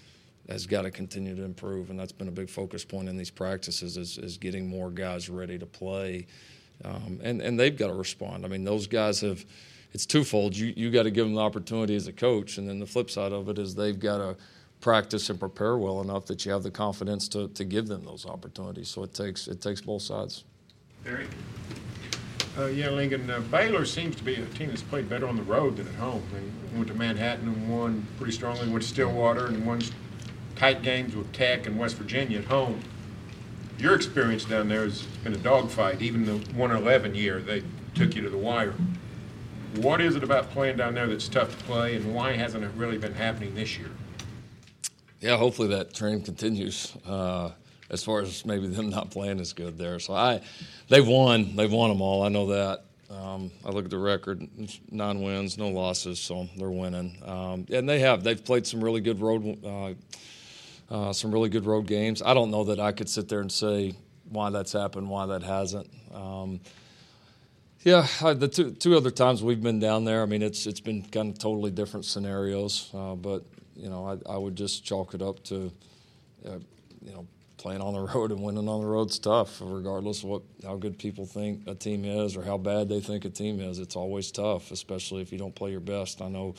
has 0.49 0.67
got 0.67 0.83
to 0.83 0.91
continue 0.91 1.35
to 1.35 1.43
improve, 1.43 1.91
and 1.91 1.99
that's 1.99 2.13
been 2.13 2.29
a 2.29 2.33
big 2.33 2.51
focus 2.51 2.85
point 2.85 3.09
in 3.09 3.17
these 3.17 3.31
practices 3.31 3.97
is, 3.97 4.19
is 4.19 4.37
getting 4.37 4.69
more 4.69 4.91
guys 4.91 5.31
ready 5.31 5.59
to 5.59 5.67
play, 5.67 6.27
um, 6.85 7.19
and 7.23 7.41
and 7.41 7.59
they've 7.59 7.77
got 7.77 7.89
to 7.89 7.95
respond. 7.95 8.45
I 8.45 8.49
mean, 8.49 8.65
those 8.65 8.87
guys 8.87 9.21
have. 9.21 9.45
It's 9.93 10.07
twofold. 10.07 10.57
You 10.57 10.73
you 10.77 10.91
got 10.91 11.05
to 11.05 11.11
give 11.13 11.25
them 11.25 11.35
the 11.35 11.41
opportunity 11.41 11.95
as 11.95 12.09
a 12.09 12.13
coach, 12.13 12.59
and 12.59 12.69
then 12.69 12.81
the 12.81 12.87
flip 12.87 13.11
side 13.11 13.33
of 13.33 13.49
it 13.49 13.59
is 13.59 13.75
they've 13.77 13.99
got 13.99 14.19
to 14.19 14.37
practice 14.81 15.31
and 15.31 15.41
prepare 15.41 15.79
well 15.79 16.03
enough 16.03 16.27
that 16.27 16.45
you 16.45 16.53
have 16.53 16.63
the 16.63 16.71
confidence 16.71 17.27
to, 17.29 17.49
to 17.49 17.65
give 17.65 17.87
them 17.87 18.05
those 18.05 18.27
opportunities. 18.27 18.89
So 18.89 19.03
it 19.03 19.15
takes 19.15 19.49
it 19.49 19.61
takes 19.61 19.81
both 19.81 20.03
sides. 20.03 20.45
Barry? 21.05 21.27
Uh, 22.57 22.67
yeah, 22.67 22.91
Lincoln. 22.91 23.29
Uh, 23.31 23.41
Baylor 23.41 23.85
seems 23.85 24.15
to 24.17 24.23
be 24.23 24.35
a 24.35 24.47
team 24.47 24.69
that's 24.69 24.83
played 24.83 25.09
better 25.09 25.27
on 25.27 25.37
the 25.37 25.43
road 25.43 25.77
than 25.77 25.89
at 25.89 25.95
home. 25.95 26.23
They 26.33 26.77
went 26.77 26.89
to 26.89 26.95
Manhattan 26.95 27.49
and 27.49 27.69
won 27.69 28.07
pretty 28.17 28.33
strongly. 28.33 28.69
Went 28.69 28.83
to 28.83 28.89
Stillwater 28.89 29.47
and 29.47 29.67
won 29.67 29.81
tight 30.57 30.83
games 30.83 31.15
with 31.15 31.33
Tech 31.33 31.67
and 31.67 31.79
West 31.79 31.97
Virginia 31.97 32.39
at 32.39 32.45
home. 32.45 32.81
Your 33.79 33.95
experience 33.95 34.45
down 34.45 34.69
there 34.69 34.85
has 34.85 35.03
been 35.03 35.35
a 35.35 35.39
dogfight. 35.39 36.01
Even 36.01 36.25
the 36.25 36.37
111 36.57 37.15
year, 37.15 37.41
they 37.41 37.63
took 37.95 38.15
you 38.15 38.23
to 38.23 38.31
the 38.31 38.39
wire. 38.39 38.75
What 39.77 40.01
is 40.01 40.15
it 40.15 40.23
about 40.23 40.51
playing 40.51 40.77
down 40.77 40.95
there 40.95 41.09
that's 41.09 41.29
tough 41.29 41.51
to 41.59 41.65
play, 41.65 41.97
and 41.97 42.15
why 42.15 42.33
hasn't 42.33 42.63
it 42.63 42.71
really 42.77 42.99
been 42.99 43.15
happening 43.15 43.55
this 43.55 43.77
year? 43.77 43.91
Yeah, 45.21 45.37
hopefully 45.37 45.69
that 45.69 45.95
trend 45.95 46.25
continues. 46.25 46.97
Uh, 47.05 47.51
as 47.91 48.03
far 48.03 48.21
as 48.21 48.45
maybe 48.45 48.67
them 48.67 48.91
not 48.91 49.11
playing 49.11 49.41
as 49.41 49.53
good 49.53 49.79
there. 49.79 49.99
So 49.99 50.15
I, 50.15 50.41
they've 50.89 51.07
won. 51.07 51.57
They've 51.57 51.73
won 51.73 51.91
them 51.91 52.01
all. 52.01 52.23
I 52.23 52.29
know 52.29 52.47
that. 52.47 52.85
Um, 53.11 53.51
I 53.65 53.71
look 53.71 53.85
at 53.85 53.91
the 53.91 53.99
record: 53.99 54.49
nine 54.91 55.23
wins, 55.23 55.59
no 55.59 55.69
losses, 55.69 56.19
so 56.19 56.49
they're 56.57 56.71
winning. 56.71 57.17
Um, 57.25 57.67
and 57.71 57.89
they 57.89 58.01
have. 58.01 58.25
They've 58.25 58.43
played 58.43 58.67
some 58.67 58.83
really 58.83 59.01
good 59.01 59.21
road, 59.21 59.65
uh, 59.65 59.95
uh, 60.91 61.13
some 61.13 61.33
really 61.33 61.49
good 61.49 61.67
road 61.67 61.87
games. 61.87 62.23
I 62.23 62.35
don't 62.35 62.51
know 62.51 62.65
that 62.65 62.81
I 62.81 62.93
could 62.93 63.09
sit 63.09 63.29
there 63.29 63.41
and 63.41 63.51
say 63.51 63.95
why 64.29 64.51
that's 64.51 64.73
happened, 64.73 65.09
why 65.09 65.27
that 65.27 65.43
hasn't. 65.43 65.89
Um, 66.13 66.61
yeah, 67.85 68.07
the 68.23 68.49
two 68.49 68.71
two 68.73 68.97
other 68.97 69.11
times 69.11 69.43
we've 69.43 69.63
been 69.63 69.79
down 69.79 70.05
there, 70.05 70.23
I 70.23 70.27
mean, 70.27 70.43
it's 70.43 70.67
it's 70.67 70.81
been 70.81 71.03
kind 71.03 71.31
of 71.31 71.39
totally 71.39 71.71
different 71.71 72.07
scenarios. 72.07 72.91
Uh, 72.95 73.15
but 73.15 73.45
you 73.77 73.91
know, 73.91 74.07
I, 74.07 74.33
I, 74.33 74.39
would 74.39 74.57
just 74.57 74.85
chalk 74.85 75.15
it 75.15 75.21
up 75.21 75.43
to, 75.45 75.71
uh, 76.47 76.59
you 77.03 77.13
know, 77.13 77.27
playing 77.59 77.81
on 77.81 77.93
the 77.93 78.01
road 78.15 78.31
and 78.31 78.43
winning 78.43 78.69
on 78.69 78.81
the 78.81 78.87
road's 78.87 79.19
tough, 79.19 79.61
regardless 79.61 80.23
of 80.23 80.29
what 80.31 80.43
how 80.63 80.77
good 80.77 80.99
people 80.99 81.27
think 81.27 81.67
a 81.67 81.75
team 81.75 82.05
is 82.05 82.37
or 82.37 82.43
how 82.43 82.57
bad 82.57 82.89
they 82.89 83.01
think 83.01 83.25
a 83.25 83.31
team 83.31 83.61
is. 83.61 83.79
It's 83.79 83.97
always 83.97 84.31
tough, 84.31 84.71
especially 84.71 85.21
if 85.21 85.33
you 85.33 85.39
don't 85.39 85.55
play 85.55 85.71
your 85.71 85.81
best. 85.81 86.23
I 86.23 86.29
know. 86.29 86.55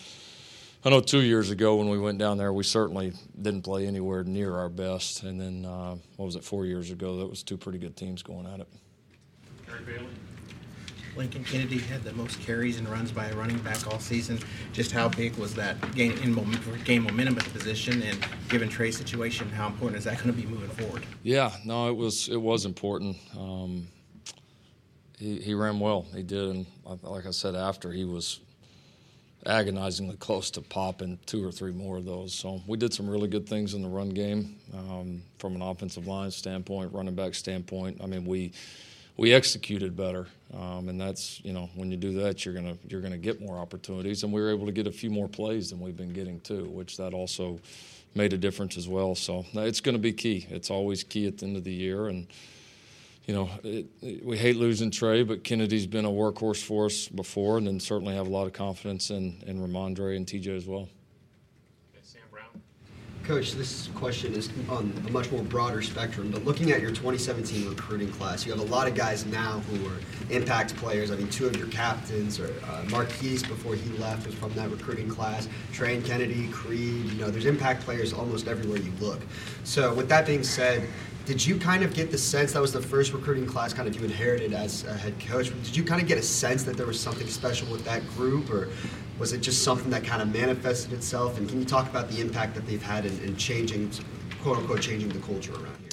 I 0.86 0.91
know 0.91 1.01
two 1.01 1.23
years 1.23 1.49
ago 1.49 1.77
when 1.77 1.89
we 1.89 1.97
went 1.97 2.19
down 2.19 2.38
there, 2.38 2.53
we 2.53 2.63
certainly 2.63 3.13
didn't 3.41 3.63
play 3.63 3.88
anywhere 3.88 4.23
near 4.23 4.55
our 4.55 4.69
best. 4.69 5.23
And 5.23 5.41
then, 5.41 5.65
uh, 5.65 5.95
what 6.17 6.27
was 6.27 6.36
it, 6.36 6.43
four 6.43 6.67
years 6.67 6.91
ago? 6.91 7.17
That 7.17 7.25
was 7.25 7.41
two 7.41 7.57
pretty 7.57 7.79
good 7.79 7.97
teams 7.97 8.21
going 8.21 8.45
at 8.45 8.59
it. 8.59 8.67
Gary 9.65 9.79
Bailey. 9.83 10.07
Lincoln 11.15 11.43
Kennedy 11.43 11.79
had 11.79 12.03
the 12.03 12.13
most 12.13 12.39
carries 12.41 12.77
and 12.77 12.88
runs 12.88 13.11
by 13.11 13.25
a 13.25 13.36
running 13.36 13.57
back 13.59 13.88
all 13.91 13.99
season. 13.99 14.38
Just 14.73 14.91
how 14.91 15.09
big 15.09 15.36
was 15.38 15.55
that 15.55 15.75
gain 15.95 16.11
in 16.19 16.36
moment, 16.36 16.61
gain 16.83 17.01
momentum 17.01 17.39
at 17.39 17.45
the 17.45 17.49
position, 17.49 18.03
and 18.03 18.23
given 18.49 18.69
Trey's 18.69 18.97
situation, 18.97 19.49
how 19.49 19.65
important 19.67 19.97
is 19.97 20.03
that 20.03 20.21
going 20.21 20.36
to 20.36 20.39
be 20.39 20.45
moving 20.45 20.69
forward? 20.69 21.03
Yeah, 21.23 21.51
no, 21.63 21.89
it 21.89 21.95
was 21.95 22.27
it 22.27 22.39
was 22.39 22.65
important. 22.65 23.17
Um, 23.36 23.88
he 25.17 25.39
he 25.39 25.53
ran 25.55 25.79
well. 25.79 26.05
He 26.13 26.21
did, 26.21 26.49
and 26.49 26.65
like 27.01 27.25
I 27.25 27.31
said, 27.31 27.55
after 27.55 27.91
he 27.91 28.03
was 28.03 28.41
agonizingly 29.45 30.17
close 30.17 30.49
to 30.51 30.61
popping 30.61 31.19
two 31.25 31.45
or 31.45 31.51
three 31.51 31.71
more 31.71 31.97
of 31.97 32.05
those. 32.05 32.33
So 32.33 32.61
we 32.67 32.77
did 32.77 32.93
some 32.93 33.09
really 33.09 33.27
good 33.27 33.47
things 33.47 33.73
in 33.73 33.81
the 33.81 33.87
run 33.87 34.09
game 34.09 34.55
um, 34.73 35.21
from 35.37 35.55
an 35.55 35.61
offensive 35.61 36.07
line 36.07 36.31
standpoint, 36.31 36.93
running 36.93 37.15
back 37.15 37.35
standpoint. 37.35 37.99
I 38.01 38.07
mean, 38.07 38.25
we 38.25 38.51
we 39.17 39.33
executed 39.33 39.95
better, 39.95 40.27
um, 40.53 40.89
and 40.89 40.99
that's 40.99 41.43
you 41.45 41.53
know 41.53 41.69
when 41.75 41.89
you 41.89 41.97
do 41.97 42.13
that, 42.21 42.43
you're 42.43 42.53
gonna 42.53 42.77
you're 42.87 43.01
gonna 43.01 43.17
get 43.17 43.41
more 43.41 43.57
opportunities, 43.57 44.23
and 44.23 44.33
we 44.33 44.41
were 44.41 44.49
able 44.49 44.65
to 44.65 44.71
get 44.71 44.87
a 44.87 44.91
few 44.91 45.09
more 45.09 45.27
plays 45.27 45.69
than 45.69 45.79
we've 45.79 45.97
been 45.97 46.13
getting 46.13 46.39
too, 46.41 46.65
which 46.65 46.97
that 46.97 47.13
also 47.13 47.59
made 48.13 48.33
a 48.33 48.37
difference 48.37 48.77
as 48.77 48.87
well. 48.87 49.13
So 49.13 49.45
it's 49.53 49.81
going 49.81 49.95
to 49.95 49.99
be 49.99 50.13
key. 50.13 50.47
It's 50.49 50.71
always 50.71 51.03
key 51.03 51.27
at 51.27 51.37
the 51.37 51.45
end 51.45 51.57
of 51.57 51.63
the 51.65 51.73
year, 51.73 52.07
and 52.07 52.27
you 53.26 53.34
know 53.34 53.49
it, 53.63 53.88
it, 54.01 54.26
we 54.26 54.38
hate 54.38 54.55
losing 54.55 54.91
Trey, 54.91 55.23
but 55.23 55.43
Kennedy's 55.43 55.88
been 55.88 56.05
a 56.05 56.09
workhorse 56.09 56.63
for 56.63 56.86
us 56.86 57.07
before, 57.07 57.57
and 57.57 57.67
then 57.67 57.80
certainly 57.80 58.15
have 58.15 58.28
a 58.28 58.30
lot 58.30 58.45
of 58.45 58.53
confidence 58.53 59.09
in 59.09 59.43
in 59.47 59.59
Rhamondre 59.59 60.15
and 60.15 60.26
TJ 60.26 60.55
as 60.55 60.67
well. 60.67 60.88
Okay, 61.93 62.03
Sam 62.03 62.21
Brown. 62.30 62.61
Coach, 63.23 63.53
this 63.53 63.89
question 63.95 64.36
is 64.36 64.49
on 64.69 64.93
a 65.07 65.11
much 65.11 65.32
more 65.32 65.41
broader 65.41 65.82
spectrum, 65.82 66.30
but 66.30 66.45
looking 66.45 66.71
at 66.71 66.82
your 66.82 66.91
2017 66.91 67.67
recruiting 67.67 68.11
class, 68.11 68.45
you 68.45 68.51
have 68.51 68.61
a 68.61 68.71
lot 68.71 68.88
of 68.88 68.93
guys 68.93 69.26
now 69.26 69.59
who 69.71 69.88
are 69.88 69.99
impact 70.30 70.76
players. 70.76 71.09
I 71.09 71.15
mean, 71.15 71.30
two 71.30 71.47
of 71.47 71.57
your 71.57 71.67
captains, 71.67 72.39
or 72.39 72.53
uh, 72.69 72.84
Marquise 72.91 73.41
before 73.41 73.73
he 73.73 73.89
left 73.97 74.28
was 74.28 74.36
from 74.36 74.53
that 74.53 74.69
recruiting 74.69 75.09
class. 75.09 75.47
Trey 75.73 75.99
Kennedy, 76.01 76.47
Creed, 76.49 77.05
you 77.05 77.19
know, 77.19 77.32
there's 77.32 77.47
impact 77.47 77.84
players 77.84 78.13
almost 78.13 78.47
everywhere 78.47 78.78
you 78.78 78.91
look. 78.99 79.21
So, 79.63 79.95
with 79.95 80.07
that 80.09 80.28
being 80.28 80.43
said, 80.43 80.88
did 81.26 81.45
you 81.45 81.57
kind 81.57 81.84
of 81.84 81.93
get 81.93 82.11
the 82.11 82.17
sense 82.17 82.53
that 82.53 82.61
was 82.61 82.71
the 82.71 82.82
first 82.82 83.11
recruiting 83.11 83.47
class 83.47 83.73
kind 83.73 83.88
of 83.88 83.95
you 83.95 84.03
inherited 84.03 84.53
as 84.53 84.86
a 84.86 84.93
head 84.93 85.19
coach? 85.19 85.49
Did 85.63 85.76
you 85.76 85.84
kind 85.84 85.99
of 85.99 86.07
get 86.07 86.17
a 86.17 86.21
sense 86.21 86.63
that 86.63 86.78
there 86.78 86.86
was 86.86 86.99
something 86.99 87.28
special 87.28 87.71
with 87.71 87.84
that 87.86 88.07
group, 88.09 88.51
or 88.51 88.69
was 89.17 89.34
it 89.34 89.39
just 89.39 89.63
something 89.63 89.89
that 89.89 90.03
kind 90.03 90.21
of 90.21 90.32
manifested 90.32 90.93
itself? 90.93 91.38
And 91.39 91.49
can 91.49 91.59
you 91.59 91.65
talk 91.65 91.89
about 91.89 92.09
the 92.09 92.21
impact 92.21 92.53
that 92.55 92.67
they've 92.67 92.82
had 92.82 93.05
in, 93.05 93.19
in 93.23 93.36
changing, 93.38 93.89
quote 94.43 94.57
unquote, 94.57 94.82
changing 94.82 95.09
the 95.09 95.19
culture 95.19 95.53
around 95.53 95.78
here? 95.80 95.89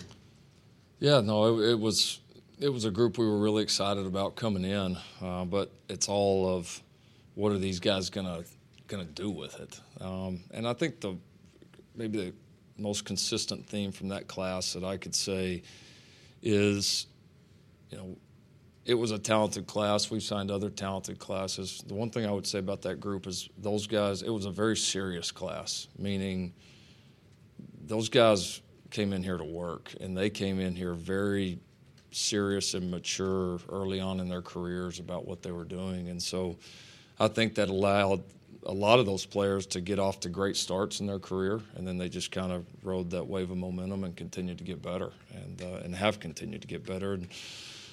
Yeah, 1.01 1.21
no, 1.21 1.59
it, 1.59 1.71
it 1.71 1.81
was 1.81 2.21
it 2.59 2.69
was 2.69 2.85
a 2.85 2.91
group 2.91 3.17
we 3.19 3.27
were 3.27 3.41
really 3.41 3.63
excited 3.63 4.07
about 4.07 4.37
coming 4.37 4.65
in, 4.65 4.97
uh, 5.21 5.45
but 5.47 5.73
it's 5.89 6.09
all 6.09 6.57
of 6.57 6.83
what 7.35 7.53
are 7.53 7.59
these 7.59 7.81
guys 7.81 8.11
gonna 8.11 8.45
gonna 8.87 9.05
do 9.05 9.31
with 9.31 9.59
it? 9.59 9.81
Um, 10.01 10.41
and 10.53 10.69
I 10.69 10.75
think 10.75 11.01
the 11.01 11.17
maybe 11.97 12.19
the 12.19 12.33
most 12.83 13.05
consistent 13.05 13.67
theme 13.67 13.93
from 13.93 14.09
that 14.09 14.27
class 14.29 14.73
that 14.73 14.85
I 14.85 14.97
could 14.97 15.15
say 15.15 15.63
is, 16.43 17.07
you 17.91 17.97
know, 17.97 18.17
it 18.85 18.95
was 18.95 19.13
a 19.13 19.19
talented 19.19 19.67
class. 19.67 20.11
We've 20.11 20.23
signed 20.23 20.51
other 20.51 20.69
talented 20.69 21.19
classes. 21.19 21.85
The 21.87 21.95
one 21.95 22.11
thing 22.11 22.27
I 22.27 22.33
would 22.33 22.47
say 22.47 22.59
about 22.59 22.83
that 22.83 22.99
group 22.99 23.27
is 23.27 23.49
those 23.57 23.87
guys, 23.87 24.23
it 24.23 24.31
was 24.31 24.45
a 24.45 24.51
very 24.51 24.77
serious 24.77 25.31
class, 25.31 25.87
meaning 25.97 26.53
those 27.85 28.09
guys 28.09 28.61
came 28.91 29.13
in 29.13 29.23
here 29.23 29.37
to 29.37 29.45
work 29.45 29.95
and 30.01 30.17
they 30.17 30.29
came 30.29 30.59
in 30.59 30.75
here 30.75 30.95
very 30.95 31.59
serious 32.11 32.75
and 32.75 32.91
mature 32.91 33.59
early 33.69 34.01
on 34.01 34.21
in 34.21 34.29
their 34.29 34.43
careers 34.43 34.99
about 34.99 35.27
what 35.27 35.43
they 35.43 35.53
were 35.53 35.65
doing. 35.65 36.09
And 36.09 36.23
so 36.23 36.57
I 37.21 37.29
think 37.29 37.55
that 37.55 37.69
allowed 37.69 38.23
a 38.65 38.73
lot 38.73 38.99
of 38.99 39.07
those 39.07 39.27
players 39.27 39.67
to 39.67 39.81
get 39.81 39.99
off 39.99 40.21
to 40.21 40.29
great 40.29 40.57
starts 40.57 41.01
in 41.01 41.07
their 41.07 41.19
career, 41.19 41.61
and 41.77 41.87
then 41.87 41.99
they 41.99 42.09
just 42.09 42.31
kind 42.31 42.53
of 42.53 42.65
rode 42.83 43.11
that 43.11 43.27
wave 43.27 43.51
of 43.51 43.57
momentum 43.57 44.05
and 44.05 44.17
continued 44.17 44.59
to 44.59 44.65
get 44.65 44.83
better, 44.83 45.11
and 45.35 45.63
uh, 45.63 45.81
and 45.85 45.95
have 45.95 46.21
continued 46.21 46.63
to 46.63 46.69
get 46.69 46.87
better. 46.87 47.15
And 47.15 47.29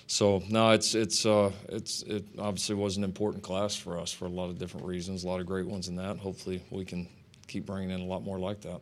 so 0.08 0.42
no, 0.50 0.72
it's 0.72 0.96
it's 0.96 1.26
uh, 1.26 1.52
it's 1.70 2.04
it 2.04 2.26
obviously 2.38 2.76
was 2.76 2.98
an 2.98 3.04
important 3.04 3.44
class 3.44 3.76
for 3.76 4.00
us 4.00 4.12
for 4.12 4.26
a 4.26 4.30
lot 4.30 4.50
of 4.50 4.58
different 4.58 4.86
reasons, 4.86 5.24
a 5.24 5.28
lot 5.28 5.40
of 5.40 5.46
great 5.46 5.68
ones 5.68 5.88
in 5.88 5.96
that. 5.98 6.18
Hopefully, 6.18 6.64
we 6.70 6.86
can 6.86 7.08
keep 7.48 7.66
bringing 7.66 7.92
in 7.92 8.02
a 8.02 8.06
lot 8.06 8.24
more 8.24 8.40
like 8.40 8.62
that. 8.62 8.82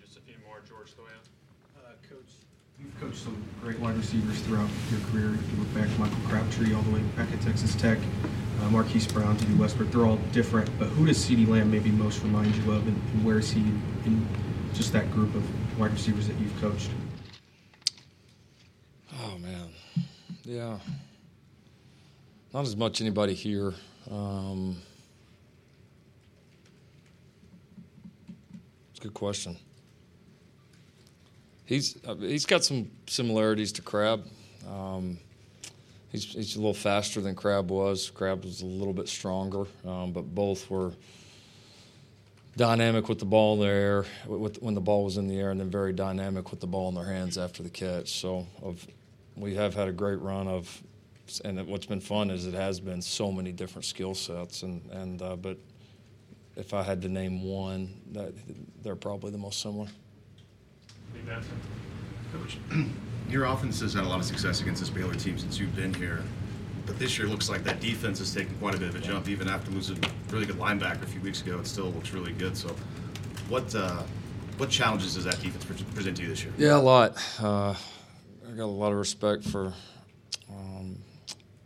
just 0.00 0.18
a 0.18 0.20
few 0.20 0.36
more, 0.46 0.60
George 0.68 0.94
Stoyan. 0.94 1.18
Uh, 1.76 1.92
Coach, 2.08 2.32
you've 2.78 3.00
coached 3.00 3.22
some 3.24 3.42
great 3.60 3.78
wide 3.80 3.96
receivers 3.96 4.38
throughout 4.40 4.68
your 4.90 5.00
career. 5.10 5.34
If 5.34 5.52
you 5.52 5.58
look 5.58 5.74
back, 5.74 5.98
Michael 5.98 6.18
Crabtree 6.28 6.74
all 6.74 6.82
the 6.82 6.90
way 6.90 7.00
back 7.16 7.30
at 7.32 7.40
Texas 7.40 7.74
Tech 7.74 7.98
uh, 8.60 8.70
Marquise 8.70 9.06
Brown, 9.06 9.36
Dede 9.36 9.58
Westbrook, 9.58 9.90
they're 9.90 10.04
all 10.04 10.16
different. 10.32 10.70
But 10.78 10.86
who 10.88 11.06
does 11.06 11.18
CeeDee 11.18 11.48
Lamb 11.48 11.70
maybe 11.70 11.90
most 11.90 12.22
remind 12.22 12.54
you 12.56 12.72
of, 12.72 12.86
and, 12.86 12.96
and 12.96 13.24
where 13.24 13.38
is 13.38 13.50
he 13.50 13.60
in 13.60 14.26
just 14.74 14.92
that 14.92 15.10
group 15.12 15.34
of 15.34 15.78
wide 15.78 15.92
receivers 15.92 16.26
that 16.28 16.38
you've 16.38 16.56
coached? 16.60 16.90
Oh 19.20 19.38
man, 19.38 19.68
yeah, 20.44 20.78
not 22.52 22.64
as 22.64 22.76
much 22.76 23.00
anybody 23.00 23.34
here. 23.34 23.74
Um, 24.10 24.76
it's 28.90 29.00
a 29.00 29.02
good 29.02 29.14
question. 29.14 29.56
He's 31.68 31.98
uh, 32.06 32.14
he's 32.14 32.46
got 32.46 32.64
some 32.64 32.90
similarities 33.06 33.72
to 33.72 33.82
Crab. 33.82 34.26
Um, 34.66 35.18
he's, 36.10 36.24
he's 36.24 36.56
a 36.56 36.58
little 36.58 36.72
faster 36.72 37.20
than 37.20 37.34
Crab 37.34 37.70
was. 37.70 38.08
Crab 38.08 38.42
was 38.42 38.62
a 38.62 38.66
little 38.66 38.94
bit 38.94 39.06
stronger, 39.06 39.66
um, 39.86 40.12
but 40.12 40.34
both 40.34 40.70
were 40.70 40.94
dynamic 42.56 43.10
with 43.10 43.18
the 43.18 43.26
ball 43.26 43.52
in 43.56 43.60
the 43.60 43.66
air 43.66 44.04
with, 44.26 44.62
when 44.62 44.74
the 44.74 44.80
ball 44.80 45.04
was 45.04 45.18
in 45.18 45.28
the 45.28 45.38
air, 45.38 45.50
and 45.50 45.60
then 45.60 45.68
very 45.70 45.92
dynamic 45.92 46.50
with 46.50 46.60
the 46.60 46.66
ball 46.66 46.88
in 46.88 46.94
their 46.94 47.04
hands 47.04 47.36
after 47.36 47.62
the 47.62 47.68
catch. 47.68 48.18
So 48.18 48.46
of, 48.62 48.86
we 49.36 49.54
have 49.56 49.74
had 49.74 49.88
a 49.88 49.92
great 49.92 50.20
run 50.22 50.48
of, 50.48 50.82
and 51.44 51.66
what's 51.66 51.84
been 51.84 52.00
fun 52.00 52.30
is 52.30 52.46
it 52.46 52.54
has 52.54 52.80
been 52.80 53.02
so 53.02 53.30
many 53.30 53.52
different 53.52 53.84
skill 53.84 54.14
sets, 54.14 54.62
and 54.62 54.80
and 54.90 55.20
uh, 55.20 55.36
but 55.36 55.58
if 56.56 56.72
I 56.72 56.82
had 56.82 57.02
to 57.02 57.10
name 57.10 57.44
one, 57.44 57.92
that 58.12 58.32
they're 58.82 58.96
probably 58.96 59.32
the 59.32 59.36
most 59.36 59.60
similar. 59.60 59.88
Coach, 62.32 62.58
your 63.28 63.44
offense 63.44 63.80
has 63.80 63.94
had 63.94 64.04
a 64.04 64.08
lot 64.08 64.18
of 64.18 64.24
success 64.24 64.60
against 64.60 64.80
this 64.80 64.90
Baylor 64.90 65.14
team 65.14 65.38
since 65.38 65.58
you've 65.58 65.74
been 65.76 65.94
here. 65.94 66.22
But 66.86 66.98
this 66.98 67.18
year 67.18 67.28
looks 67.28 67.50
like 67.50 67.64
that 67.64 67.80
defense 67.80 68.18
has 68.18 68.34
taken 68.34 68.54
quite 68.58 68.74
a 68.74 68.78
bit 68.78 68.88
of 68.88 68.96
a 68.96 69.00
jump. 69.00 69.28
Even 69.28 69.48
after 69.48 69.70
losing 69.70 70.02
a 70.02 70.08
really 70.32 70.46
good 70.46 70.56
linebacker 70.56 71.02
a 71.02 71.06
few 71.06 71.20
weeks 71.20 71.42
ago, 71.42 71.58
it 71.58 71.66
still 71.66 71.90
looks 71.90 72.12
really 72.12 72.32
good. 72.32 72.56
So, 72.56 72.74
what 73.48 73.74
uh, 73.74 74.02
what 74.56 74.70
challenges 74.70 75.14
does 75.14 75.24
that 75.24 75.40
defense 75.42 75.64
present 75.94 76.16
to 76.16 76.22
you 76.22 76.28
this 76.28 76.42
year? 76.42 76.52
Yeah, 76.56 76.76
a 76.76 76.78
lot. 76.78 77.22
Uh, 77.40 77.74
I 78.46 78.50
got 78.56 78.64
a 78.64 78.66
lot 78.66 78.92
of 78.92 78.98
respect 78.98 79.44
for 79.44 79.74
um, 80.50 80.96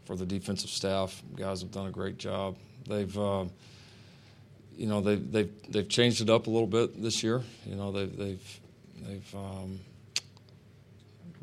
for 0.05 0.17
the 0.17 0.27
defensive 0.27 0.71
staff. 0.71 1.23
Guys 1.37 1.63
have 1.63 1.71
done 1.71 1.87
a 1.87 1.93
great 1.93 2.19
job. 2.19 2.57
They've 2.89 3.17
uh, 3.17 3.45
you 4.77 4.87
know 4.89 5.01
they've 5.01 5.31
they've 5.31 5.73
they've 5.73 5.89
changed 5.89 6.21
it 6.21 6.31
up 6.31 6.49
a 6.49 6.51
little 6.51 6.67
bit 6.67 7.01
this 7.01 7.23
year. 7.23 7.43
You 7.65 7.77
know 7.77 7.93
they've 7.93 8.17
they've 8.17 8.61
they've 9.07 9.35
um, 9.35 9.81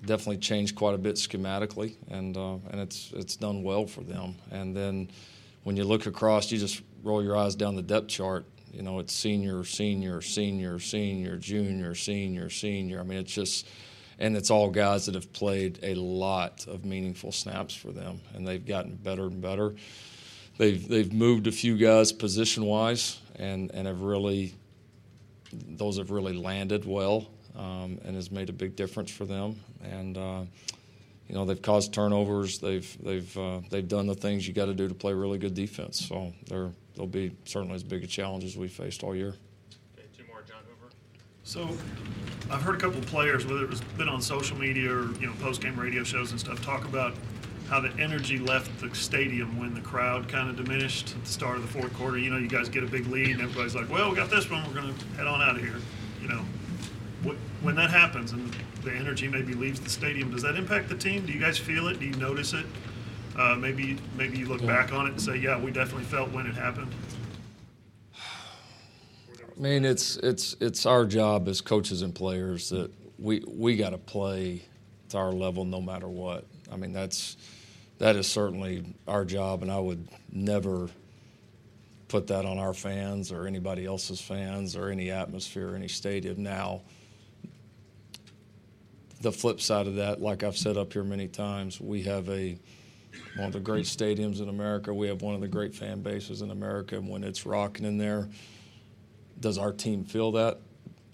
definitely 0.05 0.38
changed 0.38 0.76
quite 0.76 0.95
a 0.95 0.97
bit 0.97 1.16
schematically, 1.16 1.95
and 2.10 2.36
uh, 2.38 2.55
and 2.72 2.80
it's 2.82 3.12
it's 3.14 3.36
done 3.36 3.64
well 3.64 3.86
for 3.86 4.01
them. 4.01 4.36
And 4.51 4.76
then 4.76 5.10
when 5.64 5.76
you 5.76 5.84
look 5.84 6.05
across, 6.05 6.51
you 6.51 6.57
just 6.57 6.82
roll 7.03 7.24
your 7.24 7.36
eyes 7.36 7.55
down 7.55 7.76
the 7.76 7.82
depth 7.82 8.07
chart. 8.07 8.45
You 8.72 8.84
know, 8.84 8.99
it's 8.99 9.14
senior, 9.14 9.64
senior, 9.64 10.22
senior, 10.22 10.80
senior, 10.80 11.38
junior, 11.38 11.95
senior, 11.95 12.49
senior. 12.49 12.99
I 12.99 13.03
mean, 13.03 13.18
it's 13.18 13.34
just, 13.34 13.68
and 14.20 14.38
it's 14.38 14.51
all 14.51 14.70
guys 14.70 15.07
that 15.07 15.16
have 15.16 15.34
played 15.34 15.80
a 15.82 15.95
lot 15.95 16.68
of 16.68 16.86
meaningful 16.86 17.32
snaps 17.32 17.74
for 17.74 17.91
them, 17.91 18.22
and 18.34 18.47
they've 18.47 18.66
gotten 18.66 18.95
better 18.95 19.24
and 19.24 19.41
better. 19.41 19.76
They've 20.57 20.88
they've 20.88 21.12
moved 21.12 21.47
a 21.47 21.51
few 21.51 21.78
guys 21.78 22.12
position 22.12 22.66
wise, 22.66 23.20
and 23.36 23.72
and 23.74 23.88
have 23.88 24.01
really, 24.01 24.53
those 25.51 25.97
have 25.97 26.12
really 26.12 26.34
landed 26.34 26.86
well 26.86 27.28
um, 27.55 27.99
and 28.05 28.15
has 28.15 28.31
made 28.31 28.49
a 28.49 28.53
big 28.53 28.75
difference 28.75 29.11
for 29.11 29.25
them. 29.25 29.55
And 29.83 30.17
uh, 30.17 30.43
you 31.27 31.35
know 31.35 31.45
they've 31.45 31.61
caused 31.61 31.93
turnovers. 31.93 32.59
They've 32.59 32.97
they've 33.03 33.37
uh, 33.37 33.61
they've 33.69 33.87
done 33.87 34.07
the 34.07 34.15
things 34.15 34.47
you 34.47 34.53
got 34.53 34.65
to 34.65 34.73
do 34.73 34.87
to 34.87 34.95
play 34.95 35.13
really 35.13 35.37
good 35.37 35.53
defense. 35.53 36.05
So 36.07 36.33
they're 36.47 36.71
they'll 36.95 37.07
be 37.07 37.35
certainly 37.45 37.75
as 37.75 37.83
big 37.83 38.03
a 38.03 38.07
challenge 38.07 38.43
as 38.43 38.57
we 38.57 38.67
faced 38.67 39.03
all 39.03 39.15
year. 39.15 39.35
Okay, 39.97 40.07
two 40.17 40.23
more, 40.27 40.41
John 40.41 40.57
Hoover. 40.67 40.91
So, 41.43 41.69
I've 42.51 42.61
heard 42.61 42.75
a 42.75 42.79
couple 42.79 42.99
of 42.99 43.05
players, 43.05 43.45
whether 43.45 43.63
it 43.63 43.69
was 43.69 43.81
been 43.97 44.09
on 44.09 44.21
social 44.21 44.57
media 44.57 44.91
or 44.91 45.11
you 45.19 45.27
know 45.27 45.33
post 45.39 45.61
game 45.61 45.79
radio 45.79 46.03
shows 46.03 46.31
and 46.31 46.39
stuff, 46.39 46.63
talk 46.63 46.85
about 46.85 47.13
how 47.69 47.79
the 47.79 47.91
energy 47.99 48.39
left 48.39 48.79
the 48.81 48.93
stadium 48.95 49.59
when 49.59 49.75
the 49.75 49.81
crowd 49.81 50.27
kind 50.27 50.49
of 50.49 50.55
diminished 50.57 51.13
at 51.15 51.23
the 51.23 51.29
start 51.29 51.57
of 51.57 51.61
the 51.61 51.67
fourth 51.67 51.93
quarter. 51.93 52.17
You 52.17 52.31
know, 52.31 52.37
you 52.39 52.47
guys 52.47 52.67
get 52.67 52.83
a 52.83 52.87
big 52.87 53.05
lead 53.07 53.29
and 53.29 53.41
everybody's 53.41 53.75
like, 53.75 53.89
"Well, 53.91 54.09
we 54.09 54.15
got 54.15 54.31
this 54.31 54.49
one. 54.49 54.65
We're 54.67 54.81
going 54.81 54.93
to 54.93 55.05
head 55.15 55.27
on 55.27 55.41
out 55.41 55.55
of 55.55 55.61
here." 55.61 55.75
You 56.21 56.27
know, 56.27 56.39
wh- 56.41 56.59
when 57.61 57.76
that 57.76 57.89
happens 57.89 58.32
and 58.32 58.55
the 58.84 58.91
energy 58.91 59.28
maybe 59.28 59.53
leaves 59.53 59.80
the 59.80 59.89
stadium, 59.89 60.32
does 60.32 60.41
that 60.41 60.55
impact 60.55 60.89
the 60.89 60.95
team? 60.95 61.26
Do 61.26 61.34
you 61.34 61.39
guys 61.39 61.57
feel 61.57 61.88
it? 61.88 61.99
Do 61.99 62.05
you 62.05 62.15
notice 62.15 62.53
it? 62.53 62.65
Uh, 63.38 63.55
maybe 63.55 63.97
maybe 64.17 64.38
you 64.38 64.45
look 64.45 64.65
back 64.65 64.91
on 64.93 65.07
it 65.07 65.11
and 65.11 65.22
say, 65.22 65.38
"Yeah, 65.38 65.59
we 65.59 65.72
definitely 65.72 66.05
felt 66.05 66.32
when 66.32 66.45
it 66.45 66.55
happened." 66.55 66.93
I 68.15 69.61
mean, 69.61 69.86
it's 69.86 70.17
it's 70.17 70.55
it's 70.59 70.86
our 70.86 71.05
job 71.05 71.47
as 71.47 71.61
coaches 71.61 72.01
and 72.01 72.13
players 72.15 72.70
that 72.70 72.91
we 73.17 73.43
we 73.47 73.76
got 73.76 73.91
to 73.91 73.97
play 73.97 74.63
to 75.09 75.17
our 75.17 75.32
level 75.32 75.65
no 75.65 75.82
matter 75.82 76.07
what. 76.07 76.45
I 76.72 76.76
mean, 76.76 76.93
that's 76.93 77.38
that 77.97 78.15
is 78.15 78.28
certainly 78.28 78.86
our 79.07 79.26
job, 79.26 79.61
and 79.61 79.72
I 79.72 79.80
would 79.80 80.07
never 80.32 80.89
put 82.07 82.28
that 82.28 82.45
on 82.45 82.57
our 82.57 82.74
fans 82.74 83.32
or 83.32 83.45
anybody 83.45 83.86
else's 83.86 84.20
fans 84.20 84.76
or 84.76 84.89
any 84.89 85.11
atmosphere, 85.11 85.76
any 85.76 85.88
stadium. 85.88 86.41
Now, 86.41 86.82
the 89.22 89.32
flip 89.32 89.59
side 89.59 89.88
of 89.88 89.95
that, 89.95 90.22
like 90.22 90.43
I've 90.43 90.57
said 90.57 90.78
up 90.78 90.93
here 90.93 91.03
many 91.03 91.28
times, 91.28 91.80
we 91.82 92.03
have 92.03 92.30
a 92.30 92.57
one 93.36 93.47
of 93.47 93.53
the 93.53 93.59
great 93.59 93.86
stadiums 93.86 94.41
in 94.41 94.49
America. 94.49 94.93
We 94.93 95.07
have 95.07 95.22
one 95.22 95.36
of 95.36 95.41
the 95.41 95.47
great 95.47 95.74
fan 95.74 96.01
bases 96.01 96.41
in 96.41 96.51
America, 96.51 96.95
and 96.95 97.07
when 97.09 97.24
it's 97.24 97.45
rocking 97.45 97.86
in 97.86 97.97
there, 97.97 98.30
does 99.39 99.57
our 99.57 99.72
team 99.72 100.03
feel 100.03 100.32
that? 100.34 100.59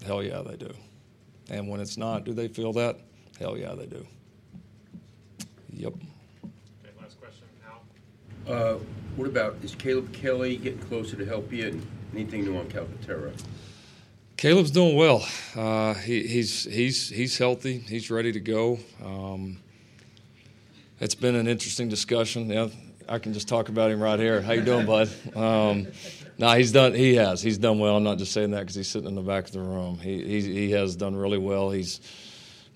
Hell 0.05 0.23
yeah, 0.23 0.41
they 0.41 0.57
do. 0.57 0.71
And 1.49 1.69
when 1.69 1.79
it's 1.79 1.97
not, 1.97 2.25
do 2.25 2.33
they 2.33 2.47
feel 2.47 2.73
that? 2.73 2.99
Hell 3.39 3.57
yeah, 3.57 3.73
they 3.75 3.85
do. 3.85 4.05
Yep. 5.69 5.93
Okay, 5.93 6.93
last 7.01 7.19
question, 7.19 7.45
Al. 8.47 8.53
Uh, 8.53 8.79
what 9.15 9.27
about, 9.27 9.57
is 9.63 9.75
Caleb 9.75 10.11
Kelly 10.11 10.57
getting 10.57 10.79
closer 10.79 11.15
to 11.15 11.25
help 11.25 11.51
you? 11.51 11.67
And 11.67 11.87
anything 12.13 12.43
new 12.43 12.57
on 12.57 12.65
Calcaterra? 12.67 13.33
Caleb's 14.37 14.71
doing 14.71 14.97
well. 14.97 15.25
Uh, 15.55 15.93
he, 15.93 16.27
he's 16.27 16.65
he's 16.65 17.07
he's 17.07 17.37
healthy. 17.37 17.77
He's 17.77 18.11
ready 18.11 18.33
to 18.33 18.39
go. 18.41 18.79
Um, 19.03 19.57
it's 20.99 21.15
been 21.15 21.35
an 21.35 21.47
interesting 21.47 21.87
discussion. 21.87 22.49
Yeah, 22.49 22.67
I 23.07 23.19
can 23.19 23.31
just 23.31 23.47
talk 23.47 23.69
about 23.69 23.91
him 23.91 24.01
right 24.01 24.19
here. 24.19 24.41
How 24.41 24.51
you 24.51 24.61
doing, 24.61 24.85
bud? 24.87 25.09
Um, 25.33 25.87
no, 26.37 26.51
he's 26.51 26.73
done. 26.73 26.93
He 26.93 27.15
has. 27.15 27.41
He's 27.41 27.57
done 27.57 27.79
well. 27.79 27.95
I'm 27.95 28.03
not 28.03 28.17
just 28.17 28.33
saying 28.33 28.51
that 28.51 28.59
because 28.61 28.75
he's 28.75 28.89
sitting 28.89 29.07
in 29.07 29.15
the 29.15 29.21
back 29.21 29.45
of 29.45 29.53
the 29.53 29.61
room. 29.61 29.99
He, 29.99 30.21
he 30.21 30.41
he 30.41 30.71
has 30.71 30.97
done 30.97 31.15
really 31.15 31.37
well. 31.37 31.71
He's 31.71 32.01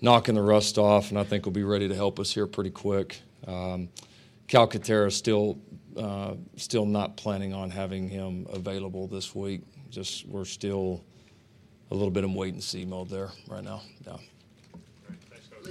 knocking 0.00 0.36
the 0.36 0.42
rust 0.42 0.78
off, 0.78 1.10
and 1.10 1.18
I 1.18 1.24
think 1.24 1.44
will 1.44 1.52
be 1.52 1.64
ready 1.64 1.88
to 1.88 1.94
help 1.94 2.18
us 2.18 2.32
here 2.32 2.46
pretty 2.46 2.70
quick. 2.70 3.20
Um, 3.46 3.90
Calcaterra 4.48 5.12
still 5.12 5.58
uh, 5.94 6.36
still 6.56 6.86
not 6.86 7.18
planning 7.18 7.52
on 7.52 7.68
having 7.68 8.08
him 8.08 8.46
available 8.50 9.06
this 9.08 9.34
week. 9.34 9.60
Just 9.90 10.26
we're 10.26 10.46
still 10.46 11.04
a 11.90 11.94
little 11.94 12.10
bit 12.10 12.24
in 12.24 12.34
wait 12.34 12.54
and 12.54 12.62
see 12.62 12.84
mode 12.84 13.08
there 13.08 13.30
right 13.48 13.64
now. 13.64 13.82
Yeah. 14.06 14.16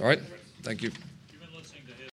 All 0.00 0.06
right. 0.06 0.20
Thank 0.62 0.82
you. 0.82 0.90